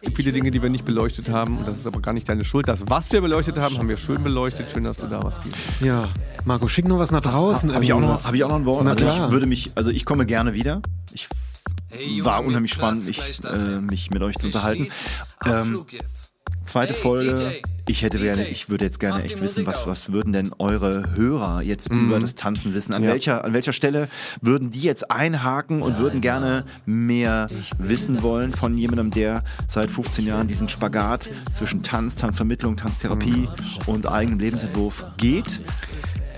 Es 0.00 0.04
gibt 0.04 0.16
viele 0.16 0.32
Dinge, 0.32 0.50
die 0.52 0.62
wir 0.62 0.70
nicht 0.70 0.84
beleuchtet 0.84 1.28
haben 1.30 1.58
und 1.58 1.66
das 1.66 1.76
ist 1.76 1.86
aber 1.86 2.00
gar 2.00 2.12
nicht 2.12 2.28
deine 2.28 2.44
Schuld. 2.44 2.68
Das, 2.68 2.80
was 2.86 3.10
wir 3.10 3.20
beleuchtet 3.20 3.56
haben, 3.58 3.76
haben 3.78 3.88
wir 3.88 3.96
schön 3.96 4.22
beleuchtet. 4.22 4.70
Schön, 4.70 4.84
dass 4.84 4.96
du 4.96 5.06
da 5.08 5.20
warst. 5.22 5.40
Ja, 5.80 6.08
Marco, 6.44 6.68
schick 6.68 6.86
noch 6.86 6.98
was 7.00 7.10
nach 7.10 7.20
draußen. 7.20 7.74
Habe 7.74 7.82
ich, 7.84 7.92
auch 7.92 7.96
noch- 7.96 8.04
irgendwas. 8.06 8.26
hab 8.28 8.34
ich 8.34 8.44
auch 8.44 8.48
noch 8.48 8.56
ein 8.56 8.66
Wort? 8.66 8.84
Na 8.84 8.92
Also 8.92 9.04
klar. 9.04 9.26
ich 9.26 9.32
würde 9.32 9.46
mich, 9.46 9.72
also 9.74 9.90
ich 9.90 10.04
komme 10.04 10.24
gerne 10.24 10.54
wieder. 10.54 10.82
Ich 11.12 11.28
war 12.24 12.44
unheimlich 12.44 12.72
spannend, 12.72 13.06
mich, 13.06 13.20
äh, 13.44 13.80
mich 13.80 14.10
mit 14.10 14.22
euch 14.22 14.36
zu 14.38 14.46
unterhalten. 14.46 14.86
Ähm. 15.44 15.84
Zweite 16.66 16.92
Hey, 16.92 17.00
Folge. 17.02 17.60
Ich 17.88 18.02
hätte 18.02 18.18
gerne, 18.18 18.46
ich 18.48 18.68
würde 18.68 18.84
jetzt 18.84 19.00
gerne 19.00 19.22
echt 19.22 19.40
wissen, 19.40 19.66
was, 19.66 19.86
was 19.86 20.12
würden 20.12 20.32
denn 20.32 20.52
eure 20.58 21.14
Hörer 21.16 21.62
jetzt 21.62 21.90
über 21.90 22.20
das 22.20 22.34
Tanzen 22.34 22.74
wissen? 22.74 22.92
An 22.92 23.02
Ja. 23.02 23.10
welcher, 23.10 23.44
an 23.44 23.54
welcher 23.54 23.72
Stelle 23.72 24.08
würden 24.42 24.70
die 24.70 24.82
jetzt 24.82 25.10
einhaken 25.10 25.80
und 25.82 25.98
würden 25.98 26.20
gerne 26.20 26.64
mehr 26.84 27.48
wissen 27.78 28.22
wollen 28.22 28.52
von 28.52 28.76
jemandem, 28.76 29.10
der 29.10 29.42
seit 29.66 29.90
15 29.90 30.26
Jahren 30.26 30.48
diesen 30.48 30.68
Spagat 30.68 31.28
zwischen 31.52 31.82
Tanz, 31.82 32.16
Tanzvermittlung, 32.16 32.76
Tanztherapie 32.76 33.48
und 33.86 34.06
eigenem 34.06 34.38
Lebensentwurf 34.38 35.04
geht? 35.16 35.62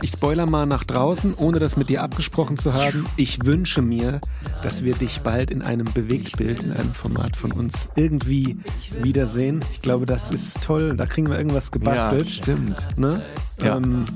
Ich 0.03 0.11
spoiler 0.13 0.49
mal 0.49 0.65
nach 0.67 0.85
draußen, 0.85 1.35
ohne 1.35 1.59
das 1.59 1.77
mit 1.77 1.91
dir 1.91 2.03
abgesprochen 2.03 2.57
zu 2.57 2.73
haben. 2.73 3.05
Ich 3.17 3.45
wünsche 3.45 3.83
mir, 3.83 4.21
dass 4.63 4.83
wir 4.83 4.95
dich 4.95 5.21
bald 5.21 5.51
in 5.51 5.61
einem 5.63 5.87
Bewegtbild, 5.93 6.63
in 6.63 6.73
einem 6.73 6.95
Format 6.95 7.37
von 7.37 7.53
uns 7.53 7.89
irgendwie 7.97 8.59
wiedersehen. 9.03 9.61
Ich 9.75 9.83
glaube, 9.83 10.07
das 10.07 10.31
ist 10.31 10.63
toll. 10.63 10.97
Da 10.97 11.05
kriegen 11.05 11.29
wir 11.29 11.37
irgendwas 11.37 11.71
gebastelt. 11.71 12.31
stimmt. 12.31 12.89
Ne? 12.97 13.23
Ja. 13.63 13.77
Ähm, 13.77 14.07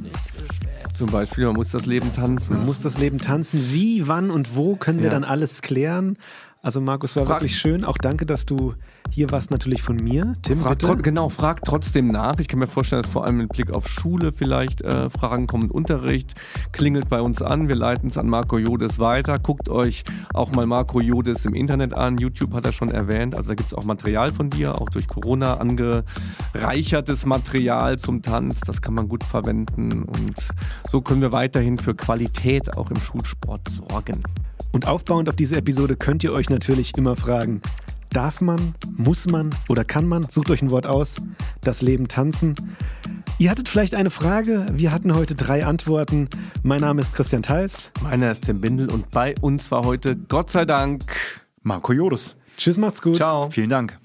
Zum 0.96 1.10
Beispiel, 1.10 1.44
man 1.46 1.56
muss 1.56 1.70
das 1.70 1.84
Leben 1.86 2.10
tanzen. 2.14 2.64
muss 2.64 2.80
das 2.80 2.98
Leben 2.98 3.18
tanzen? 3.18 3.68
Wie, 3.72 4.06
wann 4.08 4.30
und 4.30 4.54
wo 4.56 4.76
können 4.76 5.00
wir 5.00 5.06
Ja. 5.06 5.10
dann 5.12 5.24
alles 5.24 5.60
klären? 5.60 6.16
Also 6.64 6.80
Markus, 6.80 7.14
war 7.14 7.26
Frag- 7.26 7.40
wirklich 7.42 7.58
schön. 7.58 7.84
Auch 7.84 7.98
danke, 7.98 8.24
dass 8.24 8.46
du 8.46 8.72
hier 9.10 9.30
warst, 9.30 9.50
natürlich 9.50 9.82
von 9.82 9.96
mir. 9.96 10.34
Tim, 10.40 10.60
Frag, 10.60 10.78
bitte. 10.78 10.96
genau, 10.96 11.28
frag 11.28 11.62
trotzdem 11.62 12.08
nach. 12.08 12.38
Ich 12.38 12.48
kann 12.48 12.58
mir 12.58 12.66
vorstellen, 12.66 13.02
dass 13.02 13.10
vor 13.12 13.26
allem 13.26 13.36
mit 13.36 13.50
Blick 13.50 13.70
auf 13.70 13.86
Schule 13.86 14.32
vielleicht 14.32 14.80
äh, 14.80 15.10
Fragen 15.10 15.46
kommen 15.46 15.64
und 15.64 15.72
Unterricht. 15.72 16.32
Klingelt 16.72 17.10
bei 17.10 17.20
uns 17.20 17.42
an, 17.42 17.68
wir 17.68 17.74
leiten 17.74 18.08
es 18.08 18.16
an 18.16 18.30
Marco 18.30 18.56
Jodes 18.56 18.98
weiter. 18.98 19.38
Guckt 19.38 19.68
euch 19.68 20.04
auch 20.32 20.52
mal 20.52 20.64
Marco 20.64 21.02
Jodes 21.02 21.44
im 21.44 21.52
Internet 21.52 21.92
an. 21.92 22.16
YouTube 22.16 22.54
hat 22.54 22.64
er 22.64 22.72
schon 22.72 22.88
erwähnt. 22.88 23.34
Also 23.34 23.48
da 23.48 23.54
gibt 23.56 23.68
es 23.68 23.74
auch 23.74 23.84
Material 23.84 24.32
von 24.32 24.48
dir, 24.48 24.80
auch 24.80 24.88
durch 24.88 25.06
Corona 25.06 25.58
angereichertes 25.58 27.26
Material 27.26 27.98
zum 27.98 28.22
Tanz. 28.22 28.60
Das 28.60 28.80
kann 28.80 28.94
man 28.94 29.08
gut 29.08 29.22
verwenden. 29.22 30.04
Und 30.04 30.34
so 30.88 31.02
können 31.02 31.20
wir 31.20 31.32
weiterhin 31.32 31.76
für 31.76 31.94
Qualität 31.94 32.74
auch 32.78 32.90
im 32.90 32.96
Schulsport 32.96 33.68
sorgen. 33.68 34.22
Und 34.74 34.88
aufbauend 34.88 35.28
auf 35.28 35.36
diese 35.36 35.54
Episode 35.54 35.94
könnt 35.94 36.24
ihr 36.24 36.32
euch 36.32 36.50
natürlich 36.50 36.98
immer 36.98 37.14
fragen, 37.14 37.60
darf 38.10 38.40
man, 38.40 38.74
muss 38.96 39.28
man 39.28 39.50
oder 39.68 39.84
kann 39.84 40.04
man, 40.04 40.28
sucht 40.28 40.50
euch 40.50 40.62
ein 40.62 40.70
Wort 40.72 40.84
aus, 40.84 41.22
das 41.60 41.80
Leben 41.80 42.08
tanzen. 42.08 42.56
Ihr 43.38 43.52
hattet 43.52 43.68
vielleicht 43.68 43.94
eine 43.94 44.10
Frage, 44.10 44.66
wir 44.72 44.90
hatten 44.90 45.14
heute 45.14 45.36
drei 45.36 45.64
Antworten. 45.64 46.28
Mein 46.64 46.80
Name 46.80 47.02
ist 47.02 47.14
Christian 47.14 47.44
Theis. 47.44 47.92
Meiner 48.02 48.32
ist 48.32 48.46
Tim 48.46 48.60
Bindel 48.60 48.90
und 48.90 49.12
bei 49.12 49.36
uns 49.40 49.70
war 49.70 49.84
heute 49.84 50.16
Gott 50.16 50.50
sei 50.50 50.64
Dank. 50.64 51.04
Marco 51.62 51.92
Jodes. 51.92 52.34
Tschüss, 52.56 52.76
macht's 52.76 53.00
gut. 53.00 53.14
Ciao. 53.14 53.50
Vielen 53.50 53.70
Dank. 53.70 53.96